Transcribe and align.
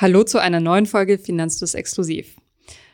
Hallo 0.00 0.22
zu 0.22 0.38
einer 0.38 0.60
neuen 0.60 0.86
Folge 0.86 1.18
Finanzfluss 1.18 1.74
Exklusiv. 1.74 2.36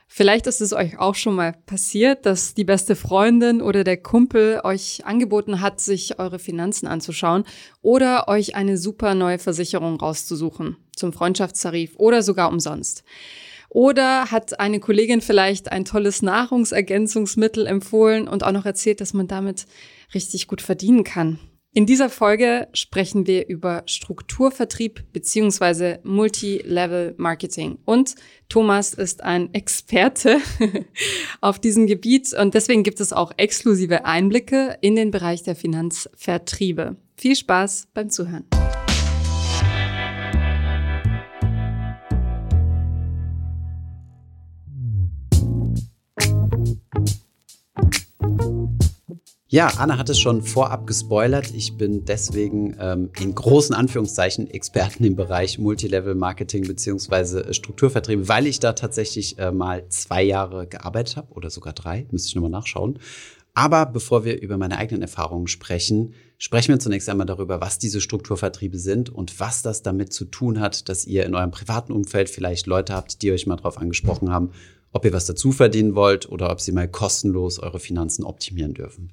Vielleicht 0.08 0.46
ist 0.46 0.62
es 0.62 0.72
euch 0.72 0.98
auch 0.98 1.14
schon 1.16 1.34
mal 1.34 1.52
passiert, 1.66 2.24
dass 2.24 2.54
die 2.54 2.64
beste 2.64 2.96
Freundin 2.96 3.60
oder 3.60 3.84
der 3.84 3.98
Kumpel 3.98 4.62
euch 4.64 5.04
angeboten 5.04 5.60
hat, 5.60 5.82
sich 5.82 6.18
eure 6.18 6.38
Finanzen 6.38 6.86
anzuschauen 6.86 7.44
oder 7.82 8.26
euch 8.28 8.54
eine 8.54 8.78
super 8.78 9.14
neue 9.14 9.38
Versicherung 9.38 10.00
rauszusuchen, 10.00 10.78
zum 10.96 11.12
Freundschaftstarif 11.12 11.92
oder 11.98 12.22
sogar 12.22 12.48
umsonst. 12.48 13.04
Oder 13.68 14.30
hat 14.30 14.58
eine 14.58 14.80
Kollegin 14.80 15.20
vielleicht 15.20 15.70
ein 15.72 15.84
tolles 15.84 16.22
Nahrungsergänzungsmittel 16.22 17.66
empfohlen 17.66 18.28
und 18.28 18.44
auch 18.44 18.52
noch 18.52 18.64
erzählt, 18.64 19.02
dass 19.02 19.12
man 19.12 19.28
damit 19.28 19.66
richtig 20.14 20.46
gut 20.46 20.62
verdienen 20.62 21.04
kann. 21.04 21.38
In 21.76 21.86
dieser 21.86 22.08
Folge 22.08 22.68
sprechen 22.72 23.26
wir 23.26 23.48
über 23.48 23.82
Strukturvertrieb 23.86 25.12
beziehungsweise 25.12 25.98
Multi-Level 26.04 27.16
Marketing. 27.16 27.78
Und 27.84 28.14
Thomas 28.48 28.94
ist 28.94 29.24
ein 29.24 29.52
Experte 29.54 30.38
auf 31.40 31.58
diesem 31.58 31.88
Gebiet 31.88 32.32
und 32.32 32.54
deswegen 32.54 32.84
gibt 32.84 33.00
es 33.00 33.12
auch 33.12 33.32
exklusive 33.38 34.04
Einblicke 34.04 34.78
in 34.82 34.94
den 34.94 35.10
Bereich 35.10 35.42
der 35.42 35.56
Finanzvertriebe. 35.56 36.94
Viel 37.16 37.34
Spaß 37.34 37.88
beim 37.92 38.08
Zuhören. 38.08 38.44
Ja, 49.48 49.68
Anna 49.76 49.98
hat 49.98 50.08
es 50.08 50.18
schon 50.18 50.42
vorab 50.42 50.86
gespoilert. 50.86 51.52
Ich 51.54 51.76
bin 51.76 52.04
deswegen 52.04 52.76
ähm, 52.80 53.10
in 53.20 53.34
großen 53.34 53.72
Anführungszeichen 53.74 54.50
Experten 54.50 55.04
im 55.04 55.14
Bereich 55.16 55.58
Multilevel 55.58 56.14
Marketing 56.14 56.66
beziehungsweise 56.66 57.54
Strukturvertriebe, 57.54 58.26
weil 58.26 58.48
ich 58.48 58.58
da 58.58 58.72
tatsächlich 58.72 59.38
äh, 59.38 59.52
mal 59.52 59.88
zwei 59.90 60.24
Jahre 60.24 60.66
gearbeitet 60.66 61.16
habe 61.16 61.32
oder 61.34 61.50
sogar 61.50 61.72
drei, 61.72 62.06
müsste 62.10 62.28
ich 62.28 62.34
nochmal 62.34 62.50
nachschauen. 62.50 62.98
Aber 63.52 63.86
bevor 63.86 64.24
wir 64.24 64.40
über 64.40 64.56
meine 64.56 64.78
eigenen 64.78 65.02
Erfahrungen 65.02 65.46
sprechen, 65.46 66.14
sprechen 66.38 66.72
wir 66.72 66.80
zunächst 66.80 67.08
einmal 67.08 67.26
darüber, 67.26 67.60
was 67.60 67.78
diese 67.78 68.00
Strukturvertriebe 68.00 68.78
sind 68.78 69.10
und 69.10 69.38
was 69.38 69.62
das 69.62 69.82
damit 69.82 70.12
zu 70.12 70.24
tun 70.24 70.58
hat, 70.58 70.88
dass 70.88 71.04
ihr 71.04 71.24
in 71.24 71.34
eurem 71.36 71.52
privaten 71.52 71.92
Umfeld 71.92 72.28
vielleicht 72.28 72.66
Leute 72.66 72.94
habt, 72.94 73.22
die 73.22 73.30
euch 73.30 73.46
mal 73.46 73.56
drauf 73.56 73.78
angesprochen 73.78 74.30
haben, 74.30 74.50
ob 74.90 75.04
ihr 75.04 75.12
was 75.12 75.26
dazu 75.26 75.52
verdienen 75.52 75.94
wollt 75.94 76.28
oder 76.28 76.50
ob 76.50 76.60
sie 76.60 76.72
mal 76.72 76.88
kostenlos 76.88 77.60
eure 77.60 77.78
Finanzen 77.78 78.24
optimieren 78.24 78.74
dürfen. 78.74 79.12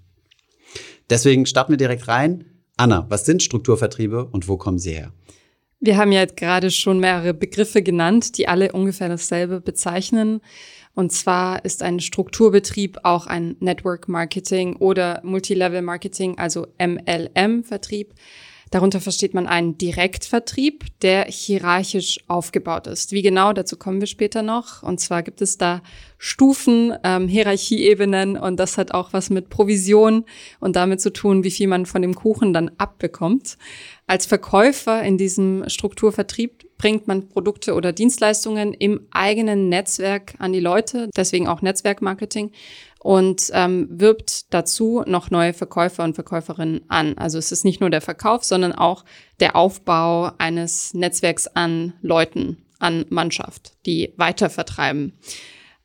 Deswegen 1.12 1.46
starten 1.46 1.74
wir 1.74 1.78
direkt 1.78 2.08
rein. 2.08 2.46
Anna, 2.78 3.06
was 3.10 3.26
sind 3.26 3.44
Strukturvertriebe 3.44 4.26
und 4.26 4.48
wo 4.48 4.56
kommen 4.56 4.80
sie 4.80 4.94
her? 4.94 5.12
Wir 5.82 5.98
haben 5.98 6.14
ja 6.14 6.22
jetzt 6.22 6.38
gerade 6.38 6.72
schon 6.72 7.00
mehrere 7.00 7.34
Begriffe 7.34 7.84
genannt, 7.84 8.38
die 8.38 8.48
alle 8.48 8.72
ungefähr 8.72 9.10
dasselbe 9.10 9.60
bezeichnen. 9.60 10.40
Und 10.94 11.12
zwar 11.12 11.66
ist 11.66 11.84
ein 11.84 12.00
Strukturbetrieb 12.00 13.00
auch 13.04 13.28
ein 13.28 13.58
Network 13.60 14.08
Marketing 14.08 14.78
oder 14.78 15.20
Multilevel 15.24 15.82
Marketing, 15.82 16.38
also 16.38 16.68
MLM 16.80 17.66
Vertrieb. 17.66 18.14
Darunter 18.72 19.02
versteht 19.02 19.34
man 19.34 19.48
einen 19.48 19.78
Direktvertrieb, 19.78 20.86
der 21.02 21.26
hierarchisch 21.26 22.22
aufgebaut 22.30 22.88
ist. 22.88 23.12
Wie 23.12 23.22
genau, 23.22 23.52
dazu 23.52 23.76
kommen 23.76 24.00
wir 24.00 24.08
später 24.08 24.44
noch. 24.44 24.82
Und 24.82 25.02
zwar 25.02 25.24
gibt 25.24 25.42
es 25.42 25.58
da 25.58 25.82
Stufen, 26.18 26.94
ähm, 27.04 27.28
Hierarchieebenen 27.28 28.38
und 28.38 28.60
das 28.62 28.78
hat 28.78 28.94
auch 28.94 29.12
was 29.12 29.30
mit 29.30 29.50
Provision 29.50 30.24
und 30.62 30.78
damit 30.78 31.02
zu 31.02 31.12
tun, 31.12 31.44
wie 31.44 31.52
viel 31.52 31.68
man 31.68 31.86
von 31.86 32.02
dem 32.02 32.16
Kuchen 32.16 32.54
dann 32.54 32.72
abbekommt. 32.78 33.58
Als 34.08 34.26
Verkäufer 34.26 35.04
in 35.04 35.18
diesem 35.18 35.68
Strukturvertrieb 35.68 36.66
bringt 36.78 37.08
man 37.08 37.28
Produkte 37.28 37.74
oder 37.74 37.92
Dienstleistungen 37.92 38.74
im 38.74 39.08
eigenen 39.12 39.68
Netzwerk 39.68 40.34
an 40.40 40.54
die 40.54 40.60
Leute, 40.60 41.10
deswegen 41.16 41.48
auch 41.48 41.62
Netzwerkmarketing 41.62 42.52
und 43.04 43.50
ähm, 43.54 43.88
wirbt 43.90 44.54
dazu 44.54 45.04
noch 45.08 45.32
neue 45.32 45.54
Verkäufer 45.54 46.04
und 46.04 46.14
Verkäuferinnen 46.14 46.82
an. 46.88 47.18
Also 47.18 47.40
es 47.40 47.52
ist 47.52 47.66
nicht 47.66 47.82
nur 47.82 47.90
der 47.90 48.02
Verkauf, 48.02 48.44
sondern 48.44 48.74
auch 48.74 49.06
der 49.40 49.56
Aufbau 49.56 50.32
eines 50.38 50.94
Netzwerks 50.94 51.48
an 51.48 51.94
Leuten, 52.04 52.58
an 52.78 53.06
Mannschaft, 53.10 53.74
die 53.88 54.14
weiter 54.18 54.52
vertreiben. 54.52 55.14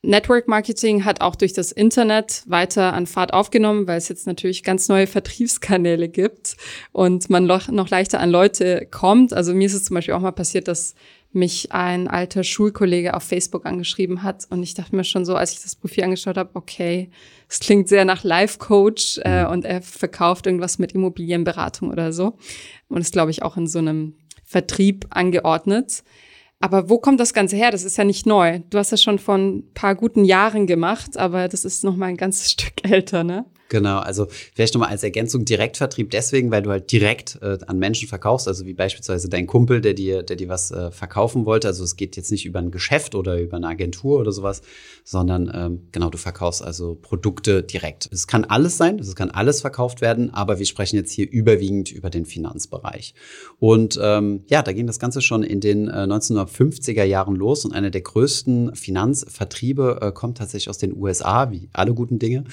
Network 0.03 0.47
Marketing 0.47 1.05
hat 1.07 1.23
auch 1.23 1.37
durch 1.37 1.55
das 1.55 1.73
Internet 1.73 2.43
weiter 2.47 2.93
an 2.93 3.07
Fahrt 3.07 3.33
aufgenommen, 3.33 3.87
weil 3.89 3.97
es 3.97 4.09
jetzt 4.09 4.27
natürlich 4.27 4.63
ganz 4.63 4.89
neue 4.89 5.07
Vertriebskanäle 5.07 6.09
gibt 6.09 6.57
und 6.93 7.31
man 7.31 7.47
noch 7.47 7.89
leichter 7.89 8.21
an 8.21 8.31
Leute 8.31 8.87
kommt. 8.91 9.33
Also 9.33 9.55
mir 9.55 9.67
ist 9.67 9.75
es 9.75 9.85
zum 9.85 9.95
Beispiel 9.95 10.15
auch 10.15 10.21
mal 10.21 10.33
passiert, 10.33 10.69
dass 10.69 10.95
mich 11.33 11.73
ein 11.73 12.09
alter 12.09 12.45
Schulkollege 12.45 13.15
auf 13.15 13.23
Facebook 13.23 13.67
angeschrieben 13.67 14.23
hat 14.23 14.47
und 14.51 14.63
ich 14.63 14.75
dachte 14.75 14.97
mir 14.97 15.05
schon 15.05 15.25
so, 15.25 15.37
als 15.37 15.53
ich 15.53 15.63
das 15.63 15.77
Profil 15.77 16.05
angeschaut 16.05 16.37
habe, 16.37 16.51
okay, 16.55 17.11
es 17.49 17.61
klingt 17.61 17.89
sehr 17.89 18.05
nach 18.05 18.25
Life 18.25 18.59
Coach 18.59 19.21
äh, 19.25 19.45
mhm. 19.45 19.51
und 19.51 19.65
er 19.65 19.83
verkauft 19.83 20.47
irgendwas 20.47 20.79
mit 20.79 20.93
Immobilienberatung 20.93 21.91
oder 21.91 22.13
so 22.13 22.39
und 22.89 23.01
ist 23.01 23.13
glaube 23.13 23.31
ich 23.31 23.43
auch 23.43 23.57
in 23.57 23.67
so 23.67 23.79
einem 23.79 24.15
Vertrieb 24.45 25.07
angeordnet. 25.11 26.05
Aber 26.59 26.89
wo 26.89 26.99
kommt 26.99 27.21
das 27.21 27.35
Ganze 27.35 27.57
her? 27.57 27.71
Das 27.71 27.85
ist 27.85 27.99
ja 27.99 28.05
nicht 28.05 28.25
neu. 28.25 28.61
Du 28.71 28.79
hast 28.79 28.93
das 28.93 29.03
schon 29.03 29.19
vor 29.19 29.37
ein 29.37 29.73
paar 29.75 29.95
guten 29.95 30.25
Jahren 30.25 30.67
gemacht, 30.67 31.19
aber 31.19 31.49
das 31.49 31.65
ist 31.65 31.85
noch 31.85 31.97
mal 31.97 32.07
ein 32.07 32.17
ganzes 32.17 32.51
Stück 32.53 32.89
älter, 32.89 33.25
ne? 33.25 33.45
Genau, 33.69 33.99
also 33.99 34.29
vielleicht 34.55 34.75
nochmal 34.75 34.91
als 34.91 35.03
Ergänzung 35.03 35.45
Direktvertrieb 35.45 36.11
deswegen, 36.11 36.51
weil 36.53 36.63
du 36.63 36.71
halt 36.71 36.93
direkt 36.93 37.39
äh, 37.43 37.59
an 37.67 37.79
Menschen 37.79 38.09
verkaufst, 38.09 38.47
also 38.47 38.65
wie 38.65 38.75
beispielsweise 38.75 39.29
dein 39.29 39.47
Kumpel, 39.47 39.81
der 39.81 39.95
dir, 39.95 40.23
der 40.23 40.37
dir 40.37 40.49
was 40.49 40.71
äh, 40.71 40.93
verkaufen 40.93 41.47
wollte. 41.47 41.67
Also 41.67 41.83
es 41.83 41.97
geht 41.97 42.17
jetzt 42.17 42.31
nicht 42.31 42.47
über 42.47 42.61
ein 42.61 42.71
Geschäft 42.71 43.17
oder 43.17 43.41
über 43.41 43.57
eine 43.57 43.67
Agentur 43.67 44.21
oder 44.21 44.31
sowas, 44.31 44.63
sondern 45.05 45.51
ähm, 45.53 45.89
genau, 45.91 46.11
du 46.11 46.19
verkaufst 46.19 46.63
also 46.63 46.95
Produkte 46.95 47.65
direkt. 47.65 48.09
Es 48.13 48.29
kann 48.29 48.45
alles 48.45 48.77
sein, 48.77 49.01
es 49.01 49.17
kann 49.17 49.31
alles 49.31 49.61
verkauft 49.63 50.01
werden, 50.01 50.33
aber 50.33 50.61
wir 50.61 50.67
sprechen 50.67 50.97
jetzt 50.97 51.11
hier 51.11 51.29
überwiegend 51.29 51.91
über 51.91 52.11
den 52.11 52.25
Finanzbereich. 52.25 53.15
Und 53.59 53.99
ähm, 54.01 54.45
ja, 54.47 54.63
da 54.63 54.73
ging 54.73 54.87
das 54.87 55.01
Ganze 55.01 55.23
schon 55.23 55.43
in 55.43 55.61
den 55.61 55.89
äh, 55.89 56.07
1950er 56.07 57.05
Jahren 57.05 57.35
los 57.35 57.65
und 57.65 57.73
einer 57.73 57.91
der 57.91 58.03
größten 58.03 58.77
Finanzvertriebe 58.77 59.99
äh, 60.03 60.13
kommt 60.13 60.39
tatsächlich 60.39 60.71
aus 60.71 60.79
den 60.79 60.97
USA, 60.97 61.51
wie 61.51 61.69
alle 61.73 61.95
guten 61.95 62.21
Dinge 62.21 62.45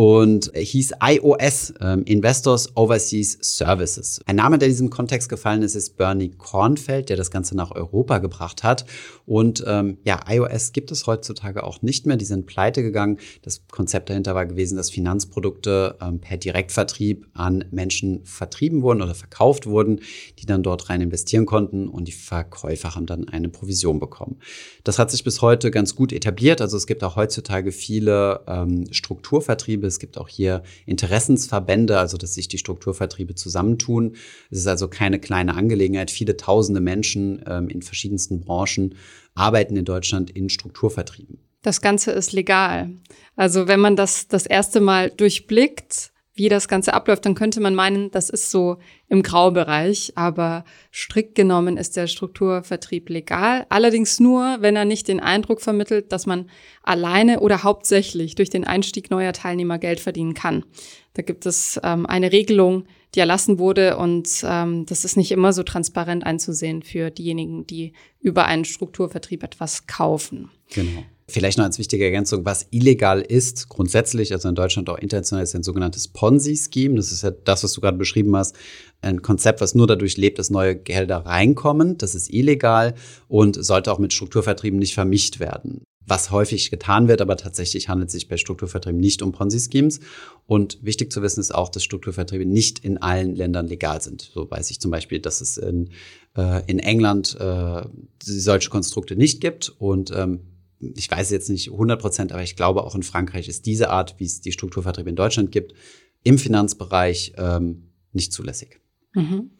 und 0.00 0.50
hieß 0.54 0.94
iOS, 1.02 1.74
ähm, 1.78 2.04
Investors 2.04 2.74
Overseas 2.74 3.36
Services. 3.42 4.18
Ein 4.24 4.36
Name, 4.36 4.56
der 4.56 4.68
in 4.68 4.72
diesem 4.72 4.88
Kontext 4.88 5.28
gefallen 5.28 5.60
ist, 5.60 5.74
ist 5.74 5.98
Bernie 5.98 6.30
Kornfeld, 6.30 7.10
der 7.10 7.18
das 7.18 7.30
Ganze 7.30 7.54
nach 7.54 7.70
Europa 7.70 8.16
gebracht 8.16 8.62
hat. 8.62 8.86
Und 9.26 9.62
ähm, 9.66 9.98
ja, 10.02 10.18
iOS 10.26 10.72
gibt 10.72 10.90
es 10.90 11.06
heutzutage 11.06 11.64
auch 11.64 11.82
nicht 11.82 12.06
mehr. 12.06 12.16
Die 12.16 12.24
sind 12.24 12.46
pleite 12.46 12.82
gegangen. 12.82 13.18
Das 13.42 13.60
Konzept 13.70 14.08
dahinter 14.08 14.34
war 14.34 14.46
gewesen, 14.46 14.78
dass 14.78 14.88
Finanzprodukte 14.88 15.98
ähm, 16.00 16.18
per 16.18 16.38
Direktvertrieb 16.38 17.26
an 17.34 17.66
Menschen 17.70 18.24
vertrieben 18.24 18.80
wurden 18.80 19.02
oder 19.02 19.14
verkauft 19.14 19.66
wurden, 19.66 20.00
die 20.38 20.46
dann 20.46 20.62
dort 20.62 20.88
rein 20.88 21.02
investieren 21.02 21.44
konnten 21.44 21.88
und 21.88 22.08
die 22.08 22.12
Verkäufer 22.12 22.94
haben 22.94 23.04
dann 23.04 23.28
eine 23.28 23.50
Provision 23.50 24.00
bekommen. 24.00 24.38
Das 24.82 24.98
hat 24.98 25.10
sich 25.10 25.24
bis 25.24 25.42
heute 25.42 25.70
ganz 25.70 25.94
gut 25.94 26.10
etabliert. 26.10 26.62
Also 26.62 26.78
es 26.78 26.86
gibt 26.86 27.04
auch 27.04 27.16
heutzutage 27.16 27.70
viele 27.70 28.40
ähm, 28.46 28.86
Strukturvertriebe 28.90 29.89
es 29.90 29.98
gibt 29.98 30.16
auch 30.16 30.28
hier 30.28 30.62
Interessensverbände, 30.86 31.98
also 31.98 32.16
dass 32.16 32.34
sich 32.34 32.48
die 32.48 32.58
Strukturvertriebe 32.58 33.34
zusammentun. 33.34 34.16
Es 34.50 34.60
ist 34.60 34.66
also 34.66 34.88
keine 34.88 35.18
kleine 35.18 35.54
Angelegenheit. 35.54 36.10
Viele 36.10 36.36
tausende 36.36 36.80
Menschen 36.80 37.44
ähm, 37.46 37.68
in 37.68 37.82
verschiedensten 37.82 38.40
Branchen 38.40 38.94
arbeiten 39.34 39.76
in 39.76 39.84
Deutschland 39.84 40.30
in 40.30 40.48
Strukturvertrieben. 40.48 41.38
Das 41.62 41.82
Ganze 41.82 42.12
ist 42.12 42.32
legal. 42.32 42.90
Also 43.36 43.68
wenn 43.68 43.80
man 43.80 43.96
das 43.96 44.28
das 44.28 44.46
erste 44.46 44.80
Mal 44.80 45.10
durchblickt, 45.10 46.12
wie 46.40 46.48
das 46.48 46.68
Ganze 46.68 46.94
abläuft, 46.94 47.26
dann 47.26 47.34
könnte 47.34 47.60
man 47.60 47.74
meinen, 47.74 48.10
das 48.12 48.30
ist 48.30 48.50
so 48.50 48.78
im 49.08 49.22
Graubereich, 49.22 50.12
aber 50.14 50.64
strikt 50.90 51.34
genommen 51.34 51.76
ist 51.76 51.98
der 51.98 52.06
Strukturvertrieb 52.06 53.10
legal. 53.10 53.66
Allerdings 53.68 54.20
nur, 54.20 54.56
wenn 54.60 54.74
er 54.74 54.86
nicht 54.86 55.08
den 55.08 55.20
Eindruck 55.20 55.60
vermittelt, 55.60 56.12
dass 56.12 56.24
man 56.24 56.48
alleine 56.82 57.40
oder 57.40 57.62
hauptsächlich 57.62 58.36
durch 58.36 58.48
den 58.48 58.64
Einstieg 58.64 59.10
neuer 59.10 59.34
Teilnehmer 59.34 59.78
Geld 59.78 60.00
verdienen 60.00 60.32
kann. 60.32 60.64
Da 61.12 61.20
gibt 61.20 61.44
es 61.44 61.78
ähm, 61.84 62.06
eine 62.06 62.32
Regelung, 62.32 62.86
die 63.14 63.20
erlassen 63.20 63.58
wurde 63.58 63.98
und 63.98 64.42
ähm, 64.42 64.86
das 64.86 65.04
ist 65.04 65.18
nicht 65.18 65.32
immer 65.32 65.52
so 65.52 65.62
transparent 65.62 66.24
einzusehen 66.24 66.82
für 66.82 67.10
diejenigen, 67.10 67.66
die 67.66 67.92
über 68.18 68.46
einen 68.46 68.64
Strukturvertrieb 68.64 69.42
etwas 69.42 69.86
kaufen. 69.86 70.50
Genau. 70.72 71.02
Vielleicht 71.30 71.58
noch 71.58 71.64
als 71.64 71.78
wichtige 71.78 72.04
Ergänzung, 72.04 72.44
was 72.44 72.66
illegal 72.70 73.20
ist, 73.20 73.68
grundsätzlich, 73.68 74.32
also 74.32 74.48
in 74.48 74.54
Deutschland 74.54 74.90
auch 74.90 74.98
international, 74.98 75.44
ist 75.44 75.54
ein 75.54 75.62
sogenanntes 75.62 76.08
Ponzi-Scheme. 76.08 76.96
Das 76.96 77.12
ist 77.12 77.22
ja 77.22 77.30
das, 77.30 77.62
was 77.64 77.72
du 77.72 77.80
gerade 77.80 77.96
beschrieben 77.96 78.36
hast. 78.36 78.56
Ein 79.00 79.22
Konzept, 79.22 79.60
was 79.60 79.74
nur 79.74 79.86
dadurch 79.86 80.16
lebt, 80.16 80.38
dass 80.38 80.50
neue 80.50 80.76
Gelder 80.76 81.18
reinkommen. 81.18 81.96
Das 81.98 82.14
ist 82.14 82.32
illegal 82.32 82.94
und 83.28 83.64
sollte 83.64 83.92
auch 83.92 83.98
mit 83.98 84.12
Strukturvertrieben 84.12 84.78
nicht 84.78 84.94
vermischt 84.94 85.40
werden. 85.40 85.84
was 86.10 86.30
häufig 86.32 86.70
getan 86.70 87.08
wird, 87.08 87.20
aber 87.20 87.36
tatsächlich 87.36 87.88
handelt 87.88 88.08
es 88.08 88.14
sich 88.14 88.28
bei 88.28 88.36
Strukturvertrieben 88.36 88.98
nicht 89.00 89.22
um 89.22 89.32
Ponzi-Schemes. 89.32 90.00
Und 90.46 90.78
wichtig 90.82 91.12
zu 91.12 91.22
wissen 91.22 91.40
ist 91.40 91.54
auch, 91.54 91.68
dass 91.68 91.84
Strukturvertriebe 91.84 92.44
nicht 92.44 92.80
in 92.80 92.98
allen 92.98 93.36
Ländern 93.36 93.68
legal 93.68 94.02
sind. 94.02 94.28
So 94.34 94.50
weiß 94.50 94.70
ich 94.72 94.80
zum 94.80 94.90
Beispiel, 94.90 95.20
dass 95.20 95.40
es 95.40 95.56
in, 95.56 95.90
äh, 96.36 96.62
in 96.66 96.80
England 96.80 97.36
äh, 97.38 97.82
solche 98.22 98.70
Konstrukte 98.70 99.14
nicht 99.14 99.40
gibt 99.40 99.72
und 99.78 100.10
ähm, 100.14 100.40
ich 100.80 101.10
weiß 101.10 101.30
jetzt 101.30 101.50
nicht 101.50 101.70
100 101.70 102.00
Prozent, 102.00 102.32
aber 102.32 102.42
ich 102.42 102.56
glaube 102.56 102.84
auch 102.84 102.94
in 102.94 103.02
Frankreich 103.02 103.48
ist 103.48 103.66
diese 103.66 103.90
Art, 103.90 104.14
wie 104.18 104.24
es 104.24 104.40
die 104.40 104.52
Strukturvertriebe 104.52 105.10
in 105.10 105.16
Deutschland 105.16 105.52
gibt, 105.52 105.74
im 106.22 106.38
Finanzbereich 106.38 107.34
ähm, 107.36 107.90
nicht 108.12 108.32
zulässig. 108.32 108.80
Mhm. 109.14 109.50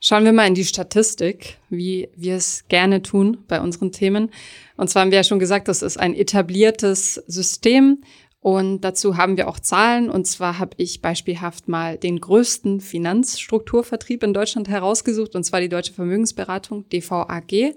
Schauen 0.00 0.24
wir 0.24 0.32
mal 0.32 0.48
in 0.48 0.54
die 0.54 0.64
Statistik, 0.64 1.58
wie 1.70 2.08
wir 2.16 2.34
es 2.34 2.64
gerne 2.68 3.02
tun 3.02 3.38
bei 3.46 3.60
unseren 3.60 3.92
Themen. 3.92 4.30
Und 4.76 4.90
zwar 4.90 5.02
haben 5.02 5.12
wir 5.12 5.18
ja 5.18 5.24
schon 5.24 5.38
gesagt, 5.38 5.68
das 5.68 5.82
ist 5.82 5.96
ein 5.96 6.14
etabliertes 6.14 7.22
System. 7.26 8.02
Und 8.40 8.80
dazu 8.80 9.16
haben 9.16 9.36
wir 9.36 9.46
auch 9.48 9.60
Zahlen. 9.60 10.10
Und 10.10 10.26
zwar 10.26 10.58
habe 10.58 10.72
ich 10.76 11.00
beispielhaft 11.00 11.68
mal 11.68 11.96
den 11.96 12.20
größten 12.20 12.80
Finanzstrukturvertrieb 12.80 14.24
in 14.24 14.34
Deutschland 14.34 14.68
herausgesucht, 14.68 15.36
und 15.36 15.44
zwar 15.44 15.60
die 15.60 15.68
Deutsche 15.68 15.92
Vermögensberatung, 15.92 16.88
DVAG. 16.88 17.76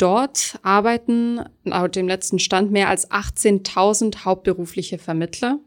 Dort 0.00 0.58
arbeiten 0.62 1.44
laut 1.64 1.94
dem 1.94 2.08
letzten 2.08 2.38
Stand 2.38 2.72
mehr 2.72 2.88
als 2.88 3.10
18.000 3.10 4.24
hauptberufliche 4.24 4.96
Vermittler. 4.96 5.58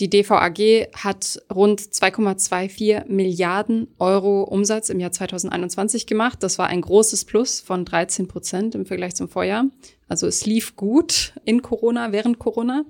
Die 0.00 0.10
DVAG 0.10 0.88
hat 0.94 1.42
rund 1.52 1.80
2,24 1.80 3.06
Milliarden 3.08 3.88
Euro 3.98 4.42
Umsatz 4.42 4.90
im 4.90 5.00
Jahr 5.00 5.12
2021 5.12 6.06
gemacht. 6.06 6.42
Das 6.42 6.58
war 6.58 6.66
ein 6.66 6.82
großes 6.82 7.24
Plus 7.24 7.60
von 7.60 7.86
13 7.86 8.28
Prozent 8.28 8.74
im 8.74 8.84
Vergleich 8.84 9.16
zum 9.16 9.30
Vorjahr. 9.30 9.64
Also 10.08 10.26
es 10.26 10.46
lief 10.46 10.74
gut 10.76 11.34
in 11.44 11.62
Corona, 11.62 12.12
während 12.12 12.38
Corona. 12.38 12.84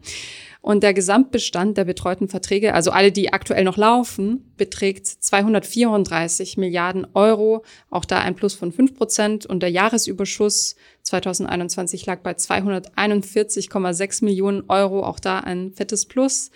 Und 0.61 0.83
der 0.83 0.95
Gesamtbestand 0.95 1.77
der 1.77 1.85
betreuten 1.85 2.29
Verträge, 2.29 2.75
also 2.75 2.91
alle, 2.91 3.13
die 3.13 3.33
aktuell 3.33 3.65
noch 3.65 3.77
laufen, 3.77 4.53
beträgt 4.57 5.07
234 5.07 6.57
Milliarden 6.57 7.07
Euro. 7.15 7.65
Auch 7.91 8.05
da 8.05 8.21
ein 8.21 8.35
Plus 8.35 8.55
von 8.55 8.73
5 8.73 8.95
Prozent. 8.95 9.47
Und 9.47 9.63
der 9.63 9.71
Jahresüberschuss 9.71 10.77
2021 11.03 12.07
lag 12.07 12.21
bei 12.21 12.33
241,6 12.33 14.25
Millionen 14.25 14.65
Euro. 14.69 15.05
Auch 15.05 15.21
da 15.21 15.41
ein 15.41 15.73
fettes 15.73 16.07
Plus 16.07 16.51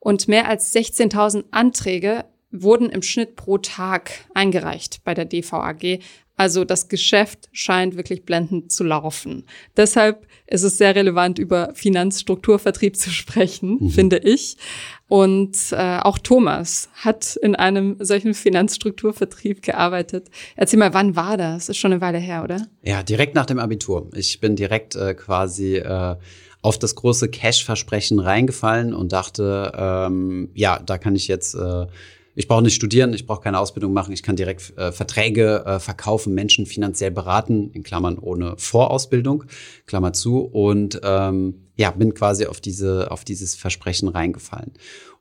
und 0.00 0.28
mehr 0.28 0.48
als 0.48 0.74
16.000 0.74 1.44
Anträge 1.50 2.24
wurden 2.50 2.90
im 2.90 3.02
Schnitt 3.02 3.36
pro 3.36 3.58
Tag 3.58 4.10
eingereicht 4.34 5.00
bei 5.04 5.14
der 5.14 5.24
DVAG. 5.24 6.00
Also 6.36 6.64
das 6.64 6.88
Geschäft 6.88 7.48
scheint 7.52 7.96
wirklich 7.96 8.24
blendend 8.24 8.72
zu 8.72 8.82
laufen. 8.82 9.44
Deshalb 9.76 10.26
ist 10.46 10.62
es 10.62 10.78
sehr 10.78 10.94
relevant, 10.94 11.38
über 11.38 11.70
Finanzstrukturvertrieb 11.74 12.96
zu 12.96 13.10
sprechen, 13.10 13.76
mhm. 13.78 13.90
finde 13.90 14.18
ich. 14.18 14.56
Und 15.06 15.56
äh, 15.72 15.98
auch 15.98 16.18
Thomas 16.18 16.88
hat 16.94 17.36
in 17.36 17.56
einem 17.56 17.96
solchen 18.00 18.32
Finanzstrukturvertrieb 18.32 19.60
gearbeitet. 19.60 20.28
Erzähl 20.56 20.78
mal, 20.78 20.94
wann 20.94 21.14
war 21.14 21.36
das? 21.36 21.68
Ist 21.68 21.76
schon 21.76 21.92
eine 21.92 22.00
Weile 22.00 22.18
her, 22.18 22.42
oder? 22.42 22.66
Ja, 22.82 23.02
direkt 23.02 23.34
nach 23.34 23.46
dem 23.46 23.58
Abitur. 23.58 24.08
Ich 24.14 24.40
bin 24.40 24.56
direkt 24.56 24.96
äh, 24.96 25.14
quasi 25.14 25.76
äh, 25.76 26.16
auf 26.62 26.78
das 26.78 26.94
große 26.94 27.28
Cash-Versprechen 27.28 28.18
reingefallen 28.18 28.94
und 28.94 29.12
dachte, 29.12 29.72
ähm, 29.76 30.50
ja, 30.54 30.78
da 30.78 30.98
kann 30.98 31.16
ich 31.16 31.28
jetzt, 31.28 31.54
äh, 31.54 31.86
ich 32.40 32.48
brauche 32.48 32.62
nicht 32.62 32.74
studieren, 32.74 33.12
ich 33.12 33.26
brauche 33.26 33.42
keine 33.42 33.58
Ausbildung 33.58 33.92
machen, 33.92 34.14
ich 34.14 34.22
kann 34.22 34.34
direkt 34.34 34.72
äh, 34.78 34.92
Verträge 34.92 35.62
äh, 35.66 35.78
verkaufen, 35.78 36.32
Menschen 36.32 36.64
finanziell 36.64 37.10
beraten, 37.10 37.70
in 37.74 37.82
Klammern 37.82 38.18
ohne 38.18 38.54
Vorausbildung, 38.56 39.44
Klammer 39.86 40.14
zu, 40.14 40.38
und 40.38 40.98
ähm, 41.04 41.66
ja, 41.76 41.90
bin 41.90 42.14
quasi 42.14 42.46
auf 42.46 42.62
diese, 42.62 43.10
auf 43.10 43.24
dieses 43.24 43.54
Versprechen 43.54 44.08
reingefallen. 44.08 44.72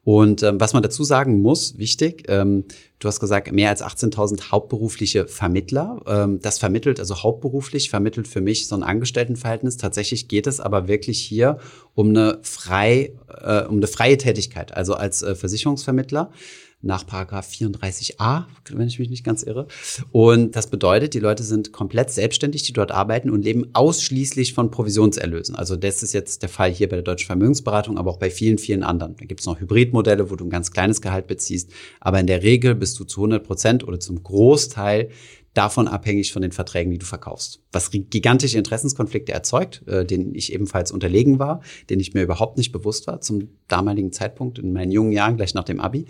Und 0.05 0.43
ähm, 0.43 0.61
was 0.61 0.71
man 0.71 0.81
dazu 0.81 1.03
sagen 1.03 1.41
muss, 1.41 1.77
wichtig, 1.77 2.23
ähm, 2.29 2.63
du 2.99 3.07
hast 3.09 3.19
gesagt, 3.19 3.51
mehr 3.51 3.69
als 3.69 3.83
18.000 3.83 4.49
hauptberufliche 4.49 5.27
Vermittler. 5.27 5.99
Ähm, 6.07 6.39
das 6.41 6.57
vermittelt, 6.57 7.01
also 7.01 7.21
hauptberuflich 7.21 7.89
vermittelt 7.89 8.29
für 8.29 8.39
mich 8.39 8.67
so 8.67 8.75
ein 8.75 8.83
Angestelltenverhältnis. 8.83 9.75
Tatsächlich 9.75 10.29
geht 10.29 10.47
es 10.47 10.61
aber 10.61 10.87
wirklich 10.87 11.19
hier 11.19 11.57
um 11.95 12.09
eine 12.09 12.39
frei, 12.43 13.13
äh, 13.41 13.65
um 13.65 13.77
eine 13.77 13.87
freie 13.87 14.17
Tätigkeit, 14.17 14.73
also 14.73 14.93
als 14.93 15.21
äh, 15.21 15.35
Versicherungsvermittler 15.35 16.31
nach 16.81 17.05
Paragraph 17.05 17.49
34a, 17.49 18.45
wenn 18.71 18.87
ich 18.87 18.99
mich 18.99 19.09
nicht 19.09 19.25
ganz 19.25 19.43
irre. 19.43 19.67
Und 20.11 20.55
das 20.55 20.69
bedeutet, 20.69 21.13
die 21.13 21.19
Leute 21.19 21.43
sind 21.43 21.73
komplett 21.73 22.09
selbstständig, 22.09 22.63
die 22.63 22.71
dort 22.71 22.91
arbeiten 22.91 23.29
und 23.29 23.43
leben 23.43 23.69
ausschließlich 23.73 24.53
von 24.53 24.71
Provisionserlösen. 24.71 25.55
Also 25.55 25.75
das 25.75 26.03
ist 26.03 26.13
jetzt 26.13 26.41
der 26.41 26.49
Fall 26.49 26.71
hier 26.71 26.87
bei 26.87 26.95
der 26.95 27.03
Deutschen 27.03 27.27
Vermögensberatung, 27.27 27.97
aber 27.97 28.11
auch 28.11 28.17
bei 28.17 28.29
vielen, 28.29 28.57
vielen 28.57 28.83
anderen. 28.83 29.17
Da 29.17 29.25
gibt 29.25 29.41
es 29.41 29.45
noch 29.45 29.59
Hybridmodelle, 29.59 30.31
wo 30.31 30.37
du 30.37 30.45
ein 30.45 30.49
ganz 30.49 30.71
kleines 30.71 31.01
Gehalt 31.01 31.27
beziehst. 31.27 31.69
Aber 31.99 32.19
in 32.19 32.27
der 32.27 32.43
Regel 32.43 32.75
bist 32.75 32.97
du 32.99 33.03
zu 33.03 33.21
100 33.21 33.45
Prozent 33.45 33.85
oder 33.85 33.99
zum 33.99 34.23
Großteil 34.23 35.09
davon 35.53 35.89
abhängig 35.89 36.31
von 36.31 36.41
den 36.41 36.53
Verträgen, 36.53 36.91
die 36.91 36.99
du 36.99 37.05
verkaufst. 37.05 37.61
Was 37.73 37.91
gigantische 37.91 38.57
Interessenskonflikte 38.57 39.33
erzeugt, 39.33 39.85
äh, 39.87 40.05
denen 40.05 40.33
ich 40.33 40.53
ebenfalls 40.53 40.91
unterlegen 40.91 41.39
war, 41.39 41.61
denen 41.89 41.99
ich 41.99 42.13
mir 42.13 42.23
überhaupt 42.23 42.57
nicht 42.57 42.71
bewusst 42.71 43.07
war 43.07 43.19
zum 43.19 43.49
damaligen 43.67 44.13
Zeitpunkt 44.13 44.59
in 44.59 44.71
meinen 44.71 44.91
jungen 44.91 45.11
Jahren, 45.11 45.35
gleich 45.35 45.55
nach 45.55 45.63
dem 45.65 45.81
Abi 45.81 46.05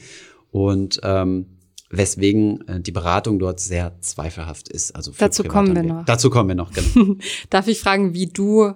und 0.52 1.00
ähm, 1.04 1.46
weswegen 1.90 2.68
äh, 2.68 2.80
die 2.80 2.92
Beratung 2.92 3.40
dort 3.40 3.60
sehr 3.60 4.00
zweifelhaft 4.02 4.70
ist. 4.70 4.96
Also 4.96 5.12
Dazu 5.18 5.44
kommen 5.44 5.76
wir 5.76 5.84
noch. 5.84 6.06
Dazu 6.06 6.30
kommen 6.30 6.50
wir 6.50 6.56
noch, 6.56 6.72
genau. 6.72 7.16
Darf 7.50 7.68
ich 7.68 7.80
fragen, 7.80 8.14
wie 8.14 8.28
du 8.28 8.74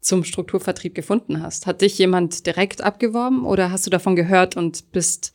zum 0.00 0.24
Strukturvertrieb 0.24 0.94
gefunden 0.94 1.42
hast? 1.42 1.66
Hat 1.66 1.80
dich 1.80 1.98
jemand 1.98 2.46
direkt 2.46 2.82
abgeworben 2.82 3.44
oder 3.44 3.70
hast 3.70 3.86
du 3.86 3.90
davon 3.90 4.16
gehört 4.16 4.56
und 4.56 4.92
bist 4.92 5.32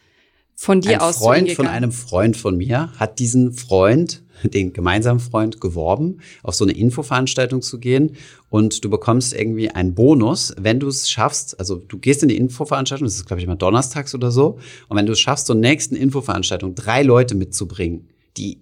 von 0.55 0.81
dir 0.81 1.01
Ein 1.01 1.01
aus 1.01 1.17
Freund 1.17 1.51
von 1.51 1.67
einem 1.67 1.91
Freund 1.91 2.35
von 2.35 2.57
mir 2.57 2.91
hat 2.97 3.19
diesen 3.19 3.53
Freund 3.53 4.23
den 4.43 4.73
gemeinsamen 4.73 5.19
Freund 5.19 5.61
geworben, 5.61 6.19
auf 6.43 6.55
so 6.55 6.65
eine 6.65 6.73
Infoveranstaltung 6.73 7.61
zu 7.61 7.79
gehen 7.79 8.15
und 8.49 8.83
du 8.83 8.89
bekommst 8.89 9.33
irgendwie 9.33 9.69
einen 9.69 9.95
Bonus, 9.95 10.53
wenn 10.59 10.79
du 10.79 10.87
es 10.87 11.09
schaffst. 11.09 11.59
Also 11.59 11.75
du 11.75 11.97
gehst 11.97 12.23
in 12.23 12.29
die 12.29 12.37
Infoveranstaltung, 12.37 13.05
das 13.05 13.15
ist 13.15 13.25
glaube 13.25 13.39
ich 13.39 13.45
immer 13.45 13.55
donnerstags 13.55 14.15
oder 14.15 14.31
so, 14.31 14.59
und 14.87 14.97
wenn 14.97 15.05
du 15.05 15.13
es 15.13 15.19
schaffst, 15.19 15.47
zur 15.47 15.55
nächsten 15.55 15.95
Infoveranstaltung 15.95 16.75
drei 16.75 17.03
Leute 17.03 17.35
mitzubringen, 17.35 18.09
die 18.37 18.61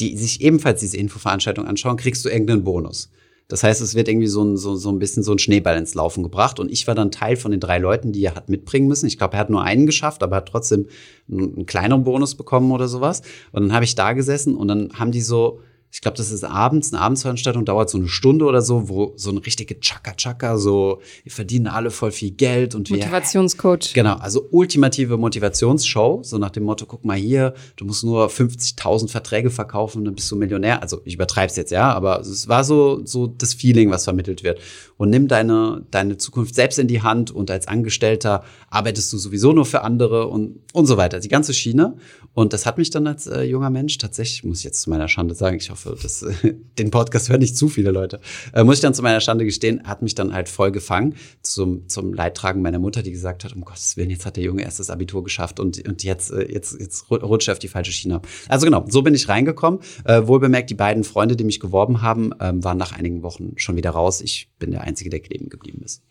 die 0.00 0.16
sich 0.16 0.40
ebenfalls 0.40 0.80
diese 0.80 0.96
Infoveranstaltung 0.96 1.66
anschauen, 1.66 1.96
kriegst 1.96 2.24
du 2.24 2.28
irgendeinen 2.28 2.64
Bonus. 2.64 3.10
Das 3.48 3.62
heißt, 3.62 3.82
es 3.82 3.94
wird 3.94 4.08
irgendwie 4.08 4.26
so 4.26 4.42
ein, 4.42 4.56
so, 4.56 4.74
so 4.74 4.90
ein 4.90 4.98
bisschen 4.98 5.22
so 5.22 5.32
ein 5.32 5.38
Schneeball 5.38 5.76
ins 5.76 5.94
Laufen 5.94 6.22
gebracht. 6.22 6.58
Und 6.58 6.70
ich 6.70 6.86
war 6.86 6.94
dann 6.94 7.10
Teil 7.10 7.36
von 7.36 7.50
den 7.50 7.60
drei 7.60 7.78
Leuten, 7.78 8.12
die 8.12 8.24
er 8.24 8.34
hat 8.34 8.48
mitbringen 8.48 8.88
müssen. 8.88 9.06
Ich 9.06 9.18
glaube, 9.18 9.34
er 9.34 9.40
hat 9.40 9.50
nur 9.50 9.62
einen 9.62 9.86
geschafft, 9.86 10.22
aber 10.22 10.36
hat 10.36 10.48
trotzdem 10.48 10.86
einen, 11.30 11.54
einen 11.54 11.66
kleineren 11.66 12.04
Bonus 12.04 12.34
bekommen 12.34 12.72
oder 12.72 12.88
sowas. 12.88 13.22
Und 13.52 13.64
dann 13.64 13.72
habe 13.72 13.84
ich 13.84 13.94
da 13.94 14.14
gesessen 14.14 14.54
und 14.56 14.68
dann 14.68 14.92
haben 14.94 15.12
die 15.12 15.20
so, 15.20 15.60
ich 15.94 16.00
glaube, 16.00 16.16
das 16.16 16.32
ist 16.32 16.42
abends, 16.42 16.92
eine 16.92 17.00
Abendsveranstaltung, 17.02 17.64
dauert 17.64 17.88
so 17.88 17.98
eine 17.98 18.08
Stunde 18.08 18.46
oder 18.46 18.62
so, 18.62 18.88
wo 18.88 19.12
so 19.14 19.30
ein 19.30 19.38
richtige 19.38 19.78
Chaka-Chaka, 19.78 20.58
so, 20.58 21.00
wir 21.22 21.30
verdienen 21.30 21.68
alle 21.68 21.92
voll 21.92 22.10
viel 22.10 22.32
Geld 22.32 22.74
und 22.74 22.90
wir. 22.90 22.96
Motivationscoach. 22.96 23.94
Genau, 23.94 24.16
also 24.16 24.48
ultimative 24.50 25.16
Motivationsshow, 25.16 26.24
so 26.24 26.38
nach 26.38 26.50
dem 26.50 26.64
Motto, 26.64 26.84
guck 26.86 27.04
mal 27.04 27.16
hier, 27.16 27.54
du 27.76 27.84
musst 27.84 28.02
nur 28.02 28.26
50.000 28.26 29.08
Verträge 29.08 29.50
verkaufen, 29.50 30.04
dann 30.04 30.16
bist 30.16 30.28
du 30.32 30.34
Millionär. 30.34 30.82
Also 30.82 31.00
ich 31.04 31.14
übertreibe 31.14 31.50
es 31.50 31.56
jetzt, 31.56 31.70
ja, 31.70 31.92
aber 31.92 32.18
es 32.18 32.48
war 32.48 32.64
so, 32.64 33.02
so 33.04 33.28
das 33.28 33.54
Feeling, 33.54 33.92
was 33.92 34.02
vermittelt 34.02 34.42
wird. 34.42 34.58
Und 34.96 35.10
nimm 35.10 35.28
deine, 35.28 35.84
deine 35.90 36.16
Zukunft 36.16 36.54
selbst 36.54 36.78
in 36.78 36.88
die 36.88 37.02
Hand 37.02 37.30
und 37.30 37.50
als 37.50 37.66
Angestellter 37.66 38.44
arbeitest 38.70 39.12
du 39.12 39.18
sowieso 39.18 39.52
nur 39.52 39.66
für 39.66 39.82
andere 39.82 40.28
und, 40.28 40.60
und 40.72 40.86
so 40.86 40.96
weiter. 40.96 41.20
Die 41.20 41.28
ganze 41.28 41.52
Schiene. 41.54 41.96
Und 42.32 42.52
das 42.52 42.66
hat 42.66 42.78
mich 42.78 42.90
dann 42.90 43.06
als 43.06 43.26
äh, 43.26 43.42
junger 43.42 43.70
Mensch 43.70 43.98
tatsächlich, 43.98 44.44
muss 44.44 44.58
ich 44.58 44.64
jetzt 44.64 44.82
zu 44.82 44.90
meiner 44.90 45.08
Schande 45.08 45.34
sagen, 45.34 45.56
ich 45.56 45.70
hoffe, 45.70 45.96
dass, 46.00 46.24
den 46.78 46.90
Podcast 46.90 47.28
hören 47.28 47.40
nicht 47.40 47.56
zu 47.56 47.68
viele 47.68 47.90
Leute, 47.90 48.20
äh, 48.52 48.64
muss 48.64 48.76
ich 48.76 48.80
dann 48.80 48.94
zu 48.94 49.02
meiner 49.02 49.20
Schande 49.20 49.44
gestehen, 49.44 49.82
hat 49.84 50.02
mich 50.02 50.14
dann 50.14 50.32
halt 50.32 50.48
voll 50.48 50.72
gefangen 50.72 51.14
zum, 51.42 51.88
zum 51.88 52.12
Leidtragen 52.12 52.62
meiner 52.62 52.78
Mutter, 52.78 53.02
die 53.02 53.12
gesagt 53.12 53.44
hat, 53.44 53.54
um 53.54 53.64
Gottes 53.64 53.96
Willen, 53.96 54.10
jetzt 54.10 54.26
hat 54.26 54.36
der 54.36 54.44
Junge 54.44 54.62
erst 54.62 54.80
das 54.80 54.90
Abitur 54.90 55.22
geschafft 55.24 55.60
und, 55.60 55.86
und 55.86 56.02
jetzt, 56.02 56.30
äh, 56.30 56.52
jetzt, 56.52 56.78
jetzt 56.80 57.10
rutscht 57.10 57.48
er 57.48 57.52
auf 57.52 57.58
die 57.58 57.68
falsche 57.68 57.92
Schiene. 57.92 58.20
Also 58.48 58.64
genau, 58.66 58.84
so 58.88 59.02
bin 59.02 59.14
ich 59.14 59.28
reingekommen. 59.28 59.80
Äh, 60.04 60.26
wohlbemerkt, 60.26 60.70
die 60.70 60.74
beiden 60.74 61.04
Freunde, 61.04 61.36
die 61.36 61.44
mich 61.44 61.60
geworben 61.60 62.02
haben, 62.02 62.32
ähm, 62.40 62.62
waren 62.62 62.78
nach 62.78 62.92
einigen 62.92 63.22
Wochen 63.22 63.52
schon 63.56 63.76
wieder 63.76 63.90
raus. 63.90 64.20
Ich 64.20 64.50
bin 64.58 64.70
der 64.70 64.83
Einzige, 64.84 65.10
der 65.10 65.20
kleben 65.20 65.48
geblieben 65.48 65.82
ist. 65.82 66.02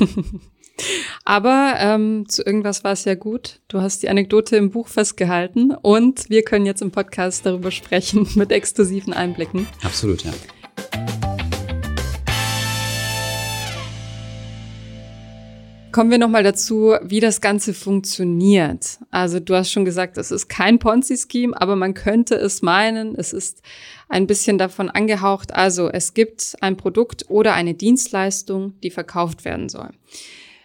Aber 1.24 1.74
ähm, 1.78 2.28
zu 2.28 2.42
irgendwas 2.42 2.84
war 2.84 2.92
es 2.92 3.04
ja 3.04 3.14
gut. 3.14 3.60
Du 3.68 3.80
hast 3.80 4.02
die 4.02 4.08
Anekdote 4.08 4.56
im 4.56 4.70
Buch 4.70 4.88
festgehalten 4.88 5.72
und 5.72 6.30
wir 6.30 6.42
können 6.42 6.66
jetzt 6.66 6.80
im 6.80 6.90
Podcast 6.90 7.44
darüber 7.44 7.70
sprechen 7.70 8.26
mit 8.34 8.50
exklusiven 8.50 9.12
Einblicken. 9.12 9.66
Absolut, 9.82 10.24
ja. 10.24 10.32
Kommen 15.92 16.12
wir 16.12 16.18
nochmal 16.18 16.44
dazu, 16.44 16.94
wie 17.02 17.18
das 17.18 17.40
Ganze 17.40 17.74
funktioniert. 17.74 18.98
Also 19.10 19.40
du 19.40 19.54
hast 19.56 19.72
schon 19.72 19.84
gesagt, 19.84 20.18
es 20.18 20.30
ist 20.30 20.48
kein 20.48 20.78
Ponzi-Scheme, 20.78 21.60
aber 21.60 21.74
man 21.74 21.94
könnte 21.94 22.36
es 22.36 22.62
meinen, 22.62 23.16
es 23.16 23.32
ist 23.32 23.62
ein 24.08 24.28
bisschen 24.28 24.56
davon 24.56 24.88
angehaucht. 24.88 25.52
Also 25.52 25.88
es 25.90 26.14
gibt 26.14 26.54
ein 26.60 26.76
Produkt 26.76 27.26
oder 27.28 27.54
eine 27.54 27.74
Dienstleistung, 27.74 28.78
die 28.82 28.90
verkauft 28.90 29.44
werden 29.44 29.68
soll. 29.68 29.90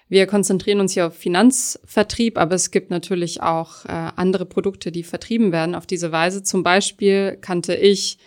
Wir 0.10 0.28
konzentrieren 0.28 0.80
uns 0.80 0.94
hier 0.94 1.08
auf 1.08 1.16
Finanzvertrieb, 1.16 2.38
aber 2.38 2.54
es 2.54 2.70
gibt 2.70 2.92
natürlich 2.92 3.42
auch 3.42 3.86
äh, 3.86 4.12
andere 4.16 4.46
Produkte, 4.46 4.92
die 4.92 5.02
vertrieben 5.02 5.52
werden 5.52 5.74
auf 5.74 5.88
diese 5.88 6.12
Weise. 6.12 6.44
Zum 6.44 6.62
Beispiel 6.62 7.40
kannte 7.42 7.74
ich 7.74 8.20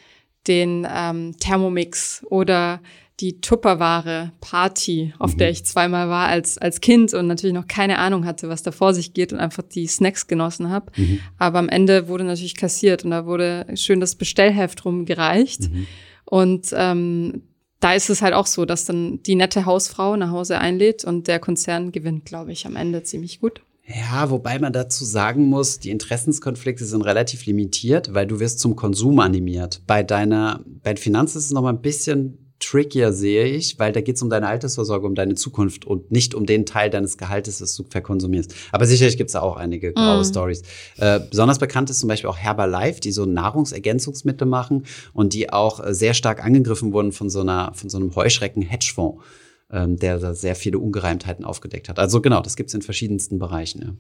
den 0.49 0.87
ähm, 0.93 1.37
Thermomix 1.39 2.25
oder 2.29 2.81
die 3.21 3.41
Tupperware 3.41 4.33
Party, 4.41 5.13
auf 5.19 5.35
mhm. 5.35 5.39
der 5.39 5.51
ich 5.51 5.65
zweimal 5.65 6.09
war 6.09 6.29
als, 6.29 6.57
als 6.59 6.81
Kind 6.81 7.15
und 7.15 7.27
natürlich 7.27 7.55
noch 7.55 7.67
keine 7.67 7.99
Ahnung 7.99 8.25
hatte, 8.25 8.49
was 8.49 8.63
da 8.63 8.71
vor 8.71 8.95
sich 8.95 9.13
geht 9.13 9.33
und 9.33 9.41
einfach 9.41 9.63
die 9.63 9.87
Snacks 9.87 10.27
genossen 10.27 10.71
habe. 10.71 10.93
Mhm. 10.97 11.21
Aber 11.37 11.59
am 11.59 11.69
Ende 11.69 12.09
wurde 12.09 12.25
natürlich 12.25 12.57
kassiert 12.57 13.05
und 13.05 13.11
da 13.11 13.27
wurde 13.27 13.67
schön 13.75 14.01
das 14.01 14.15
Bestellheft 14.15 14.85
rumgereicht. 14.85 15.71
Mhm. 15.71 15.87
Und 16.25 16.69
ähm, 16.73 17.43
da 17.81 17.95
ist 17.95 18.11
es 18.11 18.23
halt 18.23 18.35
auch 18.35 18.47
so, 18.47 18.65
dass 18.65 18.85
dann 18.85 19.23
die 19.23 19.35
nette 19.35 19.67
Hausfrau 19.67 20.17
nach 20.17 20.31
Hause 20.31 20.59
einlädt 20.59 21.05
und 21.05 21.27
der 21.27 21.39
Konzern 21.39 21.93
gewinnt, 21.93 22.25
glaube 22.25 22.53
ich, 22.53 22.67
am 22.67 22.77
Ende 22.77 23.03
ziemlich 23.03 23.41
gut. 23.41 23.63
Ja, 23.87 24.31
wobei 24.31 24.59
man 24.59 24.73
dazu 24.73 25.05
sagen 25.05 25.47
muss, 25.47 25.79
die 25.79 25.91
Interessenskonflikte 25.91 26.85
sind 26.85 27.03
relativ 27.03 27.47
limitiert, 27.47 28.13
weil 28.13 28.27
du 28.27 28.39
wirst 28.39 28.61
zum 28.61 28.77
Konsum 28.77 29.19
animiert. 29.19 29.81
Bei 29.87 30.03
deiner, 30.03 30.63
bei 30.83 30.95
Finanzen 30.95 31.39
ist 31.39 31.47
es 31.47 31.53
noch 31.53 31.63
mal 31.63 31.73
ein 31.73 31.81
bisschen 31.81 32.48
trickier, 32.61 33.13
sehe 33.13 33.45
ich, 33.45 33.79
weil 33.79 33.93
da 33.93 34.01
geht 34.01 34.17
es 34.17 34.23
um 34.23 34.31
deine 34.31 34.49
Altersvorsorge, 34.49 35.07
um 35.07 35.15
deine 35.15 35.35
Zukunft 35.35 35.85
und 35.85 36.11
nicht 36.11 36.35
um 36.35 36.47
den 36.47 36.67
Teil 36.67 36.91
deines 36.91 37.19
Gehaltes, 37.19 37.59
das 37.59 37.75
du 37.75 37.85
verkonsumierst. 37.89 38.55
Aber 38.73 38.87
sicherlich 38.87 39.17
gibt 39.17 39.29
es 39.29 39.33
da 39.35 39.41
auch 39.41 39.57
einige 39.57 39.93
graue 39.93 40.21
mm. 40.21 40.25
Stories. 40.25 40.63
Äh, 40.97 41.21
besonders 41.31 41.59
bekannt 41.59 41.91
ist 41.91 42.01
zum 42.01 42.09
Beispiel 42.09 42.29
auch 42.29 42.37
Herbalife, 42.37 43.01
die 43.01 43.13
so 43.13 43.27
Nahrungsergänzungsmittel 43.27 44.47
machen 44.47 44.85
und 45.13 45.35
die 45.35 45.53
auch 45.53 45.85
äh, 45.85 45.95
sehr 45.95 46.15
stark 46.15 46.45
angegriffen 46.45 46.93
wurden 46.93 47.13
von 47.13 47.31
so 47.31 47.41
einer, 47.41 47.73
von 47.75 47.89
so 47.89 47.99
einem 47.99 48.15
Heuschrecken-Hedgefonds, 48.15 49.23
ähm, 49.71 49.97
der 49.97 50.19
da 50.19 50.35
sehr 50.35 50.57
viele 50.57 50.79
Ungereimtheiten 50.79 51.45
aufgedeckt 51.45 51.89
hat. 51.89 51.99
Also 51.99 52.21
genau, 52.21 52.41
das 52.41 52.57
gibt 52.57 52.71
es 52.71 52.75
in 52.75 52.83
verschiedensten 52.83 53.39
Bereichen. 53.39 53.83
Ja. 53.83 53.95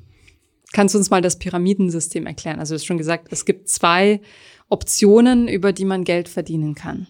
Kannst 0.72 0.94
du 0.94 0.98
uns 0.98 1.10
mal 1.10 1.22
das 1.22 1.38
Pyramidensystem 1.38 2.26
erklären? 2.26 2.58
Also 2.58 2.74
du 2.74 2.76
hast 2.76 2.84
schon 2.84 2.98
gesagt, 2.98 3.28
es 3.30 3.44
gibt 3.44 3.68
zwei 3.68 4.20
Optionen, 4.68 5.48
über 5.48 5.72
die 5.72 5.86
man 5.86 6.04
Geld 6.04 6.28
verdienen 6.28 6.74
kann. 6.74 7.06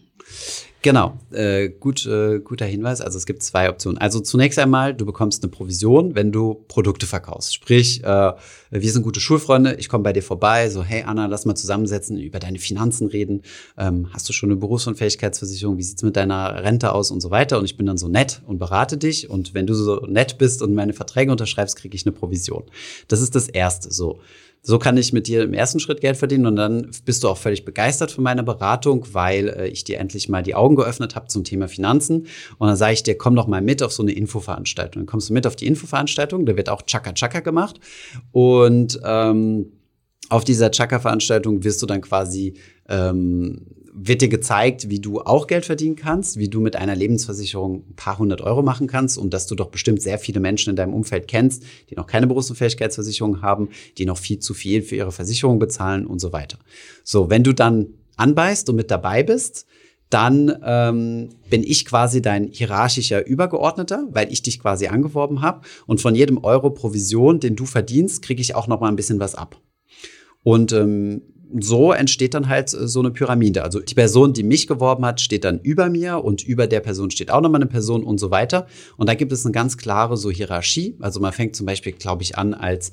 Genau, 0.81 1.19
äh, 1.33 1.71
gut, 1.71 2.07
äh, 2.07 2.39
guter 2.39 2.65
Hinweis. 2.65 3.01
Also 3.01 3.19
es 3.19 3.27
gibt 3.27 3.43
zwei 3.43 3.69
Optionen. 3.69 3.99
Also 3.99 4.21
zunächst 4.21 4.61
einmal, 4.61 4.95
du 4.95 5.05
bekommst 5.05 5.43
eine 5.43 5.51
Provision, 5.51 6.15
wenn 6.15 6.31
du 6.31 6.65
Produkte 6.69 7.05
verkaufst. 7.07 7.53
Sprich, 7.53 8.05
äh, 8.05 8.33
wir 8.71 8.93
sind 8.93 9.03
gute 9.03 9.19
Schulfreunde, 9.19 9.75
ich 9.75 9.89
komme 9.89 10.05
bei 10.05 10.13
dir 10.13 10.23
vorbei, 10.23 10.71
so 10.71 10.85
hey 10.85 11.03
Anna, 11.03 11.27
lass 11.27 11.47
mal 11.47 11.57
zusammensetzen, 11.57 12.17
über 12.19 12.39
deine 12.39 12.61
Finanzen 12.61 13.09
reden. 13.09 13.43
Ähm, 13.77 14.09
hast 14.13 14.29
du 14.29 14.33
schon 14.33 14.51
eine 14.51 14.61
Berufsunfähigkeitsversicherung? 14.61 15.79
Wie 15.79 15.83
sieht's 15.83 16.05
mit 16.05 16.15
deiner 16.15 16.63
Rente 16.63 16.93
aus 16.93 17.11
und 17.11 17.21
so 17.21 17.33
weiter? 17.33 17.59
Und 17.59 17.65
ich 17.65 17.77
bin 17.77 17.87
dann 17.87 17.99
so 17.99 18.07
nett 18.07 18.41
und 18.47 18.59
berate 18.59 18.99
dich. 18.99 19.29
Und 19.29 19.55
wenn 19.55 19.67
du 19.67 19.75
so 19.75 20.07
nett 20.07 20.39
bist 20.39 20.63
und 20.63 20.75
meine 20.75 20.93
Verträge 20.93 21.33
unterschreibst, 21.33 21.75
kriege 21.75 21.97
ich 21.97 22.07
eine 22.07 22.13
Provision. 22.13 22.63
Das 23.09 23.21
ist 23.21 23.35
das 23.35 23.49
Erste 23.49 23.93
so. 23.93 24.21
So 24.63 24.79
kann 24.79 24.97
ich 24.97 25.13
mit 25.13 25.29
dir 25.29 25.45
im 25.45 25.55
ersten 25.55 25.81
Schritt 25.81 26.01
Geld 26.01 26.17
verdienen 26.17 26.47
und 26.47 26.57
dann 26.57 26.91
bist 27.05 27.25
du 27.25 27.29
auch 27.29 27.39
völlig 27.39 27.65
begeistert 27.65 28.11
von 28.11 28.25
meiner 28.25 28.43
Beratung, 28.43 29.07
weil 29.13 29.49
äh, 29.49 29.69
ich 29.69 29.85
dir 29.85 29.99
endlich 29.99 30.29
mal 30.29 30.43
die 30.43 30.55
Augen 30.55 30.77
geöffnet 30.77 31.15
habe 31.15 31.29
zum 31.29 31.45
Thema 31.45 31.69
Finanzen. 31.69 32.27
Und 32.59 32.69
dann 32.69 32.77
sage 32.77 32.95
ich 32.95 33.03
dir, 33.03 33.17
komm 33.17 33.37
doch 33.37 33.47
mal 33.47 33.63
mit 33.63 33.83
auf 33.83 33.93
so 33.93 34.03
eine 34.03 34.13
Infoveranstaltung. 34.13 35.03
Dann 35.03 35.07
kommst 35.07 35.31
du 35.31 35.33
mit 35.33 35.47
auf 35.47 35.57
die 35.57 35.67
Infoveranstaltung, 35.67 36.45
da 36.45 36.57
wird 36.57 36.69
auch 36.69 36.83
Chaka 36.83 37.13
Chaka 37.13 37.41
gemacht. 37.41 37.81
Und 38.33 39.01
ähm, 39.05 39.73
auf 40.29 40.45
dieser 40.45 40.71
Chaka-Veranstaltung 40.71 41.65
wirst 41.65 41.81
du 41.81 41.87
dann 41.87 42.01
quasi 42.01 42.55
ähm, 42.89 43.67
wird 44.01 44.23
dir 44.23 44.29
gezeigt, 44.29 44.89
wie 44.89 45.01
du 45.01 45.21
auch 45.21 45.47
Geld 45.47 45.67
verdienen 45.67 45.97
kannst, 45.97 46.39
wie 46.39 46.49
du 46.49 46.61
mit 46.61 46.77
einer 46.77 46.95
Lebensversicherung 46.95 47.85
ein 47.89 47.97
paar 47.97 48.19
hundert 48.19 48.41
Euro 48.41 48.63
machen 48.63 48.87
kannst 48.87 49.19
und 49.19 49.35
dass 49.35 49.47
du 49.47 49.55
doch 49.55 49.71
bestimmt 49.71 50.01
sehr 50.01 50.19
viele 50.19 50.41
Menschen 50.41 50.71
in 50.71 50.77
deinem 50.77 50.95
Umfeld 50.95 51.27
kennst, 51.27 51.65
die 51.91 51.97
noch 51.97 52.07
keine 52.07 52.27
Berufsunfähigkeitsversicherung 52.29 53.43
haben, 53.43 53.71
die 53.99 54.07
noch 54.07 54.19
viel 54.19 54.39
zu 54.39 54.55
viel 54.55 54.83
für 54.83 54.97
ihre 54.97 55.13
Versicherung 55.13 55.59
bezahlen 55.59 56.07
und 56.07 56.21
so 56.21 56.33
weiter. 56.33 56.59
So, 57.03 57.29
wenn 57.29 57.43
du 57.43 57.53
dann 57.53 57.89
anbeißt 58.17 58.69
und 58.71 58.77
mit 58.77 58.91
dabei 58.91 59.23
bist, 59.23 59.67
dann 60.11 60.57
ähm, 60.65 61.31
bin 61.51 61.63
ich 61.63 61.85
quasi 61.85 62.23
dein 62.23 62.49
hierarchischer 62.51 63.27
Übergeordneter, 63.27 64.07
weil 64.11 64.33
ich 64.33 64.43
dich 64.43 64.59
quasi 64.59 64.87
angeworben 64.87 65.43
habe. 65.43 65.61
Und 65.87 66.01
von 66.01 66.15
jedem 66.15 66.39
Euro 66.39 66.71
Provision, 66.71 67.41
den 67.41 67.57
du 67.57 67.67
verdienst, 67.67 68.23
kriege 68.23 68.41
ich 68.41 68.55
auch 68.55 68.69
noch 68.69 68.81
mal 68.81 68.89
ein 68.89 68.97
bisschen 68.97 69.21
was 69.21 69.35
ab. 69.35 69.61
Und 70.43 70.73
ähm, 70.73 71.23
so 71.59 71.93
entsteht 71.93 72.35
dann 72.35 72.49
halt 72.49 72.73
äh, 72.73 72.89
so 72.89 73.01
eine 73.01 73.11
Pyramide. 73.11 73.63
Also 73.63 73.81
die 73.81 73.95
Person, 73.95 74.33
die 74.33 74.43
mich 74.43 74.67
geworben 74.67 75.05
hat, 75.05 75.21
steht 75.21 75.45
dann 75.45 75.61
über 75.61 75.89
mir 75.89 76.25
und 76.25 76.47
über 76.47 76.67
der 76.67 76.81
Person 76.81 77.11
steht 77.11 77.31
auch 77.31 77.41
nochmal 77.41 77.61
eine 77.61 77.71
Person 77.71 78.05
und 78.05 78.19
so 78.19 78.31
weiter. 78.31 78.67
Und 78.97 79.09
da 79.09 79.15
gibt 79.15 79.33
es 79.33 79.45
eine 79.45 79.53
ganz 79.53 79.77
klare 79.77 80.17
so 80.17 80.31
Hierarchie. 80.31 80.97
Also 81.01 81.21
man 81.21 81.33
fängt 81.33 81.57
zum 81.57 81.67
Beispiel, 81.67 81.93
glaube 81.93 82.23
ich, 82.23 82.37
an 82.37 82.55
als 82.55 82.93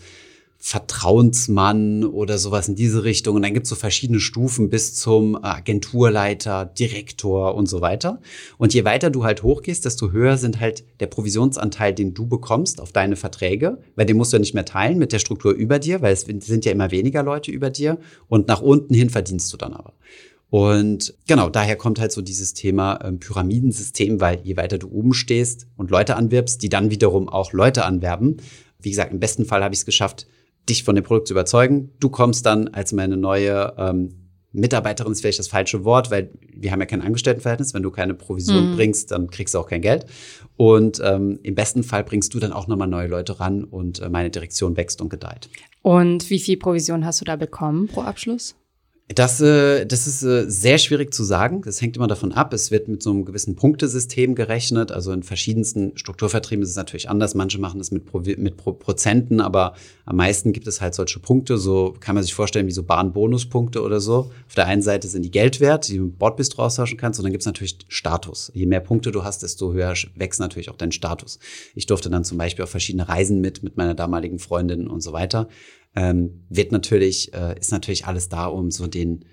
Vertrauensmann 0.57 2.03
oder 2.03 2.37
sowas 2.37 2.67
in 2.67 2.75
diese 2.75 3.03
Richtung. 3.03 3.35
Und 3.35 3.43
dann 3.43 3.53
gibt 3.53 3.65
es 3.65 3.69
so 3.69 3.75
verschiedene 3.75 4.19
Stufen 4.19 4.69
bis 4.69 4.95
zum 4.95 5.35
Agenturleiter, 5.43 6.65
Direktor 6.65 7.53
und 7.55 7.67
so 7.67 7.81
weiter. 7.81 8.19
Und 8.57 8.73
je 8.73 8.83
weiter 8.83 9.11
du 9.11 9.23
halt 9.23 9.43
hochgehst, 9.43 9.85
desto 9.85 10.11
höher 10.11 10.37
sind 10.37 10.59
halt 10.59 10.83
der 10.99 11.07
Provisionsanteil, 11.07 11.93
den 11.93 12.13
du 12.13 12.25
bekommst 12.25 12.81
auf 12.81 12.91
deine 12.91 13.15
Verträge, 13.15 13.77
weil 13.95 14.07
den 14.07 14.17
musst 14.17 14.33
du 14.33 14.37
ja 14.37 14.39
nicht 14.39 14.55
mehr 14.55 14.65
teilen 14.65 14.97
mit 14.97 15.11
der 15.11 15.19
Struktur 15.19 15.53
über 15.53 15.77
dir, 15.77 16.01
weil 16.01 16.13
es 16.13 16.21
sind 16.21 16.65
ja 16.65 16.71
immer 16.71 16.89
weniger 16.89 17.21
Leute 17.21 17.51
über 17.51 17.69
dir. 17.69 17.99
Und 18.27 18.47
nach 18.47 18.61
unten 18.61 18.93
hin 18.93 19.11
verdienst 19.11 19.53
du 19.53 19.57
dann 19.57 19.73
aber. 19.73 19.93
Und 20.49 21.13
genau, 21.27 21.49
daher 21.49 21.75
kommt 21.75 21.99
halt 21.99 22.11
so 22.11 22.21
dieses 22.21 22.53
Thema 22.53 22.99
ähm, 23.03 23.19
Pyramidensystem, 23.19 24.21
weil 24.21 24.39
je 24.43 24.57
weiter 24.57 24.77
du 24.77 24.89
oben 24.89 25.13
stehst 25.13 25.67
und 25.75 25.91
Leute 25.91 26.15
anwirbst, 26.15 26.61
die 26.63 26.69
dann 26.69 26.91
wiederum 26.91 27.27
auch 27.27 27.51
Leute 27.51 27.85
anwerben. 27.85 28.37
Wie 28.79 28.89
gesagt, 28.89 29.11
im 29.11 29.19
besten 29.19 29.45
Fall 29.45 29.63
habe 29.63 29.73
ich 29.73 29.81
es 29.81 29.85
geschafft, 29.85 30.27
dich 30.69 30.83
von 30.83 30.95
dem 30.95 31.03
Produkt 31.03 31.27
zu 31.27 31.33
überzeugen. 31.33 31.91
Du 31.99 32.09
kommst 32.09 32.45
dann 32.45 32.67
als 32.69 32.91
meine 32.93 33.17
neue 33.17 33.73
ähm, 33.77 34.25
Mitarbeiterin, 34.55 35.11
ist 35.11 35.21
vielleicht 35.21 35.39
das 35.39 35.49
falsche 35.49 35.83
Wort, 35.83 36.11
weil 36.11 36.31
wir 36.53 36.71
haben 36.71 36.79
ja 36.79 36.85
kein 36.85 37.01
Angestelltenverhältnis. 37.01 37.73
Wenn 37.73 37.83
du 37.83 37.91
keine 37.91 38.13
Provision 38.13 38.71
mhm. 38.71 38.75
bringst, 38.75 39.11
dann 39.11 39.29
kriegst 39.29 39.53
du 39.53 39.59
auch 39.59 39.67
kein 39.67 39.81
Geld. 39.81 40.05
Und 40.55 41.01
ähm, 41.03 41.39
im 41.43 41.55
besten 41.55 41.83
Fall 41.83 42.03
bringst 42.03 42.33
du 42.33 42.39
dann 42.39 42.53
auch 42.53 42.67
nochmal 42.67 42.87
neue 42.87 43.07
Leute 43.07 43.39
ran 43.39 43.63
und 43.65 43.99
äh, 43.99 44.09
meine 44.09 44.29
Direktion 44.29 44.77
wächst 44.77 45.01
und 45.01 45.09
gedeiht. 45.09 45.49
Und 45.81 46.29
wie 46.29 46.39
viel 46.39 46.57
Provision 46.57 47.05
hast 47.05 47.21
du 47.21 47.25
da 47.25 47.35
bekommen 47.35 47.87
pro 47.87 48.01
Abschluss? 48.01 48.55
Das, 49.13 49.39
äh, 49.39 49.85
das 49.85 50.07
ist 50.07 50.23
äh, 50.23 50.49
sehr 50.49 50.79
schwierig 50.79 51.13
zu 51.13 51.23
sagen. 51.23 51.61
Das 51.63 51.79
hängt 51.79 51.95
immer 51.95 52.07
davon 52.07 52.31
ab. 52.31 52.51
Es 52.55 52.71
wird 52.71 52.87
mit 52.87 53.03
so 53.03 53.11
einem 53.11 53.23
gewissen 53.23 53.55
Punktesystem 53.55 54.33
gerechnet. 54.33 54.91
Also 54.91 55.11
in 55.11 55.21
verschiedensten 55.21 55.95
Strukturvertrieben 55.95 56.63
ist 56.63 56.71
es 56.71 56.75
natürlich 56.75 57.07
anders. 57.07 57.35
Manche 57.35 57.59
machen 57.59 57.77
das 57.77 57.91
mit, 57.91 58.07
Pro 58.07 58.21
mit 58.21 58.57
Pro 58.57 58.73
Prozenten, 58.73 59.41
aber 59.41 59.75
am 60.05 60.15
meisten 60.15 60.53
gibt 60.53 60.65
es 60.65 60.81
halt 60.81 60.95
solche 60.95 61.19
Punkte. 61.19 61.59
So 61.59 61.93
kann 61.99 62.15
man 62.15 62.23
sich 62.23 62.33
vorstellen 62.33 62.65
wie 62.65 62.71
so 62.71 62.81
Bahnbonuspunkte 62.81 63.83
oder 63.83 63.99
so. 63.99 64.31
Auf 64.47 64.55
der 64.55 64.65
einen 64.65 64.81
Seite 64.81 65.07
sind 65.07 65.21
die 65.21 65.29
Geld 65.31 65.59
wert, 65.59 65.87
die 65.87 65.97
du 65.97 66.05
im 66.05 66.13
Bordbistro 66.13 66.63
austauschen 66.63 66.97
kannst. 66.97 67.19
Und 67.19 67.25
dann 67.25 67.31
gibt 67.31 67.43
es 67.43 67.47
natürlich 67.47 67.77
Status. 67.87 68.51
Je 68.55 68.65
mehr 68.65 68.79
Punkte 68.79 69.11
du 69.11 69.23
hast, 69.23 69.43
desto 69.43 69.71
höher 69.71 69.93
wächst 70.15 70.39
natürlich 70.39 70.71
auch 70.71 70.77
dein 70.77 70.91
Status. 70.91 71.37
Ich 71.75 71.85
durfte 71.85 72.09
dann 72.09 72.23
zum 72.23 72.39
Beispiel 72.39 72.63
auf 72.63 72.71
verschiedene 72.71 73.07
Reisen 73.07 73.39
mit, 73.39 73.61
mit 73.61 73.77
meiner 73.77 73.93
damaligen 73.93 74.39
Freundin 74.39 74.87
und 74.87 75.01
so 75.01 75.13
weiter 75.13 75.47
ähm, 75.95 76.45
wird 76.49 76.71
natürlich, 76.71 77.33
äh, 77.33 77.57
ist 77.59 77.71
natürlich 77.71 78.05
alles 78.05 78.29
da, 78.29 78.47
um 78.47 78.71
so 78.71 78.87
den 78.87 79.25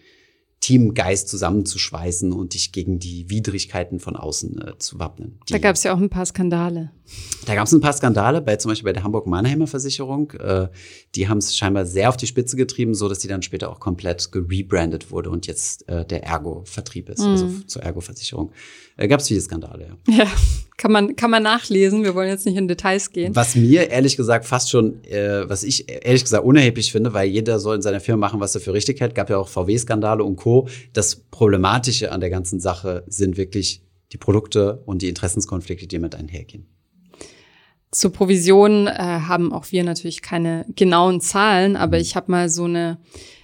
Teamgeist 0.63 1.29
zusammenzuschweißen 1.29 2.33
und 2.33 2.55
dich 2.55 2.71
gegen 2.71 3.01
die 3.01 3.29
Widrigkeiten 3.29 3.99
von 3.99 4.15
außen 4.15 4.63
äh, 4.63 4.79
zu 4.79 5.01
wappnen. 5.01 5.41
Die, 5.49 5.55
da 5.55 5.59
gab 5.59 5.75
es 5.75 5.83
ja 5.83 5.93
auch 5.93 5.99
ein 5.99 6.09
paar 6.09 6.25
Skandale. 6.25 6.93
Da 7.47 7.57
gab 7.57 7.67
es 7.67 7.73
ein 7.73 7.81
paar 7.81 7.93
Skandale, 7.93 8.41
bei 8.41 8.55
zum 8.55 8.71
Beispiel 8.71 8.85
bei 8.85 8.93
der 8.93 9.03
Hamburg-Mannheimer 9.03 9.67
Versicherung. 9.67 10.31
Äh, 10.31 10.69
die 11.17 11.29
haben 11.29 11.39
es 11.39 11.57
scheinbar 11.57 11.85
sehr 11.85 12.09
auf 12.09 12.17
die 12.17 12.29
Spitze 12.29 12.57
getrieben, 12.57 12.95
so 12.95 13.09
dass 13.09 13.19
die 13.19 13.27
dann 13.27 13.43
später 13.43 13.71
auch 13.71 13.81
komplett 13.81 14.31
gerebrandet 14.31 15.11
wurde 15.11 15.31
und 15.31 15.49
jetzt 15.49 15.89
äh, 15.89 16.07
der 16.07 16.23
Ergo-Vertrieb 16.23 17.09
ist, 17.09 17.23
also 17.23 17.45
mhm. 17.45 17.55
also 17.55 17.67
zur 17.67 17.83
Ergo-Versicherung. 17.83 18.53
Äh, 18.97 19.09
gab 19.09 19.19
es 19.19 19.27
viele 19.27 19.41
Skandale, 19.41 19.89
ja. 19.89 20.15
Ja, 20.17 20.31
kann 20.83 20.91
man, 20.91 21.15
kann 21.15 21.31
man 21.31 21.45
nachlesen. 21.45 22.03
Wir 22.03 22.17
wollen 22.17 22.29
jetzt 22.29 22.45
nicht 22.45 22.57
in 22.57 22.67
Details 22.67 23.13
gehen. 23.13 23.37
Was 23.37 23.55
mir 23.55 23.89
ehrlich 23.89 24.17
gesagt 24.17 24.45
fast 24.45 24.69
schon, 24.69 25.05
äh, 25.05 25.49
was 25.49 25.63
ich 25.63 25.89
ehrlich 25.89 26.25
gesagt 26.25 26.45
unerheblich 26.45 26.91
finde, 26.91 27.15
weil 27.15 27.29
jeder 27.29 27.61
soll 27.61 27.77
in 27.77 27.83
seiner 27.83 28.01
Firma 28.01 28.27
machen, 28.27 28.41
was 28.41 28.57
er 28.57 28.61
für 28.61 28.73
richtig 28.73 29.01
hält. 29.01 29.15
Gab 29.15 29.31
ja 29.31 29.39
auch 29.39 29.49
VW-Skandale 29.49 30.25
und 30.25 30.35
Co. 30.35 30.67
Das 30.93 31.15
Problematische 31.15 32.11
an 32.11 32.19
der 32.19 32.31
ganzen 32.31 32.59
Sache 32.59 33.05
sind 33.07 33.37
wirklich 33.37 33.85
die 34.11 34.17
Produkte 34.17 34.83
und 34.85 35.03
die 35.03 35.09
Interessenskonflikte, 35.09 35.87
die 35.87 36.01
mit 36.01 36.17
einhergehen. 36.17 36.67
Zur 37.93 38.13
Provision 38.13 38.89
äh, 38.89 38.91
haben 38.91 39.53
auch 39.53 39.71
wir 39.71 39.85
natürlich 39.85 40.21
keine 40.21 40.67
genauen 40.75 41.21
Zahlen, 41.21 41.77
aber 41.77 41.99
mhm. 41.99 42.03
ich 42.03 42.17
habe 42.17 42.29
mal 42.29 42.49
so 42.49 42.65
eine 42.65 42.99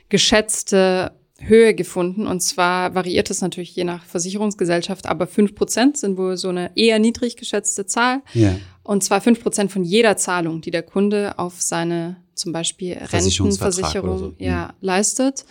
geschätzte 0.09 1.13
Höhe 1.41 1.75
gefunden. 1.75 2.27
Und 2.27 2.41
zwar 2.41 2.95
variiert 2.95 3.31
es 3.31 3.41
natürlich 3.41 3.75
je 3.75 3.85
nach 3.85 4.05
Versicherungsgesellschaft, 4.05 5.07
aber 5.07 5.27
fünf 5.27 5.55
Prozent 5.55 5.97
sind 5.97 6.17
wohl 6.17 6.37
so 6.37 6.49
eine 6.49 6.71
eher 6.75 6.99
niedrig 6.99 7.37
geschätzte 7.37 7.87
Zahl. 7.87 8.23
Ja. 8.35 8.57
Und 8.83 9.05
zwar 9.05 9.21
fünf 9.21 9.43
Prozent 9.43 9.71
von 9.71 9.85
jeder 9.85 10.17
Zahlung, 10.17 10.61
die 10.61 10.71
der 10.71 10.83
Kunde 10.83 11.39
auf 11.39 11.61
seine 11.61 12.17
zum 12.35 12.53
Beispiel 12.53 12.95
Rentenversicherung 12.95 14.19
so. 14.19 14.35
ja, 14.39 14.69
mhm. 14.69 14.87
leistet. 14.87 15.45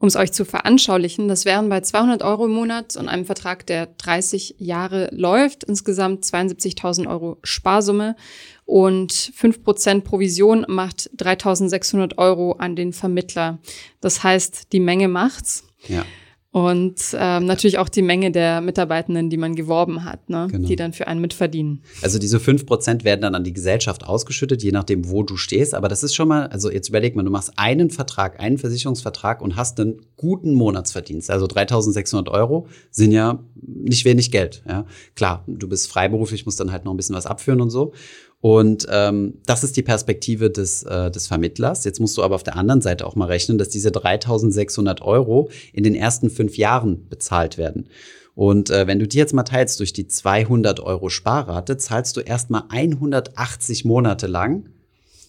Um 0.00 0.08
es 0.08 0.16
euch 0.16 0.32
zu 0.32 0.46
veranschaulichen, 0.46 1.28
das 1.28 1.44
wären 1.44 1.68
bei 1.68 1.82
200 1.82 2.22
Euro 2.22 2.46
im 2.46 2.52
Monat 2.52 2.96
und 2.96 3.06
einem 3.08 3.26
Vertrag, 3.26 3.66
der 3.66 3.84
30 3.84 4.54
Jahre 4.58 5.10
läuft, 5.12 5.62
insgesamt 5.62 6.24
72.000 6.24 7.06
Euro 7.06 7.36
Sparsumme 7.44 8.16
und 8.64 9.12
5% 9.12 10.00
Provision 10.00 10.64
macht 10.68 11.10
3.600 11.18 12.16
Euro 12.16 12.52
an 12.52 12.76
den 12.76 12.94
Vermittler. 12.94 13.58
Das 14.00 14.24
heißt, 14.24 14.72
die 14.72 14.80
Menge 14.80 15.08
macht's. 15.08 15.64
Ja. 15.86 16.06
Und 16.52 17.14
ähm, 17.16 17.46
natürlich 17.46 17.78
auch 17.78 17.88
die 17.88 18.02
Menge 18.02 18.32
der 18.32 18.60
Mitarbeitenden, 18.60 19.30
die 19.30 19.36
man 19.36 19.54
geworben 19.54 20.04
hat, 20.04 20.28
ne? 20.28 20.48
Genau. 20.50 20.66
die 20.66 20.74
dann 20.74 20.92
für 20.92 21.06
einen 21.06 21.20
mitverdienen. 21.20 21.84
Also 22.02 22.18
diese 22.18 22.40
fünf 22.40 22.66
Prozent 22.66 23.04
werden 23.04 23.20
dann 23.20 23.36
an 23.36 23.44
die 23.44 23.52
Gesellschaft 23.52 24.04
ausgeschüttet, 24.04 24.60
je 24.64 24.72
nachdem, 24.72 25.08
wo 25.08 25.22
du 25.22 25.36
stehst. 25.36 25.76
Aber 25.76 25.88
das 25.88 26.02
ist 26.02 26.12
schon 26.16 26.26
mal, 26.26 26.48
also 26.48 26.68
jetzt 26.68 26.88
überleg 26.88 27.14
mal, 27.14 27.22
du 27.22 27.30
machst 27.30 27.52
einen 27.56 27.90
Vertrag, 27.90 28.40
einen 28.40 28.58
Versicherungsvertrag 28.58 29.42
und 29.42 29.54
hast 29.54 29.78
einen 29.78 30.00
guten 30.16 30.54
Monatsverdienst. 30.54 31.30
Also 31.30 31.46
3600 31.46 32.28
Euro 32.34 32.66
sind 32.90 33.12
ja 33.12 33.44
nicht 33.62 34.04
wenig 34.04 34.32
Geld. 34.32 34.64
Ja? 34.68 34.86
Klar, 35.14 35.44
du 35.46 35.68
bist 35.68 35.86
freiberuflich, 35.86 36.46
musst 36.46 36.58
dann 36.58 36.72
halt 36.72 36.84
noch 36.84 36.92
ein 36.92 36.96
bisschen 36.96 37.14
was 37.14 37.26
abführen 37.26 37.60
und 37.60 37.70
so. 37.70 37.92
Und 38.42 38.86
ähm, 38.90 39.34
das 39.44 39.64
ist 39.64 39.76
die 39.76 39.82
Perspektive 39.82 40.50
des, 40.50 40.82
äh, 40.84 41.10
des 41.10 41.26
Vermittlers. 41.26 41.84
Jetzt 41.84 42.00
musst 42.00 42.16
du 42.16 42.22
aber 42.22 42.34
auf 42.34 42.42
der 42.42 42.56
anderen 42.56 42.80
Seite 42.80 43.06
auch 43.06 43.14
mal 43.14 43.26
rechnen, 43.26 43.58
dass 43.58 43.68
diese 43.68 43.90
3.600 43.90 45.02
Euro 45.02 45.50
in 45.72 45.84
den 45.84 45.94
ersten 45.94 46.30
fünf 46.30 46.56
Jahren 46.56 47.06
bezahlt 47.08 47.58
werden. 47.58 47.86
Und 48.34 48.70
äh, 48.70 48.86
wenn 48.86 48.98
du 48.98 49.06
die 49.06 49.18
jetzt 49.18 49.34
mal 49.34 49.42
teilst 49.42 49.78
durch 49.80 49.92
die 49.92 50.08
200 50.08 50.80
Euro 50.80 51.10
Sparrate, 51.10 51.76
zahlst 51.76 52.16
du 52.16 52.20
erstmal 52.20 52.62
180 52.70 53.84
Monate 53.84 54.26
lang 54.26 54.70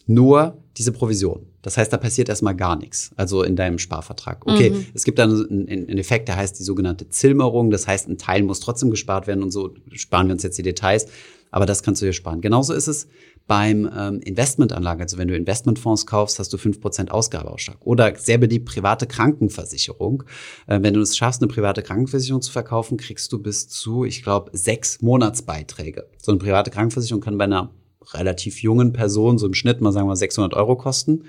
nur 0.07 0.57
diese 0.77 0.93
Provision. 0.93 1.45
Das 1.61 1.77
heißt, 1.77 1.91
da 1.91 1.97
passiert 1.97 2.29
erstmal 2.29 2.55
gar 2.55 2.75
nichts, 2.75 3.11
also 3.17 3.43
in 3.43 3.55
deinem 3.55 3.77
Sparvertrag. 3.77 4.47
Okay, 4.47 4.71
mhm. 4.71 4.85
es 4.93 5.03
gibt 5.03 5.19
dann 5.19 5.31
einen, 5.31 5.67
einen, 5.67 5.97
Effekt, 5.97 6.27
der 6.27 6.37
heißt 6.37 6.57
die 6.57 6.63
sogenannte 6.63 7.09
Zilmerung. 7.09 7.69
Das 7.69 7.87
heißt, 7.87 8.07
ein 8.07 8.17
Teil 8.17 8.43
muss 8.43 8.61
trotzdem 8.61 8.89
gespart 8.89 9.27
werden 9.27 9.43
und 9.43 9.51
so 9.51 9.73
sparen 9.91 10.27
wir 10.27 10.33
uns 10.33 10.43
jetzt 10.43 10.57
die 10.57 10.63
Details 10.63 11.07
aber 11.51 11.65
das 11.65 11.83
kannst 11.83 12.01
du 12.01 12.05
dir 12.05 12.13
sparen. 12.13 12.41
Genauso 12.41 12.73
ist 12.73 12.87
es 12.87 13.07
beim 13.45 13.89
ähm, 13.95 14.21
Investmentanlagen. 14.21 15.01
Also 15.01 15.17
wenn 15.17 15.27
du 15.27 15.35
Investmentfonds 15.35 16.05
kaufst, 16.05 16.39
hast 16.39 16.53
du 16.53 16.57
fünf 16.57 16.79
Prozent 16.79 17.11
Ausgabeausschlag. 17.11 17.77
Oder 17.81 18.15
sehr 18.15 18.37
beliebt 18.37 18.65
private 18.65 19.07
Krankenversicherung. 19.07 20.23
Äh, 20.67 20.79
wenn 20.81 20.93
du 20.93 21.01
es 21.01 21.17
schaffst, 21.17 21.41
eine 21.41 21.51
private 21.51 21.83
Krankenversicherung 21.83 22.41
zu 22.41 22.51
verkaufen, 22.51 22.97
kriegst 22.97 23.31
du 23.33 23.39
bis 23.39 23.67
zu, 23.67 24.05
ich 24.05 24.23
glaube, 24.23 24.51
sechs 24.53 25.01
Monatsbeiträge. 25.01 26.07
So 26.21 26.31
eine 26.31 26.39
private 26.39 26.71
Krankenversicherung 26.71 27.21
kann 27.21 27.37
bei 27.37 27.43
einer 27.43 27.71
relativ 28.13 28.61
jungen 28.61 28.93
Person 28.93 29.37
so 29.37 29.45
im 29.45 29.53
Schnitt 29.53 29.81
mal 29.81 29.91
sagen 29.91 30.07
wir 30.07 30.15
600 30.15 30.53
Euro 30.53 30.75
kosten. 30.75 31.25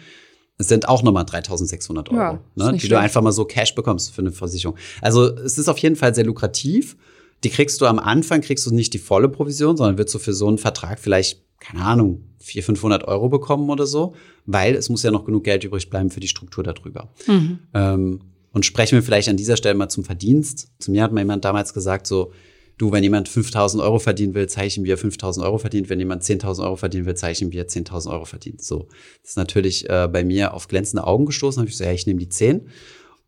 Es 0.58 0.68
sind 0.68 0.88
auch 0.88 1.02
nochmal 1.02 1.24
3600 1.24 2.10
Euro, 2.10 2.18
ja, 2.18 2.32
ne, 2.54 2.72
die 2.72 2.80
schlecht. 2.80 2.92
du 2.92 2.98
einfach 2.98 3.22
mal 3.22 3.32
so 3.32 3.44
Cash 3.44 3.74
bekommst 3.74 4.14
für 4.14 4.20
eine 4.20 4.30
Versicherung. 4.30 4.76
Also 5.00 5.26
es 5.26 5.58
ist 5.58 5.68
auf 5.68 5.78
jeden 5.78 5.96
Fall 5.96 6.14
sehr 6.14 6.24
lukrativ 6.24 6.96
die 7.44 7.50
kriegst 7.50 7.80
du 7.80 7.86
am 7.86 7.98
Anfang, 7.98 8.40
kriegst 8.40 8.66
du 8.66 8.74
nicht 8.74 8.94
die 8.94 8.98
volle 8.98 9.28
Provision, 9.28 9.76
sondern 9.76 9.98
wirst 9.98 10.14
du 10.14 10.18
für 10.18 10.32
so 10.32 10.48
einen 10.48 10.58
Vertrag 10.58 10.98
vielleicht, 10.98 11.42
keine 11.58 11.84
Ahnung, 11.84 12.24
400, 12.38 12.64
500 12.78 13.04
Euro 13.08 13.28
bekommen 13.28 13.70
oder 13.70 13.86
so, 13.86 14.14
weil 14.46 14.74
es 14.74 14.88
muss 14.88 15.02
ja 15.02 15.10
noch 15.10 15.24
genug 15.24 15.44
Geld 15.44 15.64
übrig 15.64 15.88
bleiben 15.90 16.10
für 16.10 16.20
die 16.20 16.28
Struktur 16.28 16.64
darüber. 16.64 17.12
Mhm. 17.26 17.58
Ähm, 17.74 18.20
und 18.52 18.66
sprechen 18.66 18.96
wir 18.96 19.02
vielleicht 19.02 19.28
an 19.28 19.36
dieser 19.36 19.56
Stelle 19.56 19.74
mal 19.74 19.88
zum 19.88 20.04
Verdienst. 20.04 20.68
Zu 20.78 20.90
mir 20.90 21.02
hat 21.02 21.12
mir 21.12 21.20
jemand 21.20 21.44
damals 21.44 21.72
gesagt, 21.72 22.06
so, 22.06 22.32
du, 22.78 22.92
wenn 22.92 23.02
jemand 23.02 23.28
5000 23.28 23.82
Euro 23.82 23.98
verdienen 23.98 24.34
will, 24.34 24.46
zeige 24.48 24.66
ich 24.66 24.76
ihm, 24.76 24.84
wie 24.84 24.90
er 24.90 24.98
5000 24.98 25.44
Euro 25.46 25.58
verdient. 25.58 25.88
Wenn 25.88 25.98
jemand 25.98 26.22
10.000 26.22 26.64
Euro 26.64 26.76
verdienen 26.76 27.06
will, 27.06 27.14
zeige 27.14 27.32
ich 27.32 27.42
ihm, 27.42 27.52
wie 27.52 27.58
er 27.58 27.68
10.000 27.68 28.10
Euro 28.10 28.24
verdient. 28.24 28.62
So, 28.62 28.88
das 29.22 29.30
ist 29.30 29.36
natürlich 29.36 29.88
äh, 29.88 30.08
bei 30.12 30.24
mir 30.24 30.52
auf 30.52 30.68
glänzende 30.68 31.06
Augen 31.06 31.26
gestoßen. 31.26 31.56
Da 31.56 31.60
habe 31.62 31.70
ich 31.70 31.74
gesagt, 31.74 31.88
ja, 31.88 31.94
ich 31.94 32.06
nehme 32.06 32.20
die 32.20 32.28
10. 32.28 32.68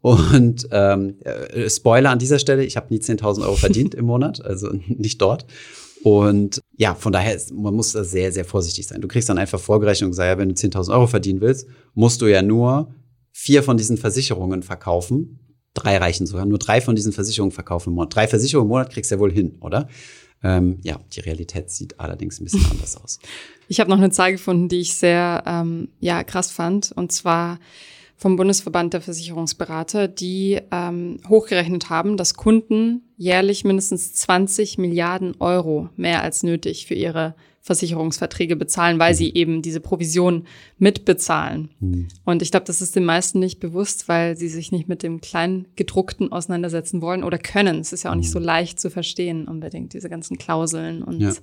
Und 0.05 0.69
ähm, 0.71 1.17
äh, 1.21 1.71
Spoiler 1.71 2.11
an 2.11 2.19
dieser 2.19 2.39
Stelle, 2.39 2.63
ich 2.63 2.77
habe 2.77 2.93
nie 2.93 3.01
10.000 3.01 3.41
Euro 3.41 3.57
verdient 3.57 3.95
im 3.95 4.05
Monat, 4.05 4.45
also 4.45 4.71
nicht 4.87 5.23
dort. 5.23 5.47
Und 6.03 6.61
ja, 6.77 6.95
von 6.95 7.11
daher 7.11 7.35
ist, 7.35 7.55
man 7.55 7.73
muss 7.73 7.93
da 7.93 8.05
sehr, 8.05 8.31
sehr 8.31 8.45
vorsichtig 8.45 8.87
sein. 8.87 9.01
Du 9.01 9.09
kriegst 9.09 9.31
dann 9.31 9.39
einfach 9.39 9.59
vorgerechnet 9.59 10.05
und 10.05 10.11
gesagt, 10.11 10.29
ja, 10.29 10.37
wenn 10.37 10.51
du 10.51 10.55
10.000 10.55 10.93
Euro 10.93 11.07
verdienen 11.07 11.41
willst, 11.41 11.67
musst 11.95 12.21
du 12.21 12.27
ja 12.27 12.43
nur 12.43 12.95
vier 13.33 13.63
von 13.63 13.79
diesen 13.79 13.97
Versicherungen 13.97 14.63
verkaufen. 14.63 15.41
Drei 15.73 15.97
reichen 15.97 16.27
sogar, 16.27 16.45
nur 16.45 16.59
drei 16.59 16.83
von 16.83 16.95
diesen 16.95 17.13
Versicherungen 17.13 17.53
verkaufen 17.53 17.89
im 17.89 17.95
Monat. 17.95 18.15
Drei 18.15 18.29
Versicherungen 18.29 18.67
im 18.67 18.73
Monat 18.73 18.93
kriegst 18.93 19.11
du 19.11 19.15
ja 19.15 19.21
wohl 19.21 19.33
hin, 19.33 19.57
oder? 19.63 19.89
Ähm, 20.43 20.81
ja, 20.83 21.01
die 21.15 21.21
Realität 21.21 21.71
sieht 21.71 21.99
allerdings 21.99 22.39
ein 22.41 22.45
bisschen 22.45 22.67
anders 22.71 22.99
aus. 23.03 23.21
Ich 23.69 23.81
habe 23.81 23.89
noch 23.89 23.97
eine 23.97 24.11
Zahl 24.11 24.33
gefunden, 24.33 24.69
die 24.69 24.81
ich 24.81 24.93
sehr 24.93 25.43
ähm, 25.47 25.89
ja, 26.01 26.23
krass 26.25 26.51
fand. 26.51 26.93
Und 26.93 27.11
zwar 27.11 27.59
vom 28.25 28.37
Bundesverband 28.37 28.95
der 28.95 29.03
Versicherungsberater, 29.03 30.09
die 30.09 30.59
ähm, 30.71 31.19
hochgerechnet 31.29 31.91
haben, 31.91 32.17
dass 32.17 32.33
Kunden 32.33 33.03
jährlich 33.19 33.65
mindestens 33.65 34.15
20 34.15 34.79
Milliarden 34.79 35.35
Euro 35.41 35.91
mehr 35.95 36.23
als 36.23 36.43
nötig 36.43 36.87
für 36.87 36.95
ihre 36.95 37.35
Versicherungsverträge 37.61 38.57
bezahlen, 38.57 38.99
weil 38.99 39.15
sie 39.15 39.35
eben 39.35 39.61
diese 39.61 39.81
Provision 39.81 40.47
mitbezahlen. 40.79 41.69
Mhm. 41.81 42.09
Und 42.25 42.41
ich 42.41 42.51
glaube, 42.51 42.65
das 42.65 42.81
ist 42.81 42.97
den 42.97 43.05
meisten 43.05 43.41
nicht 43.41 43.61
bewusst, 43.61 44.09
weil 44.09 44.39
sie 44.39 44.49
sich 44.49 44.73
nicht 44.73 44.89
mit 44.89 45.03
dem 45.03 45.21
Kleingedruckten 45.21 46.33
auseinandersetzen 46.33 47.03
wollen 47.03 47.25
oder 47.25 47.37
können. 47.37 47.79
Es 47.81 47.93
ist 47.93 48.05
ja 48.05 48.11
auch 48.11 48.17
nicht 48.17 48.31
so 48.31 48.39
mhm. 48.39 48.47
leicht 48.47 48.81
zu 48.81 48.89
verstehen 48.89 49.47
unbedingt, 49.47 49.93
diese 49.93 50.09
ganzen 50.09 50.39
Klauseln. 50.39 51.03
Und 51.03 51.21
ja. 51.21 51.35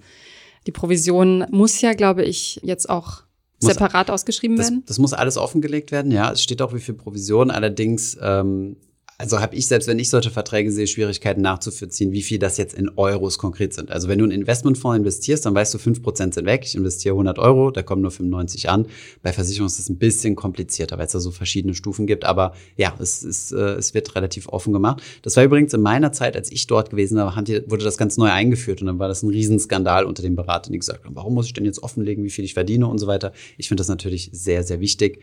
die 0.65 0.71
Provision 0.71 1.45
muss 1.51 1.79
ja, 1.79 1.93
glaube 1.93 2.23
ich, 2.23 2.59
jetzt 2.63 2.89
auch 2.89 3.21
separat 3.61 4.09
ausgeschrieben 4.09 4.57
das, 4.57 4.67
werden? 4.67 4.83
Das 4.85 4.99
muss 4.99 5.13
alles 5.13 5.37
offengelegt 5.37 5.91
werden, 5.91 6.11
ja. 6.11 6.31
Es 6.31 6.41
steht 6.41 6.61
auch, 6.61 6.73
wie 6.73 6.79
viel 6.79 6.95
Provision. 6.95 7.51
Allerdings 7.51 8.17
ähm, 8.21 8.77
also 9.21 9.39
habe 9.39 9.55
ich 9.55 9.67
selbst, 9.67 9.87
wenn 9.87 9.99
ich 9.99 10.09
solche 10.09 10.31
Verträge 10.31 10.71
sehe, 10.71 10.87
Schwierigkeiten 10.87 11.41
nachzuvollziehen, 11.41 12.11
wie 12.11 12.23
viel 12.23 12.39
das 12.39 12.57
jetzt 12.57 12.73
in 12.73 12.89
Euros 12.97 13.37
konkret 13.37 13.71
sind. 13.73 13.91
Also 13.91 14.07
wenn 14.07 14.17
du 14.17 14.25
in 14.25 14.31
Investmentfonds 14.31 14.97
investierst, 14.97 15.45
dann 15.45 15.53
weißt 15.53 15.73
du, 15.75 15.77
5% 15.77 16.33
sind 16.33 16.45
weg. 16.45 16.63
Ich 16.65 16.73
investiere 16.73 17.13
100 17.13 17.37
Euro, 17.37 17.69
da 17.69 17.83
kommen 17.83 18.01
nur 18.01 18.09
95 18.09 18.69
an. 18.69 18.87
Bei 19.21 19.31
Versicherungen 19.31 19.67
ist 19.67 19.77
das 19.77 19.89
ein 19.89 19.97
bisschen 19.97 20.35
komplizierter, 20.35 20.97
weil 20.97 21.05
es 21.05 21.11
da 21.11 21.19
so 21.19 21.29
verschiedene 21.29 21.75
Stufen 21.75 22.07
gibt. 22.07 22.25
Aber 22.25 22.53
ja, 22.77 22.95
es, 22.99 23.23
ist, 23.23 23.51
äh, 23.51 23.75
es 23.75 23.93
wird 23.93 24.15
relativ 24.15 24.49
offen 24.49 24.73
gemacht. 24.73 25.03
Das 25.21 25.35
war 25.35 25.43
übrigens 25.43 25.73
in 25.73 25.81
meiner 25.81 26.11
Zeit, 26.11 26.35
als 26.35 26.51
ich 26.51 26.65
dort 26.65 26.89
gewesen 26.89 27.17
war, 27.17 27.35
wurde 27.35 27.83
das 27.83 27.97
ganz 27.97 28.17
neu 28.17 28.31
eingeführt. 28.31 28.81
Und 28.81 28.87
dann 28.87 28.97
war 28.97 29.07
das 29.07 29.21
ein 29.21 29.29
Riesenskandal 29.29 30.05
unter 30.05 30.23
den 30.23 30.35
Beratern, 30.35 30.73
die 30.73 30.79
gesagt 30.79 31.05
haben, 31.05 31.15
warum 31.15 31.35
muss 31.35 31.45
ich 31.45 31.53
denn 31.53 31.65
jetzt 31.65 31.83
offenlegen, 31.83 32.23
wie 32.23 32.31
viel 32.31 32.43
ich 32.43 32.55
verdiene 32.55 32.87
und 32.87 32.97
so 32.97 33.05
weiter. 33.05 33.33
Ich 33.57 33.67
finde 33.67 33.81
das 33.81 33.87
natürlich 33.87 34.31
sehr, 34.33 34.63
sehr 34.63 34.79
wichtig. 34.79 35.19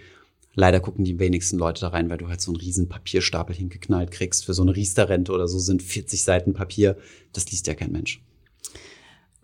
Leider 0.58 0.80
gucken 0.80 1.04
die 1.04 1.20
wenigsten 1.20 1.56
Leute 1.56 1.82
da 1.82 1.88
rein, 1.90 2.10
weil 2.10 2.18
du 2.18 2.26
halt 2.26 2.40
so 2.40 2.50
einen 2.50 2.60
riesen 2.60 2.88
Papierstapel 2.88 3.54
hingeknallt 3.54 4.10
kriegst. 4.10 4.44
Für 4.44 4.54
so 4.54 4.62
eine 4.62 4.74
Riester-Rente 4.74 5.30
oder 5.30 5.46
so 5.46 5.60
sind 5.60 5.84
40 5.84 6.24
Seiten 6.24 6.52
Papier. 6.52 6.96
Das 7.32 7.48
liest 7.52 7.68
ja 7.68 7.74
kein 7.74 7.92
Mensch. 7.92 8.20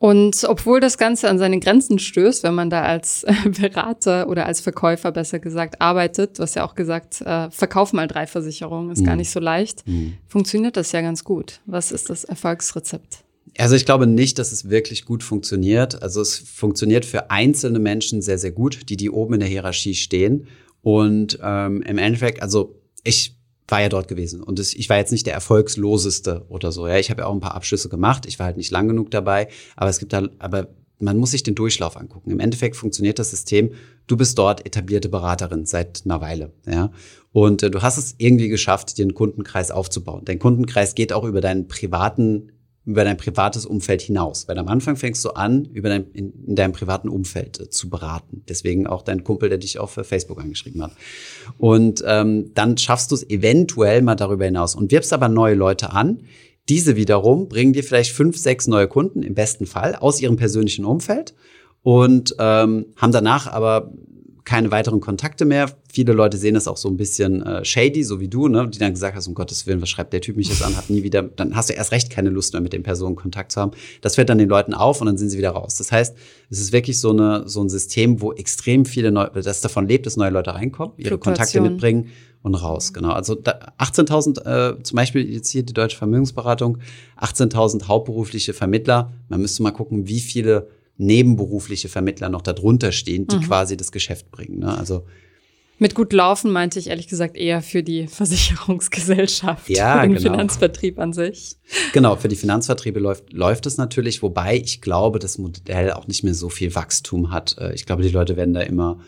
Und 0.00 0.42
obwohl 0.42 0.80
das 0.80 0.98
Ganze 0.98 1.30
an 1.30 1.38
seine 1.38 1.60
Grenzen 1.60 2.00
stößt, 2.00 2.42
wenn 2.42 2.54
man 2.54 2.68
da 2.68 2.82
als 2.82 3.24
Berater 3.60 4.28
oder 4.28 4.46
als 4.46 4.60
Verkäufer 4.60 5.12
besser 5.12 5.38
gesagt 5.38 5.80
arbeitet, 5.80 6.40
du 6.40 6.42
hast 6.42 6.56
ja 6.56 6.66
auch 6.66 6.74
gesagt, 6.74 7.20
äh, 7.20 7.48
verkauf 7.48 7.92
mal 7.92 8.08
drei 8.08 8.26
Versicherungen, 8.26 8.90
ist 8.90 9.02
mhm. 9.02 9.06
gar 9.06 9.14
nicht 9.14 9.30
so 9.30 9.38
leicht, 9.38 9.86
mhm. 9.86 10.14
funktioniert 10.26 10.76
das 10.76 10.90
ja 10.90 11.00
ganz 11.00 11.22
gut. 11.22 11.60
Was 11.64 11.92
ist 11.92 12.10
das 12.10 12.24
Erfolgsrezept? 12.24 13.18
Also 13.56 13.76
ich 13.76 13.86
glaube 13.86 14.08
nicht, 14.08 14.40
dass 14.40 14.50
es 14.50 14.68
wirklich 14.68 15.04
gut 15.04 15.22
funktioniert. 15.22 16.02
Also 16.02 16.20
es 16.20 16.38
funktioniert 16.38 17.04
für 17.04 17.30
einzelne 17.30 17.78
Menschen 17.78 18.20
sehr, 18.20 18.38
sehr 18.38 18.50
gut, 18.50 18.88
die 18.88 18.96
die 18.96 19.10
oben 19.10 19.34
in 19.34 19.40
der 19.40 19.48
Hierarchie 19.48 19.94
stehen. 19.94 20.48
Und 20.84 21.38
ähm, 21.42 21.80
im 21.82 21.96
Endeffekt, 21.96 22.42
also 22.42 22.78
ich 23.04 23.36
war 23.68 23.80
ja 23.80 23.88
dort 23.88 24.06
gewesen 24.06 24.42
und 24.42 24.58
es, 24.58 24.74
ich 24.74 24.90
war 24.90 24.98
jetzt 24.98 25.12
nicht 25.12 25.26
der 25.26 25.32
erfolgsloseste 25.32 26.44
oder 26.50 26.72
so. 26.72 26.86
Ja, 26.86 26.98
ich 26.98 27.10
habe 27.10 27.22
ja 27.22 27.26
auch 27.26 27.32
ein 27.32 27.40
paar 27.40 27.54
Abschlüsse 27.54 27.88
gemacht. 27.88 28.26
Ich 28.26 28.38
war 28.38 28.46
halt 28.46 28.58
nicht 28.58 28.70
lang 28.70 28.86
genug 28.86 29.10
dabei, 29.10 29.48
aber 29.76 29.88
es 29.88 29.98
gibt 29.98 30.12
da, 30.12 30.28
aber 30.38 30.68
man 30.98 31.16
muss 31.16 31.30
sich 31.30 31.42
den 31.42 31.54
Durchlauf 31.54 31.96
angucken. 31.96 32.30
Im 32.30 32.38
Endeffekt 32.38 32.76
funktioniert 32.76 33.18
das 33.18 33.30
System. 33.30 33.70
Du 34.06 34.18
bist 34.18 34.36
dort 34.36 34.66
etablierte 34.66 35.08
Beraterin 35.08 35.64
seit 35.64 36.02
einer 36.04 36.20
Weile, 36.20 36.52
ja. 36.66 36.92
Und 37.32 37.62
äh, 37.62 37.70
du 37.70 37.80
hast 37.80 37.96
es 37.96 38.14
irgendwie 38.18 38.48
geschafft, 38.48 38.98
dir 38.98 39.04
einen 39.04 39.14
Kundenkreis 39.14 39.70
aufzubauen. 39.70 40.26
Dein 40.26 40.38
Kundenkreis 40.38 40.94
geht 40.94 41.14
auch 41.14 41.24
über 41.24 41.40
deinen 41.40 41.66
privaten 41.66 42.52
über 42.86 43.04
dein 43.04 43.16
privates 43.16 43.64
Umfeld 43.64 44.02
hinaus. 44.02 44.46
Weil 44.46 44.58
am 44.58 44.68
Anfang 44.68 44.96
fängst 44.96 45.24
du 45.24 45.30
an, 45.30 45.64
über 45.66 45.88
dein, 45.88 46.10
in, 46.12 46.32
in 46.46 46.56
deinem 46.56 46.72
privaten 46.72 47.08
Umfeld 47.08 47.60
äh, 47.60 47.70
zu 47.70 47.88
beraten. 47.88 48.42
Deswegen 48.48 48.86
auch 48.86 49.02
dein 49.02 49.24
Kumpel, 49.24 49.48
der 49.48 49.58
dich 49.58 49.78
auf 49.78 49.92
Facebook 49.92 50.40
angeschrieben 50.40 50.82
hat. 50.82 50.92
Und 51.58 52.04
ähm, 52.06 52.50
dann 52.54 52.76
schaffst 52.76 53.10
du 53.10 53.14
es 53.14 53.28
eventuell 53.28 54.02
mal 54.02 54.16
darüber 54.16 54.44
hinaus 54.44 54.74
und 54.74 54.90
wirbst 54.90 55.12
aber 55.12 55.28
neue 55.28 55.54
Leute 55.54 55.92
an. 55.92 56.22
Diese 56.68 56.96
wiederum 56.96 57.48
bringen 57.48 57.72
dir 57.72 57.84
vielleicht 57.84 58.12
fünf, 58.12 58.38
sechs 58.38 58.66
neue 58.66 58.88
Kunden 58.88 59.22
im 59.22 59.34
besten 59.34 59.66
Fall 59.66 59.94
aus 59.96 60.20
ihrem 60.20 60.36
persönlichen 60.36 60.84
Umfeld 60.84 61.34
und 61.82 62.34
ähm, 62.38 62.86
haben 62.96 63.12
danach 63.12 63.46
aber 63.46 63.92
keine 64.44 64.70
weiteren 64.70 65.00
Kontakte 65.00 65.44
mehr. 65.46 65.70
Viele 65.90 66.12
Leute 66.12 66.36
sehen 66.36 66.54
es 66.54 66.68
auch 66.68 66.76
so 66.76 66.88
ein 66.88 66.96
bisschen 66.96 67.42
äh, 67.42 67.64
shady, 67.64 68.04
so 68.04 68.20
wie 68.20 68.28
du, 68.28 68.48
ne? 68.48 68.68
die 68.68 68.78
dann 68.78 68.92
gesagt 68.92 69.16
hast, 69.16 69.26
um 69.26 69.34
Gottes 69.34 69.66
Willen, 69.66 69.80
was 69.80 69.88
schreibt 69.88 70.12
der 70.12 70.20
Typ 70.20 70.36
mich 70.36 70.48
jetzt 70.48 70.62
an, 70.62 70.76
hat 70.76 70.90
nie 70.90 71.02
wieder, 71.02 71.22
dann 71.22 71.56
hast 71.56 71.70
du 71.70 71.74
erst 71.74 71.92
recht 71.92 72.10
keine 72.10 72.28
Lust 72.28 72.52
mehr 72.52 72.60
mit 72.60 72.74
den 72.74 72.82
Personen 72.82 73.16
Kontakt 73.16 73.52
zu 73.52 73.60
haben. 73.60 73.72
Das 74.02 74.16
fällt 74.16 74.28
dann 74.28 74.38
den 74.38 74.48
Leuten 74.48 74.74
auf 74.74 75.00
und 75.00 75.06
dann 75.06 75.16
sind 75.16 75.30
sie 75.30 75.38
wieder 75.38 75.50
raus. 75.50 75.76
Das 75.76 75.90
heißt, 75.90 76.14
es 76.50 76.60
ist 76.60 76.72
wirklich 76.72 77.00
so, 77.00 77.10
eine, 77.10 77.48
so 77.48 77.62
ein 77.62 77.70
System, 77.70 78.20
wo 78.20 78.32
extrem 78.32 78.84
viele 78.84 79.10
neue, 79.12 79.30
das 79.30 79.62
davon 79.62 79.88
lebt, 79.88 80.04
dass 80.04 80.16
neue 80.16 80.30
Leute 80.30 80.54
reinkommen, 80.54 80.94
ihre 80.98 81.16
Kontakte 81.16 81.60
mitbringen 81.62 82.10
und 82.42 82.54
raus. 82.54 82.92
Genau. 82.92 83.12
Also 83.12 83.34
18.000, 83.34 84.44
äh, 84.44 84.82
zum 84.82 84.96
Beispiel 84.96 85.32
jetzt 85.32 85.48
hier 85.48 85.62
die 85.62 85.72
Deutsche 85.72 85.96
Vermögensberatung, 85.96 86.78
18.000 87.18 87.88
hauptberufliche 87.88 88.52
Vermittler. 88.52 89.12
Man 89.28 89.40
müsste 89.40 89.62
mal 89.62 89.70
gucken, 89.70 90.06
wie 90.06 90.20
viele 90.20 90.68
nebenberufliche 90.96 91.88
Vermittler 91.88 92.28
noch 92.28 92.42
darunter 92.42 92.92
stehen, 92.92 93.26
die 93.26 93.36
mhm. 93.36 93.42
quasi 93.42 93.76
das 93.76 93.92
Geschäft 93.92 94.30
bringen. 94.30 94.60
Ne? 94.60 94.76
Also 94.76 95.04
mit 95.78 95.96
gut 95.96 96.12
laufen 96.12 96.52
meinte 96.52 96.78
ich 96.78 96.86
ehrlich 96.88 97.08
gesagt 97.08 97.36
eher 97.36 97.60
für 97.60 97.82
die 97.82 98.06
Versicherungsgesellschaft, 98.08 99.68
ja, 99.68 100.00
für 100.00 100.08
den 100.08 100.14
genau. 100.14 100.32
Finanzvertrieb 100.32 100.98
an 100.98 101.12
sich. 101.12 101.56
Genau, 101.92 102.16
für 102.16 102.28
die 102.28 102.36
Finanzvertriebe 102.36 103.00
läuft, 103.00 103.32
läuft 103.32 103.66
es 103.66 103.76
natürlich, 103.76 104.22
wobei 104.22 104.56
ich 104.56 104.80
glaube, 104.80 105.18
das 105.18 105.38
Modell 105.38 105.92
auch 105.92 106.06
nicht 106.06 106.22
mehr 106.22 106.34
so 106.34 106.48
viel 106.48 106.74
Wachstum 106.74 107.32
hat. 107.32 107.56
Äh, 107.58 107.74
ich 107.74 107.86
glaube, 107.86 108.02
die 108.02 108.10
Leute 108.10 108.36
werden 108.36 108.54
da 108.54 108.60
immer 108.60 109.00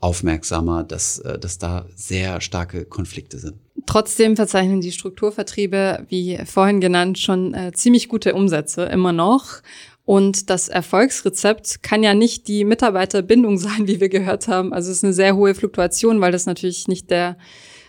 aufmerksamer, 0.00 0.82
dass, 0.82 1.18
äh, 1.18 1.38
dass 1.38 1.58
da 1.58 1.86
sehr 1.94 2.40
starke 2.40 2.84
Konflikte 2.84 3.38
sind. 3.38 3.56
Trotzdem 3.86 4.36
verzeichnen 4.36 4.80
die 4.80 4.92
Strukturvertriebe, 4.92 6.06
wie 6.08 6.38
vorhin 6.46 6.80
genannt, 6.80 7.18
schon 7.18 7.52
äh, 7.52 7.72
ziemlich 7.72 8.08
gute 8.08 8.34
Umsätze 8.34 8.84
immer 8.84 9.12
noch. 9.12 9.60
Und 10.04 10.50
das 10.50 10.68
Erfolgsrezept 10.68 11.82
kann 11.82 12.02
ja 12.02 12.12
nicht 12.12 12.46
die 12.48 12.64
Mitarbeiterbindung 12.64 13.58
sein, 13.58 13.86
wie 13.86 14.00
wir 14.00 14.08
gehört 14.08 14.48
haben. 14.48 14.72
Also 14.72 14.90
es 14.90 14.98
ist 14.98 15.04
eine 15.04 15.12
sehr 15.12 15.36
hohe 15.36 15.54
Fluktuation, 15.54 16.20
weil 16.20 16.32
das 16.32 16.46
natürlich 16.46 16.88
nicht 16.88 17.10
der 17.10 17.36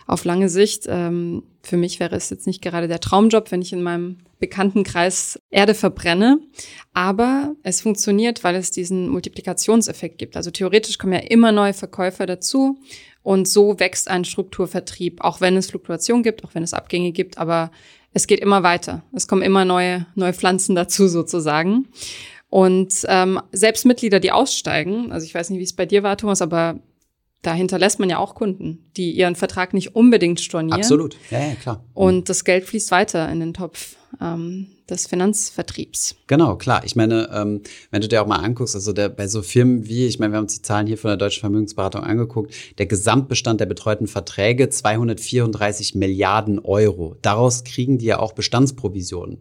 auf 0.06 0.24
lange 0.24 0.48
Sicht, 0.48 0.84
ähm, 0.88 1.42
für 1.62 1.76
mich 1.76 1.98
wäre 1.98 2.14
es 2.14 2.30
jetzt 2.30 2.46
nicht 2.46 2.62
gerade 2.62 2.86
der 2.86 3.00
Traumjob, 3.00 3.50
wenn 3.50 3.60
ich 3.60 3.72
in 3.72 3.82
meinem 3.82 4.18
Bekanntenkreis 4.38 5.40
Erde 5.50 5.74
verbrenne. 5.74 6.38
Aber 6.92 7.56
es 7.64 7.80
funktioniert, 7.80 8.44
weil 8.44 8.54
es 8.54 8.70
diesen 8.70 9.08
Multiplikationseffekt 9.08 10.18
gibt. 10.18 10.36
Also 10.36 10.52
theoretisch 10.52 10.98
kommen 10.98 11.14
ja 11.14 11.18
immer 11.18 11.50
neue 11.50 11.74
Verkäufer 11.74 12.24
dazu. 12.26 12.78
Und 13.22 13.48
so 13.48 13.80
wächst 13.80 14.06
ein 14.06 14.24
Strukturvertrieb, 14.24 15.22
auch 15.22 15.40
wenn 15.40 15.56
es 15.56 15.70
Fluktuation 15.70 16.22
gibt, 16.22 16.44
auch 16.44 16.54
wenn 16.54 16.62
es 16.62 16.72
Abgänge 16.72 17.10
gibt. 17.10 17.38
Aber 17.38 17.72
es 18.16 18.26
geht 18.26 18.40
immer 18.40 18.62
weiter. 18.62 19.02
Es 19.12 19.28
kommen 19.28 19.42
immer 19.42 19.66
neue, 19.66 20.06
neue 20.14 20.32
Pflanzen 20.32 20.74
dazu 20.74 21.06
sozusagen. 21.06 21.86
Und 22.48 23.04
ähm, 23.08 23.38
selbst 23.52 23.84
Mitglieder, 23.84 24.20
die 24.20 24.32
aussteigen, 24.32 25.12
also 25.12 25.26
ich 25.26 25.34
weiß 25.34 25.50
nicht, 25.50 25.58
wie 25.58 25.64
es 25.64 25.74
bei 25.74 25.84
dir 25.84 26.02
war, 26.02 26.16
Thomas, 26.16 26.40
aber 26.40 26.80
da 27.42 27.52
hinterlässt 27.52 28.00
man 28.00 28.08
ja 28.08 28.16
auch 28.16 28.34
Kunden, 28.34 28.90
die 28.96 29.10
ihren 29.10 29.36
Vertrag 29.36 29.74
nicht 29.74 29.94
unbedingt 29.94 30.40
stornieren. 30.40 30.80
Absolut, 30.80 31.18
ja, 31.30 31.40
ja 31.40 31.54
klar. 31.56 31.84
Und 31.92 32.30
das 32.30 32.44
Geld 32.44 32.64
fließt 32.64 32.90
weiter 32.90 33.28
in 33.28 33.38
den 33.38 33.52
Topf. 33.52 33.96
Ähm, 34.18 34.68
des 34.88 35.06
Finanzvertriebs. 35.06 36.16
Genau, 36.26 36.56
klar. 36.56 36.82
Ich 36.84 36.94
meine, 36.94 37.28
ähm, 37.32 37.62
wenn 37.90 38.02
du 38.02 38.08
dir 38.08 38.22
auch 38.22 38.26
mal 38.26 38.36
anguckst, 38.36 38.74
also 38.74 38.92
der, 38.92 39.08
bei 39.08 39.26
so 39.26 39.42
Firmen 39.42 39.86
wie, 39.86 40.06
ich 40.06 40.18
meine, 40.18 40.32
wir 40.32 40.38
haben 40.38 40.44
uns 40.44 40.56
die 40.56 40.62
Zahlen 40.62 40.86
hier 40.86 40.98
von 40.98 41.08
der 41.08 41.16
Deutschen 41.16 41.40
Vermögensberatung 41.40 42.02
angeguckt, 42.02 42.54
der 42.78 42.86
Gesamtbestand 42.86 43.60
der 43.60 43.66
betreuten 43.66 44.06
Verträge 44.06 44.68
234 44.68 45.94
Milliarden 45.94 46.58
Euro. 46.58 47.16
Daraus 47.22 47.64
kriegen 47.64 47.98
die 47.98 48.06
ja 48.06 48.18
auch 48.18 48.32
Bestandsprovisionen. 48.32 49.38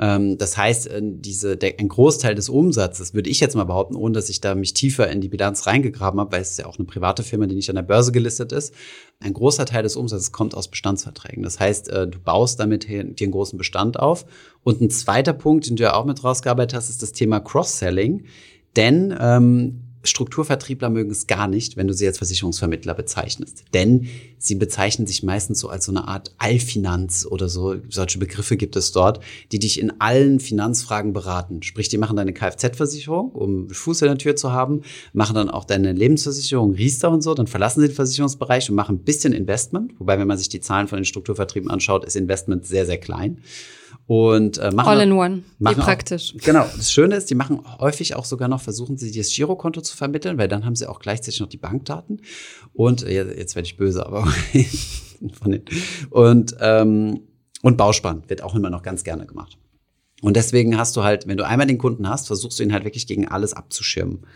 Ähm, 0.00 0.38
das 0.38 0.56
heißt, 0.56 0.88
äh, 0.88 1.00
diese, 1.02 1.56
der, 1.56 1.74
ein 1.78 1.88
Großteil 1.88 2.34
des 2.34 2.48
Umsatzes, 2.48 3.14
würde 3.14 3.30
ich 3.30 3.40
jetzt 3.40 3.56
mal 3.56 3.64
behaupten, 3.64 3.96
ohne 3.96 4.14
dass 4.14 4.28
ich 4.28 4.40
da 4.40 4.54
mich 4.54 4.74
tiefer 4.74 5.08
in 5.10 5.20
die 5.20 5.28
Bilanz 5.28 5.66
reingegraben 5.66 6.20
habe, 6.20 6.32
weil 6.32 6.42
es 6.42 6.56
ja 6.56 6.66
auch 6.66 6.78
eine 6.78 6.86
private 6.86 7.22
Firma, 7.22 7.46
die 7.46 7.54
nicht 7.54 7.70
an 7.70 7.76
der 7.76 7.82
Börse 7.82 8.12
gelistet 8.12 8.52
ist, 8.52 8.74
ein 9.20 9.32
großer 9.32 9.66
Teil 9.66 9.82
des 9.82 9.96
Umsatzes 9.96 10.30
kommt 10.30 10.54
aus 10.54 10.68
Bestandsverträgen. 10.68 11.42
Das 11.42 11.58
heißt, 11.58 11.88
äh, 11.88 12.06
du 12.06 12.18
baust 12.20 12.60
damit 12.60 12.88
dir 12.88 13.00
einen 13.00 13.30
großen 13.32 13.58
Bestand 13.58 13.98
auf. 13.98 14.24
Und 14.68 14.82
ein 14.82 14.90
zweiter 14.90 15.32
Punkt, 15.32 15.66
den 15.66 15.76
du 15.76 15.84
ja 15.84 15.94
auch 15.94 16.04
mit 16.04 16.22
rausgearbeitet 16.22 16.74
hast, 16.76 16.90
ist 16.90 17.00
das 17.00 17.12
Thema 17.12 17.40
Cross-Selling. 17.40 18.24
Denn 18.76 19.16
ähm, 19.18 19.80
Strukturvertriebler 20.02 20.90
mögen 20.90 21.10
es 21.10 21.26
gar 21.26 21.48
nicht, 21.48 21.78
wenn 21.78 21.86
du 21.86 21.94
sie 21.94 22.06
als 22.06 22.18
Versicherungsvermittler 22.18 22.92
bezeichnest. 22.92 23.64
Denn 23.72 24.08
sie 24.36 24.56
bezeichnen 24.56 25.06
sich 25.06 25.22
meistens 25.22 25.60
so 25.60 25.70
als 25.70 25.86
so 25.86 25.92
eine 25.92 26.06
Art 26.06 26.34
Allfinanz 26.36 27.26
oder 27.26 27.48
so. 27.48 27.76
Solche 27.88 28.18
Begriffe 28.18 28.58
gibt 28.58 28.76
es 28.76 28.92
dort, 28.92 29.20
die 29.52 29.58
dich 29.58 29.80
in 29.80 30.02
allen 30.02 30.38
Finanzfragen 30.38 31.14
beraten. 31.14 31.62
Sprich, 31.62 31.88
die 31.88 31.96
machen 31.96 32.18
deine 32.18 32.34
Kfz-Versicherung, 32.34 33.30
um 33.30 33.70
Fuß 33.70 34.02
in 34.02 34.08
der 34.08 34.18
Tür 34.18 34.36
zu 34.36 34.52
haben, 34.52 34.82
machen 35.14 35.34
dann 35.34 35.48
auch 35.48 35.64
deine 35.64 35.92
Lebensversicherung, 35.92 36.74
Riester 36.74 37.10
und 37.10 37.22
so. 37.22 37.32
Dann 37.32 37.46
verlassen 37.46 37.80
sie 37.80 37.86
den 37.86 37.96
Versicherungsbereich 37.96 38.68
und 38.68 38.76
machen 38.76 38.96
ein 38.96 39.02
bisschen 39.04 39.32
Investment. 39.32 39.98
Wobei, 39.98 40.18
wenn 40.18 40.28
man 40.28 40.36
sich 40.36 40.50
die 40.50 40.60
Zahlen 40.60 40.88
von 40.88 40.98
den 40.98 41.06
Strukturvertrieben 41.06 41.70
anschaut, 41.70 42.04
ist 42.04 42.16
Investment 42.16 42.66
sehr, 42.66 42.84
sehr 42.84 42.98
klein. 42.98 43.38
Und 44.08 44.56
äh, 44.56 44.70
machen 44.70 44.88
All 44.88 45.00
in 45.02 45.12
one, 45.12 45.42
wie 45.58 45.74
praktisch. 45.74 46.34
Auch, 46.34 46.42
genau. 46.42 46.66
Das 46.74 46.90
Schöne 46.90 47.14
ist, 47.14 47.28
die 47.28 47.34
machen 47.34 47.60
häufig 47.78 48.16
auch 48.16 48.24
sogar 48.24 48.48
noch, 48.48 48.62
versuchen 48.62 48.96
sie 48.96 49.12
das 49.12 49.28
Girokonto 49.28 49.82
zu 49.82 49.94
vermitteln, 49.94 50.38
weil 50.38 50.48
dann 50.48 50.64
haben 50.64 50.74
sie 50.76 50.86
auch 50.86 50.98
gleichzeitig 50.98 51.40
noch 51.40 51.48
die 51.48 51.58
Bankdaten. 51.58 52.22
Und 52.72 53.02
äh, 53.02 53.36
jetzt 53.36 53.54
werde 53.54 53.66
ich 53.66 53.76
böse, 53.76 54.06
aber 54.06 54.26
von 55.32 55.52
den, 55.52 55.62
und 56.08 56.56
ähm, 56.58 57.20
und 57.60 57.76
Bauspann 57.76 58.22
wird 58.28 58.42
auch 58.42 58.54
immer 58.54 58.70
noch 58.70 58.82
ganz 58.82 59.04
gerne 59.04 59.26
gemacht. 59.26 59.58
Und 60.22 60.36
deswegen 60.36 60.78
hast 60.78 60.96
du 60.96 61.02
halt, 61.02 61.26
wenn 61.26 61.36
du 61.36 61.46
einmal 61.46 61.66
den 61.66 61.76
Kunden 61.76 62.08
hast, 62.08 62.28
versuchst 62.28 62.58
du 62.58 62.62
ihn 62.62 62.72
halt 62.72 62.84
wirklich 62.84 63.06
gegen 63.06 63.28
alles 63.28 63.52
abzuschirmen. 63.52 64.26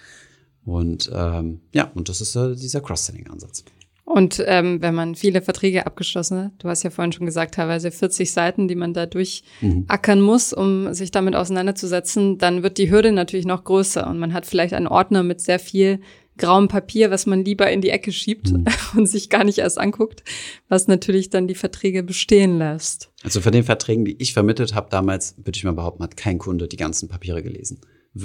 Und 0.66 1.10
ähm, 1.14 1.62
ja, 1.72 1.90
und 1.94 2.10
das 2.10 2.20
ist 2.20 2.36
äh, 2.36 2.54
dieser 2.54 2.82
Cross-Selling-Ansatz. 2.82 3.64
Und 4.04 4.42
ähm, 4.46 4.82
wenn 4.82 4.94
man 4.94 5.14
viele 5.14 5.42
Verträge 5.42 5.86
abgeschlossen 5.86 6.44
hat, 6.44 6.52
du 6.58 6.68
hast 6.68 6.82
ja 6.82 6.90
vorhin 6.90 7.12
schon 7.12 7.26
gesagt, 7.26 7.54
teilweise 7.54 7.90
40 7.90 8.32
Seiten, 8.32 8.68
die 8.68 8.74
man 8.74 8.92
da 8.92 9.06
durchackern 9.06 10.20
mhm. 10.20 10.26
muss, 10.26 10.52
um 10.52 10.92
sich 10.92 11.12
damit 11.12 11.36
auseinanderzusetzen, 11.36 12.36
dann 12.36 12.62
wird 12.62 12.78
die 12.78 12.90
Hürde 12.90 13.12
natürlich 13.12 13.46
noch 13.46 13.64
größer 13.64 14.06
und 14.06 14.18
man 14.18 14.32
hat 14.32 14.44
vielleicht 14.44 14.74
einen 14.74 14.88
Ordner 14.88 15.22
mit 15.22 15.40
sehr 15.40 15.58
viel 15.58 16.00
grauem 16.36 16.68
Papier, 16.68 17.10
was 17.10 17.26
man 17.26 17.44
lieber 17.44 17.70
in 17.70 17.80
die 17.80 17.90
Ecke 17.90 18.10
schiebt 18.10 18.50
mhm. 18.50 18.64
und 18.96 19.06
sich 19.06 19.30
gar 19.30 19.44
nicht 19.44 19.58
erst 19.58 19.78
anguckt, 19.78 20.24
was 20.68 20.88
natürlich 20.88 21.30
dann 21.30 21.46
die 21.46 21.54
Verträge 21.54 22.02
bestehen 22.02 22.58
lässt. 22.58 23.10
Also 23.22 23.40
von 23.40 23.52
den 23.52 23.64
Verträgen, 23.64 24.04
die 24.04 24.20
ich 24.20 24.32
vermittelt 24.32 24.74
habe 24.74 24.88
damals, 24.90 25.36
würde 25.36 25.56
ich 25.56 25.64
mal 25.64 25.72
behaupten, 25.72 26.02
hat 26.02 26.16
kein 26.16 26.38
Kunde 26.38 26.68
die 26.68 26.76
ganzen 26.76 27.08
Papiere 27.08 27.42
gelesen. 27.42 27.80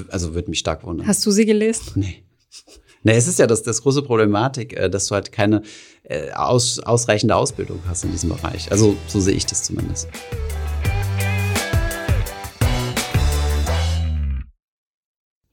Also 0.10 0.34
würde 0.34 0.50
mich 0.50 0.60
stark 0.60 0.84
wundern. 0.84 1.08
Hast 1.08 1.26
du 1.26 1.32
sie 1.32 1.46
gelesen? 1.46 1.92
Nee. 1.96 2.24
Ne, 3.08 3.16
es 3.16 3.26
ist 3.26 3.40
ja 3.40 3.48
das, 3.48 3.64
das 3.64 3.84
große 3.84 4.02
Problematik, 4.02 4.76
äh, 4.76 4.90
dass 4.90 5.08
du 5.08 5.16
halt 5.16 5.32
keine 5.32 5.62
äh, 6.04 6.30
aus, 6.32 6.80
ausreichende 6.80 7.38
Ausbildung 7.38 7.80
hast 7.88 8.04
in 8.04 8.12
diesem 8.12 8.28
Bereich. 8.28 8.70
Also 8.70 8.98
so 9.08 9.22
sehe 9.22 9.34
ich 9.34 9.46
das 9.46 9.64
zumindest. 9.64 10.10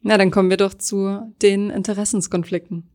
Na, 0.03 0.19
dann 0.19 0.33
kommen 0.33 0.51
wir 0.51 0.57
doch 0.57 0.75
zu 0.75 1.33
den 1.43 1.71
Interessenskonflikten. 1.71 2.91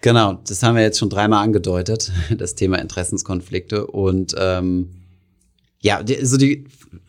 Genau, 0.00 0.40
das 0.48 0.64
haben 0.64 0.74
wir 0.74 0.82
jetzt 0.82 0.98
schon 0.98 1.08
dreimal 1.08 1.44
angedeutet, 1.44 2.10
das 2.36 2.56
Thema 2.56 2.80
Interessenskonflikte. 2.80 3.86
Und 3.86 4.34
ähm, 4.36 4.90
ja, 5.80 5.98
also 5.98 6.38
die 6.38 6.64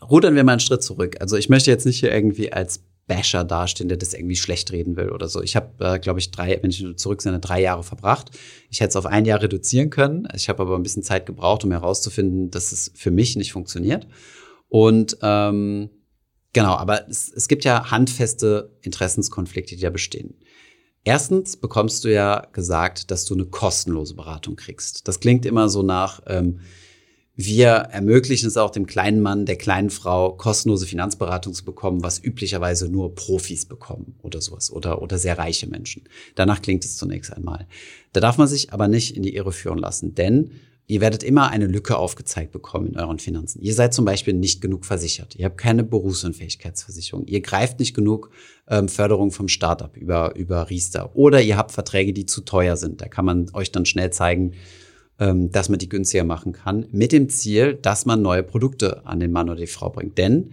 rudern 0.08 0.36
wir 0.36 0.44
mal 0.44 0.52
einen 0.52 0.60
Schritt 0.60 0.84
zurück. 0.84 1.15
Also 1.22 1.38
ich 1.38 1.50
möchte 1.50 1.72
jetzt 1.72 1.88
nicht 1.88 2.00
hier 2.00 2.12
irgendwie 2.12 2.54
als 2.54 2.82
Basher 3.10 3.43
dastehen, 3.43 3.89
der 3.89 3.98
das 3.98 4.13
irgendwie 4.13 4.38
schlecht 4.38 4.72
reden 4.72 4.95
will 4.95 5.10
oder 5.10 5.28
so. 5.28 5.41
Ich 5.41 5.58
habe, 5.58 5.74
äh, 5.84 6.00
glaube 6.00 6.19
ich, 6.19 6.32
drei, 6.32 6.60
wenn 6.62 6.69
ich 6.69 6.86
zurücksehe, 6.95 7.38
drei 7.39 7.60
Jahre 7.60 7.84
verbracht. 7.84 8.30
Ich 8.69 8.80
hätte 8.80 8.89
es 8.89 8.95
auf 8.95 9.08
ein 9.08 9.26
Jahr 9.26 9.41
reduzieren 9.41 9.89
können. 9.89 10.28
Ich 10.36 10.48
habe 10.48 10.62
aber 10.62 10.76
ein 10.76 10.84
bisschen 10.84 11.04
Zeit 11.04 11.26
gebraucht, 11.26 11.65
um 11.65 11.72
herauszufinden, 11.72 12.52
dass 12.52 12.72
es 12.72 12.91
für 12.95 13.12
mich 13.12 13.36
nicht 13.36 13.52
funktioniert. 13.52 14.08
Und 14.69 15.17
ähm, 15.24 15.89
genau, 16.54 16.76
aber 16.76 17.10
es, 17.10 17.34
es 17.34 17.48
gibt 17.48 17.65
ja 17.65 17.89
handfeste 17.89 18.78
Interessenskonflikte, 18.82 19.76
die 19.76 19.82
da 19.82 19.89
bestehen. 19.89 20.36
Erstens 21.04 21.58
bekommst 21.58 22.04
du 22.04 22.13
ja 22.13 22.48
gesagt, 22.54 23.10
dass 23.10 23.26
du 23.26 23.34
eine 23.34 23.45
kostenlose 23.45 24.13
Beratung 24.13 24.56
kriegst. 24.56 25.08
Das 25.08 25.19
klingt 25.19 25.48
immer 25.48 25.67
so 25.67 25.82
nach, 25.82 26.22
ähm, 26.28 26.60
wir 27.41 27.69
ermöglichen 27.69 28.47
es 28.47 28.58
auch 28.58 28.69
dem 28.69 28.86
kleinen 28.86 29.21
Mann, 29.21 29.45
der 29.45 29.56
kleinen 29.56 29.89
Frau, 29.89 30.34
kostenlose 30.34 30.86
Finanzberatung 30.86 31.54
zu 31.54 31.63
bekommen, 31.63 32.04
was 32.04 32.21
üblicherweise 32.21 32.89
nur 32.89 33.15
Profis 33.15 33.65
bekommen 33.65 34.15
oder 34.21 34.41
sowas 34.41 34.69
oder, 34.69 35.02
oder 35.02 35.17
sehr 35.17 35.38
reiche 35.38 35.65
Menschen. 35.65 36.04
Danach 36.36 36.62
klingt 36.62 36.84
es 36.84 36.97
zunächst 36.97 37.32
einmal. 37.32 37.65
Da 38.12 38.19
darf 38.19 38.38
man 38.38 38.49
sich 38.49 38.73
aber 38.73 38.89
nicht 38.89 39.15
in 39.15 39.23
die 39.23 39.36
Irre 39.36 39.54
führen 39.54 39.78
lassen, 39.78 40.15
denn 40.15 40.52
ihr 40.88 40.99
werdet 40.99 41.23
immer 41.23 41.49
eine 41.49 41.67
Lücke 41.67 41.95
aufgezeigt 41.97 42.52
bekommen 42.52 42.88
in 42.88 42.97
euren 42.97 43.19
Finanzen. 43.19 43.62
Ihr 43.62 43.73
seid 43.73 43.93
zum 43.93 44.04
Beispiel 44.04 44.34
nicht 44.34 44.60
genug 44.60 44.84
versichert. 44.84 45.36
Ihr 45.38 45.45
habt 45.45 45.58
keine 45.58 45.86
Berufsunfähigkeitsversicherung. 45.86 47.25
Ihr 47.25 47.39
greift 47.39 47.80
nicht 47.80 47.93
genug 47.93 48.32
ähm, 48.67 48.89
Förderung 48.89 49.32
vom 49.32 49.47
Startup 49.47 49.95
über, 49.95 50.36
über 50.36 50.69
Riester. 50.69 51.15
Oder 51.15 51.41
ihr 51.41 51.56
habt 51.56 51.71
Verträge, 51.71 52.12
die 52.12 52.25
zu 52.25 52.41
teuer 52.41 52.75
sind. 52.75 52.99
Da 52.99 53.08
kann 53.08 53.23
man 53.23 53.49
euch 53.54 53.71
dann 53.71 53.86
schnell 53.86 54.12
zeigen, 54.12 54.56
ähm, 55.20 55.52
dass 55.52 55.70
man 55.70 55.80
die 55.80 55.90
günstiger 55.90 56.24
machen 56.24 56.54
kann, 56.54 56.86
mit 56.92 57.12
dem 57.12 57.30
Ziel, 57.30 57.76
dass 57.76 58.06
man 58.06 58.22
neue 58.22 58.44
Produkte 58.44 59.06
an 59.06 59.20
den 59.20 59.32
Mann 59.32 59.50
oder 59.50 59.60
die 59.60 59.68
Frau 59.68 59.90
bringt. 59.90 60.18
Denn 60.18 60.52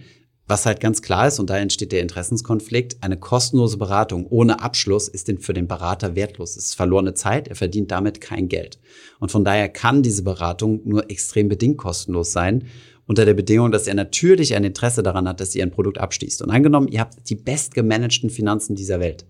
was 0.48 0.64
halt 0.64 0.78
ganz 0.78 1.02
klar 1.02 1.26
ist, 1.26 1.40
und 1.40 1.50
da 1.50 1.58
entsteht 1.58 1.90
der 1.90 2.02
Interessenskonflikt, 2.02 2.98
eine 3.00 3.16
kostenlose 3.16 3.78
Beratung 3.78 4.26
ohne 4.28 4.60
Abschluss 4.60 5.08
ist 5.08 5.28
für 5.40 5.52
den 5.52 5.66
Berater 5.66 6.14
wertlos. 6.14 6.56
Es 6.56 6.66
ist 6.66 6.74
verlorene 6.74 7.14
Zeit, 7.14 7.48
er 7.48 7.56
verdient 7.56 7.90
damit 7.90 8.20
kein 8.20 8.48
Geld. 8.48 8.78
Und 9.18 9.32
von 9.32 9.44
daher 9.44 9.68
kann 9.68 10.04
diese 10.04 10.22
Beratung 10.22 10.82
nur 10.84 11.10
extrem 11.10 11.48
bedingt 11.48 11.78
kostenlos 11.78 12.30
sein, 12.30 12.64
unter 13.06 13.24
der 13.24 13.34
Bedingung, 13.34 13.70
dass 13.70 13.86
er 13.86 13.94
natürlich 13.94 14.54
ein 14.54 14.64
Interesse 14.64 15.02
daran 15.02 15.28
hat, 15.28 15.40
dass 15.40 15.54
ihr 15.54 15.64
ein 15.64 15.70
Produkt 15.70 15.98
abschließt. 15.98 16.42
Und 16.42 16.50
angenommen, 16.50 16.88
ihr 16.88 17.00
habt 17.00 17.28
die 17.28 17.36
bestgemanagten 17.36 18.30
Finanzen 18.30 18.74
dieser 18.74 19.00
Welt, 19.00 19.24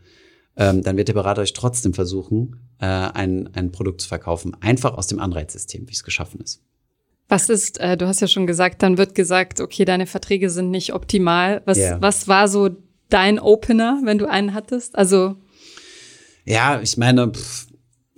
ähm, 0.56 0.82
dann 0.82 0.96
wird 0.96 1.08
der 1.08 1.14
Berater 1.14 1.42
euch 1.42 1.52
trotzdem 1.52 1.94
versuchen, 1.94 2.56
äh, 2.80 2.86
ein, 2.86 3.50
ein 3.54 3.72
Produkt 3.72 4.00
zu 4.00 4.08
verkaufen, 4.08 4.56
einfach 4.60 4.94
aus 4.94 5.06
dem 5.06 5.20
Anreizsystem, 5.20 5.88
wie 5.88 5.92
es 5.92 6.02
geschaffen 6.02 6.40
ist. 6.40 6.62
Was 7.28 7.50
ist, 7.50 7.78
äh, 7.80 7.96
du 7.96 8.06
hast 8.06 8.20
ja 8.20 8.28
schon 8.28 8.46
gesagt, 8.46 8.82
dann 8.82 8.98
wird 8.98 9.14
gesagt, 9.14 9.60
okay, 9.60 9.84
deine 9.84 10.06
Verträge 10.06 10.48
sind 10.48 10.70
nicht 10.70 10.94
optimal. 10.94 11.62
Was, 11.64 11.78
yeah. 11.78 12.00
was 12.00 12.28
war 12.28 12.48
so 12.48 12.70
dein 13.08 13.38
Opener, 13.38 14.00
wenn 14.04 14.18
du 14.18 14.26
einen 14.26 14.54
hattest? 14.54 14.96
Also. 14.96 15.36
Ja, 16.44 16.80
ich 16.80 16.96
meine, 16.96 17.32
pff, 17.32 17.66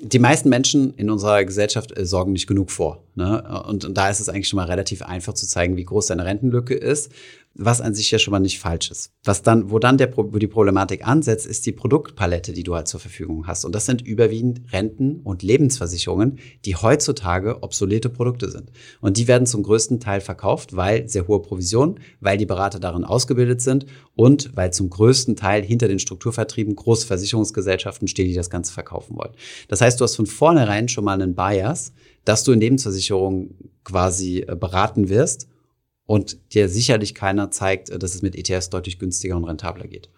die 0.00 0.18
meisten 0.18 0.48
Menschen 0.48 0.94
in 0.94 1.10
unserer 1.10 1.44
Gesellschaft 1.44 1.96
äh, 1.96 2.06
sorgen 2.06 2.32
nicht 2.32 2.46
genug 2.46 2.70
vor. 2.70 3.02
Ne? 3.14 3.42
Und, 3.66 3.84
und 3.84 3.94
da 3.94 4.10
ist 4.10 4.20
es 4.20 4.28
eigentlich 4.28 4.48
schon 4.48 4.58
mal 4.58 4.66
relativ 4.66 5.02
einfach 5.02 5.32
zu 5.32 5.46
zeigen, 5.46 5.76
wie 5.76 5.84
groß 5.84 6.06
deine 6.06 6.24
Rentenlücke 6.24 6.74
ist 6.74 7.10
was 7.58 7.80
an 7.80 7.92
sich 7.92 8.10
ja 8.12 8.20
schon 8.20 8.30
mal 8.30 8.38
nicht 8.38 8.60
falsch 8.60 8.90
ist. 8.90 9.10
Was 9.24 9.42
dann, 9.42 9.70
wo 9.70 9.80
dann 9.80 9.98
der, 9.98 10.16
wo 10.16 10.38
die 10.38 10.46
Problematik 10.46 11.06
ansetzt, 11.06 11.44
ist 11.44 11.66
die 11.66 11.72
Produktpalette, 11.72 12.52
die 12.52 12.62
du 12.62 12.76
halt 12.76 12.86
zur 12.86 13.00
Verfügung 13.00 13.48
hast. 13.48 13.64
Und 13.64 13.74
das 13.74 13.84
sind 13.84 14.00
überwiegend 14.00 14.72
Renten 14.72 15.20
und 15.24 15.42
Lebensversicherungen, 15.42 16.38
die 16.64 16.76
heutzutage 16.76 17.64
obsolete 17.64 18.10
Produkte 18.10 18.48
sind. 18.48 18.70
Und 19.00 19.16
die 19.16 19.26
werden 19.26 19.44
zum 19.44 19.64
größten 19.64 19.98
Teil 19.98 20.20
verkauft, 20.20 20.76
weil 20.76 21.08
sehr 21.08 21.26
hohe 21.26 21.42
Provisionen, 21.42 21.98
weil 22.20 22.38
die 22.38 22.46
Berater 22.46 22.78
darin 22.78 23.04
ausgebildet 23.04 23.60
sind 23.60 23.86
und 24.14 24.56
weil 24.56 24.72
zum 24.72 24.88
größten 24.88 25.34
Teil 25.34 25.64
hinter 25.64 25.88
den 25.88 25.98
Strukturvertrieben 25.98 26.76
große 26.76 27.08
Versicherungsgesellschaften 27.08 28.06
stehen, 28.06 28.28
die 28.28 28.34
das 28.34 28.50
Ganze 28.50 28.72
verkaufen 28.72 29.16
wollen. 29.16 29.32
Das 29.66 29.80
heißt, 29.80 29.98
du 29.98 30.04
hast 30.04 30.14
von 30.14 30.26
vornherein 30.26 30.88
schon 30.88 31.04
mal 31.04 31.20
einen 31.20 31.34
Bias, 31.34 31.92
dass 32.24 32.44
du 32.44 32.52
in 32.52 32.60
Lebensversicherungen 32.60 33.72
quasi 33.82 34.44
äh, 34.46 34.54
beraten 34.54 35.08
wirst 35.08 35.48
und 36.08 36.38
dir 36.54 36.70
sicherlich 36.70 37.14
keiner 37.14 37.50
zeigt, 37.50 37.90
dass 38.02 38.14
es 38.14 38.22
mit 38.22 38.34
ETFs 38.34 38.70
deutlich 38.70 38.98
günstiger 38.98 39.36
und 39.36 39.44
rentabler 39.44 39.86
geht. 39.86 40.08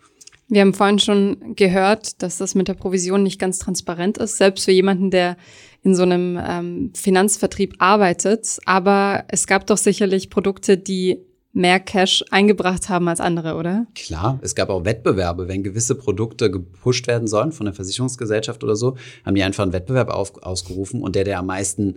Wir 0.47 0.61
haben 0.61 0.73
vorhin 0.73 1.01
schon 1.01 1.57
gehört, 1.57 2.23
dass 2.23 2.39
das 2.39 2.55
mit 2.55 2.69
der 2.69 2.75
Provision 2.75 3.25
nicht 3.25 3.41
ganz 3.41 3.59
transparent 3.59 4.17
ist, 4.17 4.37
selbst 4.37 4.65
für 4.65 4.71
jemanden, 4.71 5.11
der 5.11 5.37
in 5.83 5.97
so 5.97 6.05
einem 6.05 6.39
ähm, 6.41 6.93
Finanzvertrieb 6.95 7.75
arbeitet. 7.79 8.59
Aber 8.67 9.25
es 9.29 9.49
gab 9.49 9.67
doch 9.67 9.77
sicherlich 9.77 10.31
Produkte, 10.31 10.79
die 10.79 11.19
mehr 11.53 11.81
Cash 11.81 12.25
eingebracht 12.31 12.89
haben 12.89 13.09
als 13.09 13.21
andere, 13.21 13.57
oder? 13.57 13.87
Klar, 13.97 14.39
es 14.43 14.55
gab 14.55 14.71
auch 14.71 14.85
Wettbewerbe. 14.85 15.49
Wenn 15.49 15.65
gewisse 15.65 15.97
Produkte 15.97 16.53
gepusht 16.53 17.09
werden 17.09 17.27
sollen 17.27 17.51
von 17.51 17.67
der 17.67 17.75
Versicherungsgesellschaft 17.75 18.63
oder 18.63 18.77
so, 18.77 18.97
haben 19.25 19.35
die 19.35 19.43
einfach 19.43 19.65
einen 19.65 19.73
Wettbewerb 19.73 20.11
auf, 20.11 20.41
ausgerufen 20.41 21.03
und 21.03 21.17
der, 21.17 21.25
der 21.25 21.41
am 21.41 21.47
meisten 21.47 21.97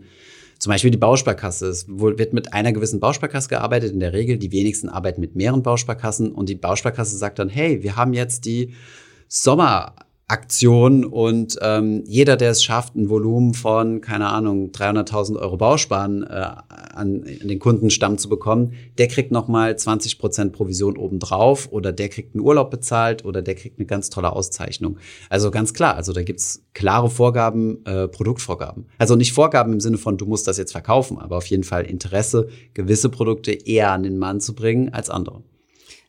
zum 0.63 0.71
Beispiel 0.71 0.91
die 0.91 0.97
Bausparkasse. 0.97 1.67
Es 1.67 1.87
wird 1.89 2.31
mit 2.31 2.53
einer 2.53 2.71
gewissen 2.71 3.01
Bausparkasse 3.01 3.49
gearbeitet, 3.49 3.91
in 3.91 3.99
der 3.99 4.13
Regel. 4.13 4.37
Die 4.37 4.53
wenigsten 4.53 4.87
arbeiten 4.87 5.19
mit 5.19 5.35
mehreren 5.35 5.61
Bausparkassen. 5.61 6.31
Und 6.31 6.47
die 6.47 6.55
Bausparkasse 6.55 7.17
sagt 7.17 7.39
dann, 7.39 7.49
hey, 7.49 7.83
wir 7.83 7.97
haben 7.97 8.13
jetzt 8.13 8.45
die 8.45 8.73
Sommer 9.27 9.93
Aktion 10.33 11.05
und 11.05 11.59
ähm, 11.61 12.03
jeder, 12.07 12.37
der 12.37 12.49
es 12.49 12.63
schafft, 12.63 12.95
ein 12.95 13.07
Volumen 13.07 13.53
von, 13.53 14.01
keine 14.01 14.29
Ahnung, 14.29 14.71
300.000 14.71 15.37
Euro 15.37 15.57
Bausparen 15.57 16.23
äh, 16.23 16.25
an, 16.25 17.23
an 17.41 17.47
den 17.47 17.59
Kundenstamm 17.59 18.17
zu 18.17 18.29
bekommen, 18.29 18.73
der 18.97 19.07
kriegt 19.07 19.31
nochmal 19.31 19.77
20 19.77 20.17
Prozent 20.17 20.51
Provision 20.51 20.97
obendrauf 20.97 21.71
oder 21.71 21.91
der 21.91 22.09
kriegt 22.09 22.33
einen 22.33 22.43
Urlaub 22.43 22.71
bezahlt 22.71 23.23
oder 23.25 23.43
der 23.43 23.53
kriegt 23.53 23.77
eine 23.77 23.85
ganz 23.85 24.09
tolle 24.09 24.33
Auszeichnung. 24.33 24.97
Also 25.29 25.51
ganz 25.51 25.75
klar, 25.75 25.95
also 25.95 26.13
da 26.13 26.23
gibt's 26.23 26.63
klare 26.73 27.11
Vorgaben, 27.11 27.85
äh, 27.85 28.07
Produktvorgaben. 28.07 28.87
Also 28.97 29.15
nicht 29.15 29.33
Vorgaben 29.33 29.71
im 29.71 29.79
Sinne 29.79 29.99
von, 29.99 30.17
du 30.17 30.25
musst 30.25 30.47
das 30.47 30.57
jetzt 30.57 30.71
verkaufen, 30.71 31.19
aber 31.19 31.37
auf 31.37 31.45
jeden 31.45 31.63
Fall 31.63 31.85
Interesse, 31.85 32.49
gewisse 32.73 33.09
Produkte 33.09 33.51
eher 33.51 33.91
an 33.91 34.01
den 34.01 34.17
Mann 34.17 34.41
zu 34.41 34.55
bringen 34.55 34.89
als 34.89 35.11
andere. 35.11 35.43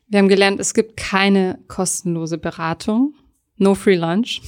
Wir 0.07 0.17
haben 0.17 0.29
gelernt, 0.29 0.59
es 0.59 0.73
gibt 0.73 0.97
keine 0.97 1.59
kostenlose 1.67 2.39
Beratung 2.39 3.13
no 3.57 3.75
free 3.75 3.95
lunch. 3.95 4.41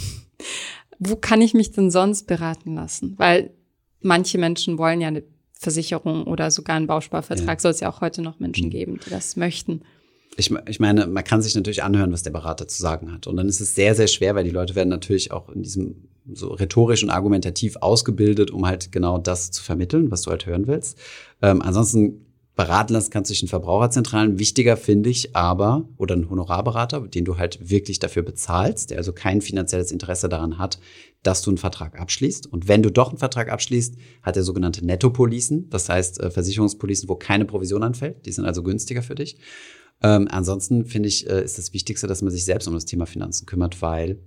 Wo 1.00 1.15
kann 1.15 1.41
ich 1.41 1.54
mich 1.54 1.72
denn 1.72 1.91
sonst 1.91 2.28
beraten 2.28 2.76
lassen? 2.76 3.13
Weil 3.17 3.52
manche 4.02 4.38
Menschen 4.38 4.78
wollen 4.78 5.02
ja 5.02 5.10
eine 5.10 5.24
Versicherung 5.54 6.26
oder 6.26 6.52
sogar 6.52 6.76
einen 6.76 6.88
Bausparvertrag. 6.88 7.58
Ja. 7.58 7.60
Soll 7.60 7.72
es 7.72 7.80
ja 7.80 7.89
auch 7.89 8.02
heute 8.02 8.22
noch 8.22 8.39
Menschen 8.39 8.67
mhm. 8.67 8.72
geben, 8.72 9.00
die 9.06 9.10
das 9.10 9.36
möchten. 9.36 9.82
Ich, 10.38 10.54
ich 10.67 10.80
meine, 10.80 11.08
man 11.08 11.24
kann 11.24 11.41
sich 11.41 11.56
natürlich 11.56 11.84
anhören, 11.84 12.12
was 12.12 12.22
der 12.22 12.32
Berater 12.32 12.67
zu 12.67 12.80
sagen 12.80 13.12
hat. 13.12 13.26
Und 13.26 13.38
dann 13.38 13.50
ist 13.50 13.60
es 13.60 13.74
sehr, 13.74 13.96
sehr 13.96 14.08
schwer, 14.08 14.36
weil 14.36 14.43
die 14.43 14.52
Leute 14.52 14.76
werden 14.76 14.89
natürlich 14.89 15.32
auch 15.32 15.50
in 15.50 15.63
diesem 15.63 16.08
so 16.34 16.50
rhetorisch 16.50 17.04
und 17.04 17.10
argumentativ 17.10 17.78
ausgebildet, 17.78 18.52
um 18.52 18.65
halt 18.65 18.91
genau 18.91 19.17
das 19.17 19.50
zu 19.52 19.63
vermitteln, 19.63 20.12
was 20.12 20.24
du 20.24 20.32
halt 20.32 20.46
hören 20.46 20.67
willst. 20.67 21.00
Ähm, 21.41 21.62
ansonsten 21.62 22.27
beraten 22.58 22.93
lassen 22.93 23.12
kannst 23.12 23.30
durch 23.30 23.39
den 23.39 23.48
Verbraucherzentralen. 23.48 24.39
Wichtiger 24.39 24.76
finde 24.78 25.12
ich 25.12 25.36
aber, 25.36 25.88
oder 25.96 26.15
einen 26.15 26.30
Honorarberater, 26.30 27.02
den 27.02 27.24
du 27.24 27.38
halt 27.38 27.70
wirklich 27.70 28.00
dafür 28.00 28.24
bezahlst, 28.24 28.89
der 28.89 28.98
also 28.98 29.13
kein 29.13 29.41
finanzielles 29.41 29.91
Interesse 29.91 30.28
daran 30.28 30.58
hat, 30.58 30.80
dass 31.22 31.43
du 31.43 31.52
einen 31.52 31.60
Vertrag 31.60 32.00
abschließt. 32.00 32.48
Und 32.48 32.67
wenn 32.67 32.82
du 32.82 32.91
doch 32.91 33.10
einen 33.10 33.20
Vertrag 33.20 33.50
abschließt, 33.50 33.96
hat 34.24 34.36
er 34.36 34.43
sogenannte 34.43 34.84
Nettopolicen, 34.84 35.70
das 35.70 35.88
heißt 35.88 36.20
äh, 36.20 36.32
Versicherungspolicen, 36.32 37.08
wo 37.08 37.15
keine 37.15 37.46
Provision 37.46 37.84
anfällt. 37.84 38.26
Die 38.26 38.32
sind 38.32 38.46
also 38.46 38.63
günstiger 38.63 39.04
für 39.04 39.15
dich. 39.15 39.38
Ähm, 40.02 40.28
ansonsten 40.30 40.86
finde 40.86 41.10
ich, 41.10 41.30
äh, 41.30 41.43
ist 41.43 41.60
das 41.60 41.74
Wichtigste, 41.74 42.08
dass 42.08 42.24
man 42.24 42.32
sich 42.32 42.43
selbst 42.43 42.67
um 42.67 42.74
das 42.74 42.86
Thema 42.86 43.06
Finanzen 43.06 43.46
kümmert, 43.46 43.82
weil 43.84 44.20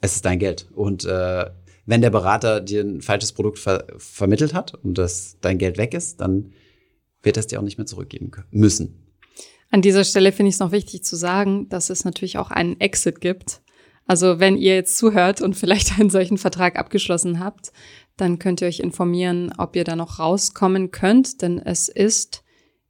es 0.00 0.14
ist 0.14 0.24
dein 0.24 0.38
Geld. 0.38 0.68
Und 0.72 1.04
äh, 1.04 1.46
wenn 1.86 2.02
der 2.02 2.10
Berater 2.10 2.60
dir 2.60 2.82
ein 2.82 3.00
falsches 3.00 3.32
Produkt 3.32 3.58
ver 3.58 3.84
vermittelt 3.96 4.54
hat 4.54 4.74
und 4.74 4.96
das 4.96 5.38
dein 5.40 5.58
Geld 5.58 5.76
weg 5.76 5.92
ist, 5.92 6.20
dann 6.20 6.52
wird 7.28 7.36
es 7.36 7.46
dir 7.46 7.58
auch 7.58 7.64
nicht 7.64 7.76
mehr 7.76 7.86
zurückgeben 7.86 8.30
müssen. 8.50 9.04
An 9.70 9.82
dieser 9.82 10.04
Stelle 10.04 10.32
finde 10.32 10.48
ich 10.48 10.54
es 10.54 10.60
noch 10.60 10.72
wichtig 10.72 11.04
zu 11.04 11.14
sagen, 11.14 11.68
dass 11.68 11.90
es 11.90 12.06
natürlich 12.06 12.38
auch 12.38 12.50
einen 12.50 12.80
Exit 12.80 13.20
gibt. 13.20 13.60
Also 14.06 14.40
wenn 14.40 14.56
ihr 14.56 14.74
jetzt 14.74 14.96
zuhört 14.96 15.42
und 15.42 15.54
vielleicht 15.54 15.98
einen 16.00 16.08
solchen 16.08 16.38
Vertrag 16.38 16.78
abgeschlossen 16.78 17.38
habt, 17.38 17.70
dann 18.16 18.38
könnt 18.38 18.62
ihr 18.62 18.68
euch 18.68 18.80
informieren, 18.80 19.52
ob 19.58 19.76
ihr 19.76 19.84
da 19.84 19.94
noch 19.94 20.18
rauskommen 20.18 20.90
könnt, 20.90 21.42
denn 21.42 21.58
es 21.58 21.88
ist 21.88 22.42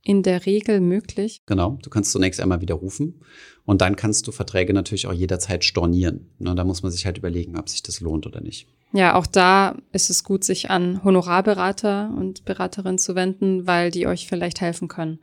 in 0.04 0.22
der 0.22 0.46
Regel 0.46 0.80
möglich. 0.80 1.42
Genau, 1.46 1.78
du 1.82 1.90
kannst 1.90 2.12
zunächst 2.12 2.40
einmal 2.40 2.60
widerrufen 2.60 3.24
und 3.64 3.80
dann 3.80 3.96
kannst 3.96 4.28
du 4.28 4.32
Verträge 4.32 4.72
natürlich 4.72 5.08
auch 5.08 5.12
jederzeit 5.12 5.64
stornieren. 5.64 6.30
Und 6.38 6.54
da 6.54 6.62
muss 6.62 6.84
man 6.84 6.92
sich 6.92 7.04
halt 7.06 7.18
überlegen, 7.18 7.58
ob 7.58 7.68
sich 7.68 7.82
das 7.82 7.98
lohnt 8.00 8.24
oder 8.24 8.40
nicht. 8.40 8.68
Ja, 8.92 9.16
auch 9.16 9.26
da 9.26 9.76
ist 9.92 10.08
es 10.08 10.24
gut, 10.24 10.44
sich 10.44 10.70
an 10.70 11.04
Honorarberater 11.04 12.10
und 12.16 12.44
Beraterinnen 12.44 12.98
zu 12.98 13.14
wenden, 13.14 13.66
weil 13.66 13.90
die 13.90 14.06
euch 14.06 14.26
vielleicht 14.26 14.60
helfen 14.60 14.88
können, 14.88 15.18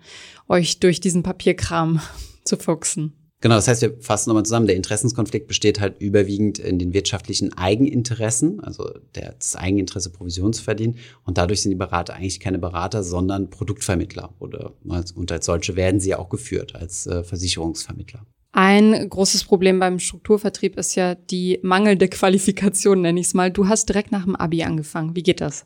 euch 0.47 0.79
durch 0.79 0.99
diesen 0.99 1.23
Papierkram 1.23 1.99
zu 2.43 2.57
fuchsen. 2.57 3.13
Genau, 3.41 3.55
das 3.55 3.67
heißt, 3.67 3.81
wir 3.81 3.97
fassen 3.99 4.29
nochmal 4.29 4.45
zusammen. 4.45 4.65
Der 4.65 4.75
Interessenskonflikt 4.75 5.47
besteht 5.47 5.79
halt 5.79 5.99
überwiegend 5.99 6.57
in 6.57 6.79
den 6.79 6.93
wirtschaftlichen 6.93 7.53
Eigeninteressen, 7.53 8.59
also 8.59 8.89
das 9.13 9.55
Eigeninteresse, 9.55 10.09
Provision 10.09 10.53
zu 10.53 10.63
verdienen. 10.63 10.97
Und 11.25 11.37
dadurch 11.37 11.61
sind 11.61 11.69
die 11.69 11.75
Berater 11.75 12.15
eigentlich 12.15 12.39
keine 12.39 12.57
Berater, 12.57 13.03
sondern 13.03 13.49
Produktvermittler. 13.49 14.33
Oder, 14.39 14.73
und 14.83 15.31
als 15.31 15.45
solche 15.45 15.75
werden 15.75 15.99
sie 15.99 16.15
auch 16.15 16.29
geführt, 16.29 16.75
als 16.75 17.05
äh, 17.05 17.23
Versicherungsvermittler. 17.23 18.25
Ein 18.57 19.09
großes 19.09 19.43
Problem 19.43 19.81
beim 19.81 19.99
Strukturvertrieb 19.99 20.77
ist 20.77 20.95
ja 20.95 21.15
die 21.15 21.59
mangelnde 21.61 22.07
Qualifikation, 22.07 23.01
nenne 23.01 23.19
ich 23.19 23.25
es 23.25 23.33
mal. 23.33 23.51
Du 23.51 23.67
hast 23.67 23.89
direkt 23.89 24.13
nach 24.13 24.23
dem 24.23 24.37
Abi 24.37 24.63
angefangen. 24.63 25.13
Wie 25.13 25.23
geht 25.23 25.41
das? 25.41 25.65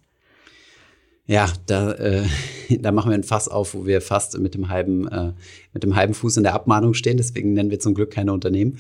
Ja, 1.28 1.54
da, 1.68 1.92
äh, 1.92 2.24
da 2.80 2.92
machen 2.92 3.12
wir 3.12 3.16
ein 3.16 3.24
Fass 3.24 3.48
auf, 3.48 3.76
wo 3.76 3.86
wir 3.86 4.02
fast 4.02 4.40
mit 4.40 4.56
dem 4.56 4.70
halben, 4.70 5.08
äh, 5.08 5.34
mit 5.72 5.84
dem 5.84 5.96
halben 5.96 6.16
Fuß 6.16 6.38
in 6.38 6.44
der 6.44 6.56
Abmahnung 6.56 6.96
stehen. 6.96 7.18
Deswegen 7.18 7.54
nennen 7.54 7.70
wir 7.70 7.80
zum 7.80 7.94
Glück 7.94 8.10
keine 8.10 8.34
Unternehmen. 8.34 8.80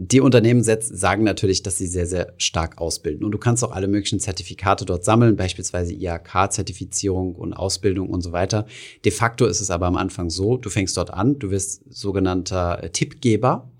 Die 0.00 0.20
Unternehmen 0.20 0.62
sagen 0.62 1.24
natürlich, 1.24 1.64
dass 1.64 1.76
sie 1.76 1.88
sehr, 1.88 2.06
sehr 2.06 2.32
stark 2.36 2.78
ausbilden. 2.78 3.24
Und 3.24 3.32
du 3.32 3.38
kannst 3.38 3.64
auch 3.64 3.72
alle 3.72 3.88
möglichen 3.88 4.20
Zertifikate 4.20 4.84
dort 4.84 5.04
sammeln, 5.04 5.34
beispielsweise 5.34 5.92
IHK-Zertifizierung 5.92 7.34
und 7.34 7.52
Ausbildung 7.52 8.08
und 8.08 8.22
so 8.22 8.30
weiter. 8.30 8.66
De 9.04 9.10
facto 9.10 9.46
ist 9.46 9.60
es 9.60 9.72
aber 9.72 9.86
am 9.86 9.96
Anfang 9.96 10.30
so, 10.30 10.56
du 10.56 10.70
fängst 10.70 10.96
dort 10.96 11.12
an, 11.12 11.40
du 11.40 11.50
wirst 11.50 11.82
sogenannter 11.92 12.90
Tippgeber 12.92 13.72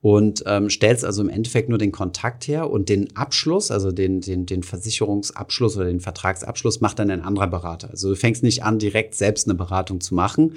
und 0.00 0.42
ähm, 0.44 0.70
stellst 0.70 1.04
also 1.04 1.22
im 1.22 1.28
Endeffekt 1.28 1.68
nur 1.68 1.78
den 1.78 1.92
Kontakt 1.92 2.48
her 2.48 2.68
und 2.68 2.88
den 2.88 3.16
Abschluss, 3.16 3.70
also 3.70 3.92
den, 3.92 4.20
den, 4.20 4.46
den 4.46 4.64
Versicherungsabschluss 4.64 5.76
oder 5.76 5.86
den 5.86 6.00
Vertragsabschluss 6.00 6.80
macht 6.80 6.98
dann 6.98 7.10
ein 7.10 7.22
anderer 7.22 7.46
Berater. 7.46 7.90
Also 7.90 8.08
du 8.08 8.16
fängst 8.16 8.42
nicht 8.42 8.64
an, 8.64 8.80
direkt 8.80 9.14
selbst 9.14 9.46
eine 9.46 9.54
Beratung 9.54 10.00
zu 10.00 10.16
machen, 10.16 10.56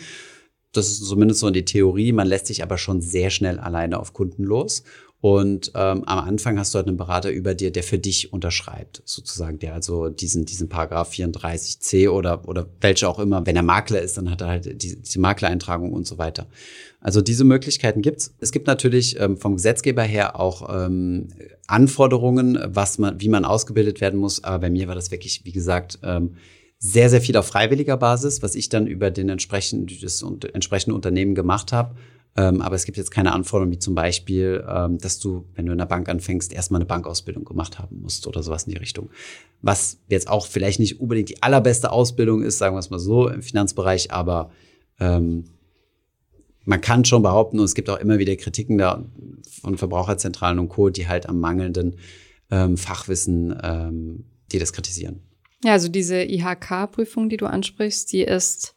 das 0.73 0.89
ist 0.89 1.06
zumindest 1.06 1.39
so 1.39 1.47
in 1.47 1.53
die 1.53 1.65
Theorie. 1.65 2.12
Man 2.12 2.27
lässt 2.27 2.47
sich 2.47 2.63
aber 2.63 2.77
schon 2.77 3.01
sehr 3.01 3.30
schnell 3.30 3.60
alleine 3.60 3.99
auf 3.99 4.13
Kunden 4.13 4.43
los. 4.43 4.84
Und 5.19 5.71
ähm, 5.73 6.03
am 6.03 6.19
Anfang 6.19 6.60
hast 6.60 6.73
du 6.73 6.77
halt 6.77 6.88
einen 6.88 6.97
Berater 6.97 7.32
über 7.32 7.56
dir, 7.56 7.71
der 7.71 7.82
für 7.82 7.97
dich 7.97 8.32
unterschreibt, 8.32 9.01
sozusagen, 9.03 9.58
der 9.58 9.73
also 9.73 10.10
diesen, 10.10 10.45
diesen 10.45 10.69
Paragraph 10.69 11.12
34c 11.12 12.08
oder, 12.10 12.47
oder 12.47 12.67
welche 12.82 13.10
auch 13.10 13.17
immer, 13.17 13.43
wenn 13.47 13.56
er 13.56 13.63
Makler 13.63 13.99
ist, 13.99 14.17
dann 14.17 14.30
hat 14.30 14.41
er 14.41 14.47
halt 14.47 14.82
die, 14.84 15.01
diese 15.01 15.19
Maklereintragung 15.19 15.91
und 15.91 16.06
so 16.06 16.19
weiter. 16.19 16.45
Also 17.01 17.21
diese 17.21 17.45
Möglichkeiten 17.45 18.03
gibt's. 18.03 18.36
Es 18.39 18.51
gibt 18.51 18.67
natürlich 18.67 19.19
ähm, 19.19 19.38
vom 19.38 19.56
Gesetzgeber 19.56 20.03
her 20.03 20.39
auch 20.39 20.69
ähm, 20.86 21.30
Anforderungen, 21.65 22.60
was 22.67 22.99
man, 22.99 23.19
wie 23.19 23.30
man 23.30 23.43
ausgebildet 23.43 24.01
werden 24.01 24.19
muss. 24.19 24.43
Aber 24.43 24.60
bei 24.60 24.69
mir 24.69 24.88
war 24.88 24.95
das 24.95 25.10
wirklich, 25.10 25.41
wie 25.45 25.51
gesagt, 25.51 25.97
ähm, 26.03 26.36
sehr, 26.79 27.09
sehr 27.09 27.21
viel 27.21 27.37
auf 27.37 27.47
freiwilliger 27.47 27.97
Basis, 27.97 28.41
was 28.41 28.55
ich 28.55 28.69
dann 28.69 28.87
über 28.87 29.09
den 29.11 29.29
entsprechenden, 29.29 29.97
das 30.01 30.23
entsprechende 30.53 30.95
Unternehmen 30.95 31.35
gemacht 31.35 31.71
habe. 31.73 31.95
Ähm, 32.35 32.61
aber 32.61 32.75
es 32.75 32.85
gibt 32.85 32.97
jetzt 32.97 33.09
keine 33.09 33.33
Anforderungen, 33.33 33.73
wie 33.73 33.79
zum 33.79 33.95
Beispiel, 33.95 34.63
ähm, 34.69 34.99
dass 34.99 35.17
du, 35.19 35.45
wenn 35.55 35.65
du 35.65 35.71
in 35.71 35.79
der 35.79 35.87
Bank 35.87 36.07
anfängst, 36.07 36.53
erstmal 36.53 36.79
eine 36.79 36.85
Bankausbildung 36.85 37.45
gemacht 37.45 37.79
haben 37.79 38.01
musst 38.01 38.27
oder 38.27 38.43
sowas 38.43 38.65
in 38.65 38.73
die 38.73 38.77
Richtung. 38.77 39.09
Was 39.63 39.97
jetzt 40.07 40.29
auch 40.29 40.45
vielleicht 40.45 40.79
nicht 40.79 41.01
unbedingt 41.01 41.29
die 41.29 41.41
allerbeste 41.41 41.91
Ausbildung 41.91 42.43
ist, 42.43 42.59
sagen 42.59 42.75
wir 42.75 42.79
es 42.79 42.91
mal 42.91 42.99
so, 42.99 43.27
im 43.27 43.41
Finanzbereich, 43.41 44.11
aber 44.11 44.51
ähm, 44.99 45.45
man 46.63 46.81
kann 46.81 47.05
schon 47.05 47.23
behaupten, 47.23 47.59
und 47.59 47.65
es 47.65 47.73
gibt 47.73 47.89
auch 47.89 47.97
immer 47.97 48.19
wieder 48.19 48.35
Kritiken 48.35 48.77
da 48.77 49.03
von 49.61 49.77
Verbraucherzentralen 49.77 50.59
und 50.59 50.69
Co., 50.69 50.89
die 50.89 51.07
halt 51.07 51.27
am 51.27 51.39
mangelnden 51.39 51.95
ähm, 52.51 52.77
Fachwissen, 52.77 53.57
ähm, 53.63 54.25
die 54.51 54.59
das 54.59 54.73
kritisieren. 54.73 55.21
Ja, 55.67 55.73
also 55.73 55.89
diese 55.89 56.23
IHK-Prüfung, 56.23 57.27
die 57.27 57.36
du 57.36 57.45
ansprichst, 57.45 58.13
die 58.13 58.21
ist 58.21 58.73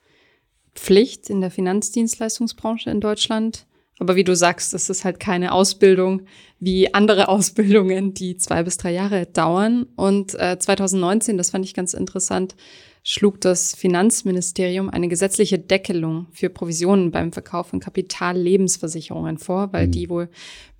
Pflicht 0.75 1.31
in 1.31 1.41
der 1.41 1.53
Finanzdienstleistungsbranche 1.53 2.91
in 2.91 3.01
Deutschland. 3.01 3.69
Aber 4.01 4.17
wie 4.17 4.25
du 4.25 4.35
sagst, 4.35 4.75
das 4.75 4.91
ist 4.91 5.05
halt 5.05 5.21
keine 5.21 5.53
Ausbildung 5.53 6.23
wie 6.59 6.93
andere 6.93 7.29
Ausbildungen, 7.29 8.13
die 8.13 8.39
zwei 8.39 8.65
bis 8.65 8.77
drei 8.77 8.91
Jahre 8.91 9.27
dauern. 9.27 9.87
Und 9.95 10.35
äh, 10.35 10.59
2019, 10.59 11.39
das 11.39 11.51
fand 11.51 11.65
ich 11.65 11.75
ganz 11.75 11.95
interessant, 11.95 12.57
schlug 13.05 13.41
das 13.41 13.77
Finanzministerium 13.77 14.91
eine 14.91 15.07
gesetzliche 15.07 15.61
Deckelung 15.61 16.27
für 16.33 16.51
Provisionen 16.51 17.13
beim 17.13 17.31
Verkauf 17.31 17.69
von 17.69 17.79
Kapitallebensversicherungen 17.79 19.39
vor, 19.39 19.73
weil 19.73 19.87
mhm. 19.87 19.93
die 19.93 20.11
wohl 20.11 20.29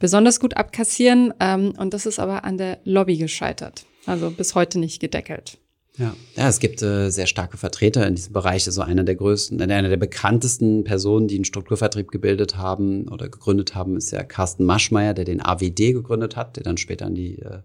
besonders 0.01 0.41
gut 0.41 0.57
abkassieren. 0.57 1.33
Ähm, 1.39 1.73
und 1.79 1.95
das 1.95 2.05
ist 2.05 2.19
aber 2.19 2.43
an 2.43 2.59
der 2.59 2.81
Lobby 2.83 3.17
gescheitert. 3.17 3.87
Also 4.07 4.33
bis 4.33 4.57
heute 4.57 4.81
nicht 4.81 4.99
gedeckelt. 4.99 5.60
Ja, 5.97 6.15
ja 6.37 6.49
es 6.49 6.61
gibt 6.61 6.83
äh, 6.83 7.11
sehr 7.11 7.27
starke 7.27 7.57
Vertreter 7.57 8.07
in 8.07 8.15
diesem 8.15 8.33
Bereich. 8.33 8.67
Also 8.67 8.83
einer 8.83 9.05
der 9.05 9.17
größten, 9.17 9.61
einer 9.61 9.89
der 9.89 9.97
bekanntesten 9.97 10.85
Personen, 10.85 11.29
die 11.29 11.37
einen 11.37 11.45
Strukturvertrieb 11.45 12.11
gebildet 12.11 12.57
haben 12.57 13.09
oder 13.09 13.29
gegründet 13.29 13.75
haben, 13.75 13.97
ist 13.97 14.11
ja 14.13 14.23
Carsten 14.23 14.65
Maschmeyer, 14.65 15.15
der 15.15 15.25
den 15.25 15.45
AWD 15.45 15.93
gegründet 15.93 16.37
hat, 16.37 16.57
der 16.57 16.63
dann 16.63 16.77
später 16.77 17.07
an 17.07 17.15
die 17.15 17.39
äh, 17.41 17.61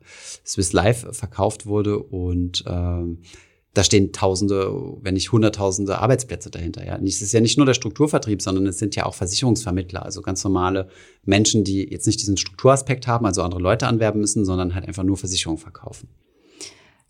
Swiss 0.46 0.74
Life 0.74 1.14
verkauft 1.14 1.66
wurde. 1.66 2.00
Und 2.00 2.64
ähm, 2.68 3.20
da 3.76 3.84
stehen 3.84 4.14
Tausende, 4.14 4.74
wenn 5.02 5.16
nicht 5.16 5.32
Hunderttausende 5.32 6.00
Arbeitsplätze 6.00 6.50
dahinter. 6.50 6.86
Ja, 6.86 6.98
es 6.98 7.22
ist 7.22 7.34
ja 7.34 7.42
nicht 7.42 7.58
nur 7.58 7.66
der 7.66 7.74
Strukturvertrieb, 7.74 8.42
sondern 8.42 8.66
es 8.68 8.80
sind 8.80 8.96
ja 8.96 9.06
auch 9.06 9.14
Versicherungsvermittler, 9.14 10.04
also 10.04 10.22
ganz 10.22 10.44
normale 10.44 10.88
Menschen, 11.26 11.66
die 11.66 11.84
jetzt 11.92 12.08
nicht 12.08 12.22
diesen 12.22 12.38
Strukturaspekt 12.38 13.06
haben, 13.06 13.26
also 13.26 13.44
andere 13.44 13.62
Leute 13.62 13.88
anwerben 13.88 14.22
müssen, 14.22 14.46
sondern 14.46 14.76
halt 14.76 14.88
einfach 14.88 15.04
nur 15.04 15.18
Versicherungen 15.18 15.60
verkaufen. 15.60 16.08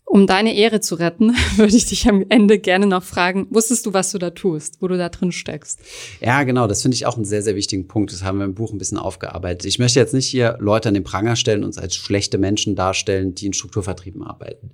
Um 0.08 0.28
deine 0.28 0.54
Ehre 0.54 0.80
zu 0.80 0.94
retten, 0.94 1.34
würde 1.56 1.76
ich 1.76 1.86
dich 1.86 2.08
am 2.08 2.24
Ende 2.28 2.60
gerne 2.60 2.86
noch 2.86 3.02
fragen, 3.02 3.48
wusstest 3.50 3.86
du, 3.86 3.92
was 3.92 4.12
du 4.12 4.18
da 4.18 4.30
tust, 4.30 4.80
wo 4.80 4.86
du 4.86 4.96
da 4.96 5.08
drin 5.08 5.32
steckst? 5.32 5.80
Ja, 6.20 6.44
genau, 6.44 6.68
das 6.68 6.82
finde 6.82 6.94
ich 6.94 7.06
auch 7.06 7.16
einen 7.16 7.24
sehr, 7.24 7.42
sehr 7.42 7.56
wichtigen 7.56 7.88
Punkt. 7.88 8.12
Das 8.12 8.22
haben 8.22 8.38
wir 8.38 8.44
im 8.44 8.54
Buch 8.54 8.72
ein 8.72 8.78
bisschen 8.78 8.98
aufgearbeitet. 8.98 9.66
Ich 9.66 9.80
möchte 9.80 9.98
jetzt 9.98 10.14
nicht 10.14 10.28
hier 10.28 10.56
Leute 10.60 10.88
an 10.88 10.94
den 10.94 11.02
Pranger 11.02 11.34
stellen 11.34 11.60
und 11.60 11.66
uns 11.66 11.78
als 11.78 11.96
schlechte 11.96 12.38
Menschen 12.38 12.76
darstellen, 12.76 13.34
die 13.34 13.46
in 13.46 13.52
Strukturvertrieben 13.52 14.22
arbeiten. 14.22 14.70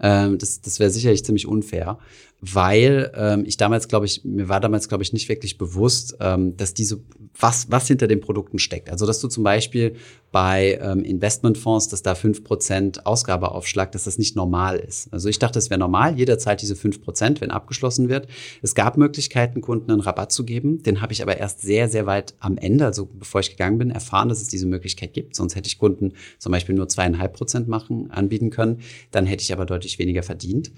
Ähm, 0.00 0.38
das 0.38 0.60
das 0.60 0.78
wäre 0.78 0.90
sicherlich 0.90 1.24
ziemlich 1.24 1.48
unfair 1.48 1.98
weil 2.40 3.10
ähm, 3.14 3.44
ich 3.46 3.56
damals, 3.56 3.88
glaube 3.88 4.06
ich, 4.06 4.24
mir 4.24 4.48
war 4.48 4.60
damals, 4.60 4.88
glaube 4.88 5.02
ich, 5.02 5.12
nicht 5.12 5.28
wirklich 5.28 5.56
bewusst, 5.56 6.16
ähm, 6.20 6.56
dass 6.56 6.74
diese, 6.74 7.00
was, 7.38 7.70
was 7.70 7.88
hinter 7.88 8.06
den 8.06 8.20
Produkten 8.20 8.58
steckt. 8.58 8.90
Also, 8.90 9.06
dass 9.06 9.20
du 9.20 9.28
zum 9.28 9.42
Beispiel 9.42 9.96
bei 10.32 10.78
ähm, 10.82 11.02
Investmentfonds, 11.02 11.88
dass 11.88 12.02
da 12.02 12.14
fünf 12.14 12.44
Prozent 12.44 13.06
Ausgabeaufschlag, 13.06 13.90
dass 13.92 14.04
das 14.04 14.18
nicht 14.18 14.36
normal 14.36 14.76
ist. 14.76 15.10
Also 15.12 15.30
ich 15.30 15.38
dachte, 15.38 15.58
es 15.58 15.70
wäre 15.70 15.80
normal, 15.80 16.18
jeder 16.18 16.38
zahlt 16.38 16.60
diese 16.60 16.76
fünf 16.76 17.00
Prozent, 17.00 17.40
wenn 17.40 17.50
abgeschlossen 17.50 18.10
wird. 18.10 18.28
Es 18.60 18.74
gab 18.74 18.98
Möglichkeiten, 18.98 19.62
Kunden 19.62 19.90
einen 19.90 20.00
Rabatt 20.00 20.32
zu 20.32 20.44
geben. 20.44 20.82
Den 20.82 21.00
habe 21.00 21.14
ich 21.14 21.22
aber 21.22 21.38
erst 21.38 21.62
sehr, 21.62 21.88
sehr 21.88 22.04
weit 22.04 22.34
am 22.38 22.58
Ende, 22.58 22.84
also 22.84 23.06
bevor 23.06 23.40
ich 23.40 23.50
gegangen 23.50 23.78
bin, 23.78 23.90
erfahren, 23.90 24.28
dass 24.28 24.42
es 24.42 24.48
diese 24.48 24.66
Möglichkeit 24.66 25.14
gibt. 25.14 25.36
Sonst 25.36 25.56
hätte 25.56 25.68
ich 25.68 25.78
Kunden 25.78 26.12
zum 26.38 26.52
Beispiel 26.52 26.74
nur 26.74 26.88
zweieinhalb 26.88 27.32
Prozent 27.32 27.66
machen, 27.66 28.10
anbieten 28.10 28.50
können. 28.50 28.80
Dann 29.12 29.24
hätte 29.24 29.42
ich 29.42 29.54
aber 29.54 29.64
deutlich 29.64 29.98
weniger 29.98 30.22
verdient. 30.22 30.70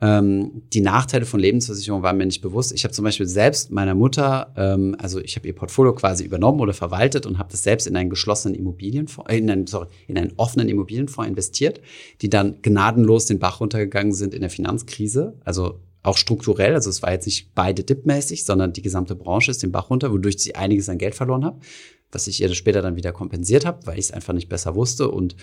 Ähm, 0.00 0.62
die 0.72 0.80
Nachteile 0.80 1.26
von 1.26 1.40
Lebensversicherung 1.40 2.02
waren 2.02 2.16
mir 2.16 2.26
nicht 2.26 2.40
bewusst. 2.40 2.72
Ich 2.72 2.84
habe 2.84 2.94
zum 2.94 3.04
Beispiel 3.04 3.26
selbst 3.26 3.72
meiner 3.72 3.96
Mutter, 3.96 4.52
ähm, 4.56 4.94
also 4.98 5.20
ich 5.20 5.34
habe 5.34 5.48
ihr 5.48 5.54
Portfolio 5.54 5.92
quasi 5.92 6.24
übernommen 6.24 6.60
oder 6.60 6.72
verwaltet 6.72 7.26
und 7.26 7.38
habe 7.38 7.50
das 7.50 7.64
selbst 7.64 7.86
in 7.86 7.96
einen 7.96 8.08
geschlossenen 8.08 8.54
Immobilienfonds, 8.54 9.30
äh, 9.30 9.38
in 9.38 9.50
einen, 9.50 9.66
sorry, 9.66 9.88
in 10.06 10.16
einen 10.16 10.32
offenen 10.36 10.68
Immobilienfonds 10.68 11.28
investiert, 11.28 11.80
die 12.20 12.30
dann 12.30 12.62
gnadenlos 12.62 13.26
den 13.26 13.40
Bach 13.40 13.60
runtergegangen 13.60 14.12
sind 14.12 14.34
in 14.34 14.40
der 14.40 14.50
Finanzkrise. 14.50 15.34
Also 15.44 15.80
auch 16.04 16.16
strukturell, 16.16 16.74
also 16.74 16.90
es 16.90 17.02
war 17.02 17.12
jetzt 17.12 17.26
nicht 17.26 17.54
beide 17.56 17.82
dipmäßig, 17.82 18.44
sondern 18.44 18.72
die 18.72 18.82
gesamte 18.82 19.16
Branche 19.16 19.50
ist 19.50 19.64
den 19.64 19.72
Bach 19.72 19.90
runter, 19.90 20.12
wodurch 20.12 20.38
sie 20.38 20.54
einiges 20.54 20.88
an 20.88 20.98
Geld 20.98 21.16
verloren 21.16 21.44
habe, 21.44 21.58
was 22.12 22.28
ich 22.28 22.40
ihr 22.40 22.54
später 22.54 22.82
dann 22.82 22.94
wieder 22.94 23.10
kompensiert 23.12 23.66
habe, 23.66 23.84
weil 23.84 23.98
ich 23.98 24.06
es 24.06 24.10
einfach 24.12 24.32
nicht 24.32 24.48
besser 24.48 24.76
wusste 24.76 25.10
und 25.10 25.34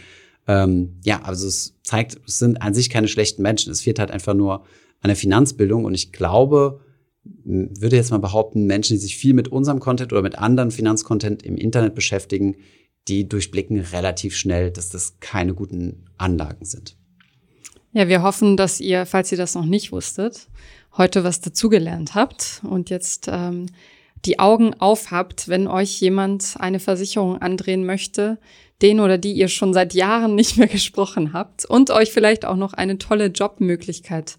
ähm, 0.48 1.00
ja, 1.04 1.22
also 1.24 1.48
es 1.48 1.76
zeigt, 1.84 2.18
es 2.28 2.40
sind 2.40 2.62
an 2.62 2.74
sich 2.74 2.90
keine 2.90 3.08
schlechten 3.08 3.42
Menschen. 3.42 3.72
Es 3.72 3.82
fehlt 3.82 4.00
halt 4.00 4.12
einfach 4.12 4.34
nur 4.34 4.66
an 5.02 5.08
der 5.08 5.16
Finanzbildung. 5.16 5.86
Und 5.86 5.94
ich 5.94 6.12
glaube, 6.12 6.82
würde 7.44 7.96
jetzt 7.96 8.12
mal 8.12 8.20
behaupten, 8.20 8.66
Menschen, 8.66 8.94
die 8.94 9.02
sich 9.02 9.18
viel 9.18 9.34
mit 9.34 9.48
unserem 9.48 9.80
Content 9.80 10.14
oder 10.14 10.22
mit 10.22 10.38
anderen 10.38 10.72
Finanzcontent 10.72 11.44
im 11.44 11.58
Internet 11.58 11.96
beschäftigen, 11.96 12.56
die 13.08 13.28
durchblicken 13.28 13.80
relativ 13.80 14.36
schnell, 14.36 14.72
dass 14.72 14.90
das 14.90 15.20
keine 15.20 15.54
guten 15.54 16.06
Anlagen 16.18 16.66
sind. 16.66 16.98
Ja, 17.94 18.08
wir 18.08 18.24
hoffen, 18.24 18.58
dass 18.58 18.80
ihr, 18.80 19.06
falls 19.06 19.32
ihr 19.32 19.38
das 19.38 19.56
noch 19.56 19.66
nicht 19.66 19.92
wusstet, 19.92 20.48
heute 20.98 21.24
was 21.24 21.42
dazugelernt 21.42 22.14
habt 22.14 22.62
und 22.64 22.90
jetzt 22.90 23.28
ähm, 23.32 23.68
die 24.26 24.40
Augen 24.40 24.74
aufhabt, 24.74 25.48
wenn 25.48 25.68
euch 25.68 26.02
jemand 26.02 26.56
eine 26.60 26.80
Versicherung 26.80 27.42
andrehen 27.42 27.86
möchte, 27.86 28.38
den 28.82 29.00
oder 29.00 29.18
die 29.18 29.34
ihr 29.34 29.48
schon 29.48 29.74
seit 29.74 29.94
Jahren 29.94 30.36
nicht 30.36 30.58
mehr 30.58 30.68
gesprochen 30.78 31.34
habt 31.34 31.66
und 31.66 31.92
euch 31.92 32.12
vielleicht 32.12 32.46
auch 32.46 32.58
noch 32.58 32.74
eine 32.74 32.98
tolle 32.98 33.28
Jobmöglichkeit 33.28 34.38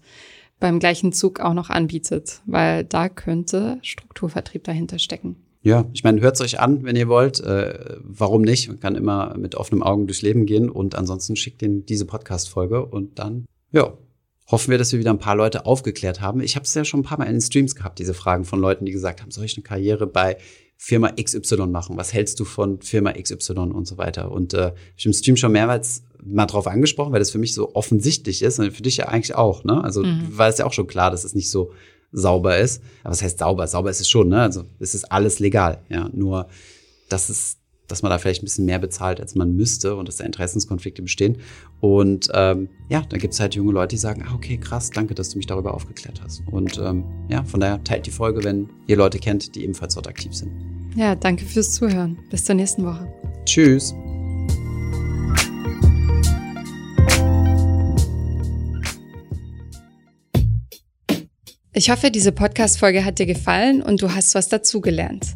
beim 0.59 0.79
gleichen 0.79 1.13
Zug 1.13 1.39
auch 1.39 1.53
noch 1.53 1.69
anbietet, 1.69 2.41
weil 2.45 2.83
da 2.83 3.09
könnte 3.09 3.77
Strukturvertrieb 3.81 4.63
dahinter 4.63 4.99
stecken. 4.99 5.35
Ja, 5.61 5.85
ich 5.93 6.03
meine, 6.03 6.21
hört 6.21 6.35
es 6.35 6.41
euch 6.41 6.59
an, 6.59 6.83
wenn 6.83 6.95
ihr 6.95 7.07
wollt. 7.07 7.39
Äh, 7.41 7.97
warum 7.99 8.41
nicht? 8.41 8.69
Man 8.69 8.79
kann 8.79 8.95
immer 8.95 9.35
mit 9.37 9.55
offenen 9.55 9.83
Augen 9.83 10.07
durchs 10.07 10.21
Leben 10.21 10.45
gehen 10.45 10.69
und 10.69 10.95
ansonsten 10.95 11.35
schickt 11.35 11.61
ihnen 11.61 11.85
diese 11.85 12.05
Podcast-Folge 12.05 12.85
und 12.85 13.19
dann, 13.19 13.45
ja, 13.71 13.93
hoffen 14.49 14.71
wir, 14.71 14.77
dass 14.77 14.93
wir 14.93 14.99
wieder 14.99 15.11
ein 15.11 15.19
paar 15.19 15.35
Leute 15.35 15.65
aufgeklärt 15.65 16.21
haben. 16.21 16.39
Ich 16.39 16.55
habe 16.55 16.63
es 16.63 16.73
ja 16.73 16.85
schon 16.85 17.01
ein 17.01 17.03
paar 17.03 17.17
Mal 17.17 17.25
in 17.25 17.33
den 17.33 17.41
Streams 17.41 17.75
gehabt, 17.75 17.99
diese 17.99 18.13
Fragen 18.13 18.45
von 18.45 18.61
Leuten, 18.61 18.85
die 18.85 18.93
gesagt 18.93 19.21
haben, 19.21 19.31
soll 19.31 19.45
ich 19.45 19.57
eine 19.57 19.63
Karriere 19.63 20.07
bei 20.07 20.37
Firma 20.77 21.11
XY 21.11 21.67
machen? 21.67 21.97
Was 21.97 22.13
hältst 22.13 22.39
du 22.39 22.45
von 22.45 22.81
Firma 22.81 23.11
XY 23.13 23.53
und 23.53 23.87
so 23.87 23.97
weiter? 23.97 24.31
Und 24.31 24.53
äh, 24.53 24.73
ich 24.95 25.05
habe 25.05 25.09
im 25.09 25.13
Stream 25.13 25.35
schon 25.35 25.51
mehrmals 25.51 26.03
mal 26.23 26.45
drauf 26.45 26.67
angesprochen, 26.67 27.11
weil 27.11 27.19
das 27.19 27.31
für 27.31 27.39
mich 27.39 27.53
so 27.53 27.73
offensichtlich 27.75 28.41
ist 28.41 28.59
und 28.59 28.71
für 28.71 28.83
dich 28.83 28.97
ja 28.97 29.07
eigentlich 29.07 29.35
auch. 29.35 29.63
Ne? 29.63 29.83
Also 29.83 30.03
mhm. 30.03 30.37
war 30.37 30.47
es 30.47 30.59
ja 30.59 30.65
auch 30.65 30.73
schon 30.73 30.87
klar, 30.87 31.09
dass 31.11 31.23
es 31.23 31.33
nicht 31.33 31.49
so 31.49 31.71
sauber 32.11 32.57
ist. 32.57 32.83
Aber 33.03 33.11
was 33.11 33.21
heißt 33.21 33.39
sauber? 33.39 33.67
Sauber 33.67 33.89
ist 33.89 34.01
es 34.01 34.09
schon. 34.09 34.29
Ne? 34.29 34.41
Also 34.41 34.65
es 34.79 34.93
ist 34.93 35.11
alles 35.11 35.39
legal. 35.39 35.81
Ja, 35.89 36.09
nur 36.13 36.47
das 37.09 37.29
ist 37.29 37.56
dass 37.87 38.01
man 38.01 38.09
da 38.09 38.17
vielleicht 38.17 38.41
ein 38.41 38.45
bisschen 38.45 38.65
mehr 38.65 38.79
bezahlt, 38.79 39.19
als 39.19 39.35
man 39.35 39.55
müsste 39.55 39.95
und 39.95 40.07
dass 40.07 40.17
da 40.17 40.25
Interessenskonflikte 40.25 41.01
bestehen. 41.01 41.37
Und 41.79 42.29
ähm, 42.33 42.69
ja, 42.89 43.03
da 43.07 43.17
gibt 43.17 43.33
es 43.33 43.39
halt 43.39 43.55
junge 43.55 43.71
Leute, 43.71 43.95
die 43.95 43.97
sagen, 43.97 44.23
ah, 44.27 44.33
okay, 44.33 44.57
krass, 44.57 44.89
danke, 44.89 45.15
dass 45.15 45.29
du 45.29 45.37
mich 45.37 45.47
darüber 45.47 45.73
aufgeklärt 45.73 46.21
hast. 46.23 46.43
Und 46.51 46.77
ähm, 46.77 47.03
ja, 47.29 47.43
von 47.43 47.59
daher 47.59 47.83
teilt 47.83 48.05
die 48.05 48.11
Folge, 48.11 48.43
wenn 48.43 48.69
ihr 48.87 48.97
Leute 48.97 49.19
kennt, 49.19 49.55
die 49.55 49.63
ebenfalls 49.63 49.95
dort 49.95 50.07
aktiv 50.07 50.33
sind. 50.33 50.51
Ja, 50.95 51.15
danke 51.15 51.45
fürs 51.45 51.73
Zuhören. 51.73 52.17
Bis 52.29 52.45
zur 52.45 52.55
nächsten 52.55 52.83
Woche. 52.83 53.07
Tschüss. 53.45 53.93
Ich 61.77 61.91
hoffe, 61.91 62.09
diese 62.09 62.31
Podcast-Folge 62.31 63.05
hat 63.05 63.19
dir 63.19 63.27
gefallen 63.27 63.83
und 63.83 64.01
du 64.01 64.11
hast 64.11 64.33
was 64.33 64.49
dazugelernt. 64.49 65.35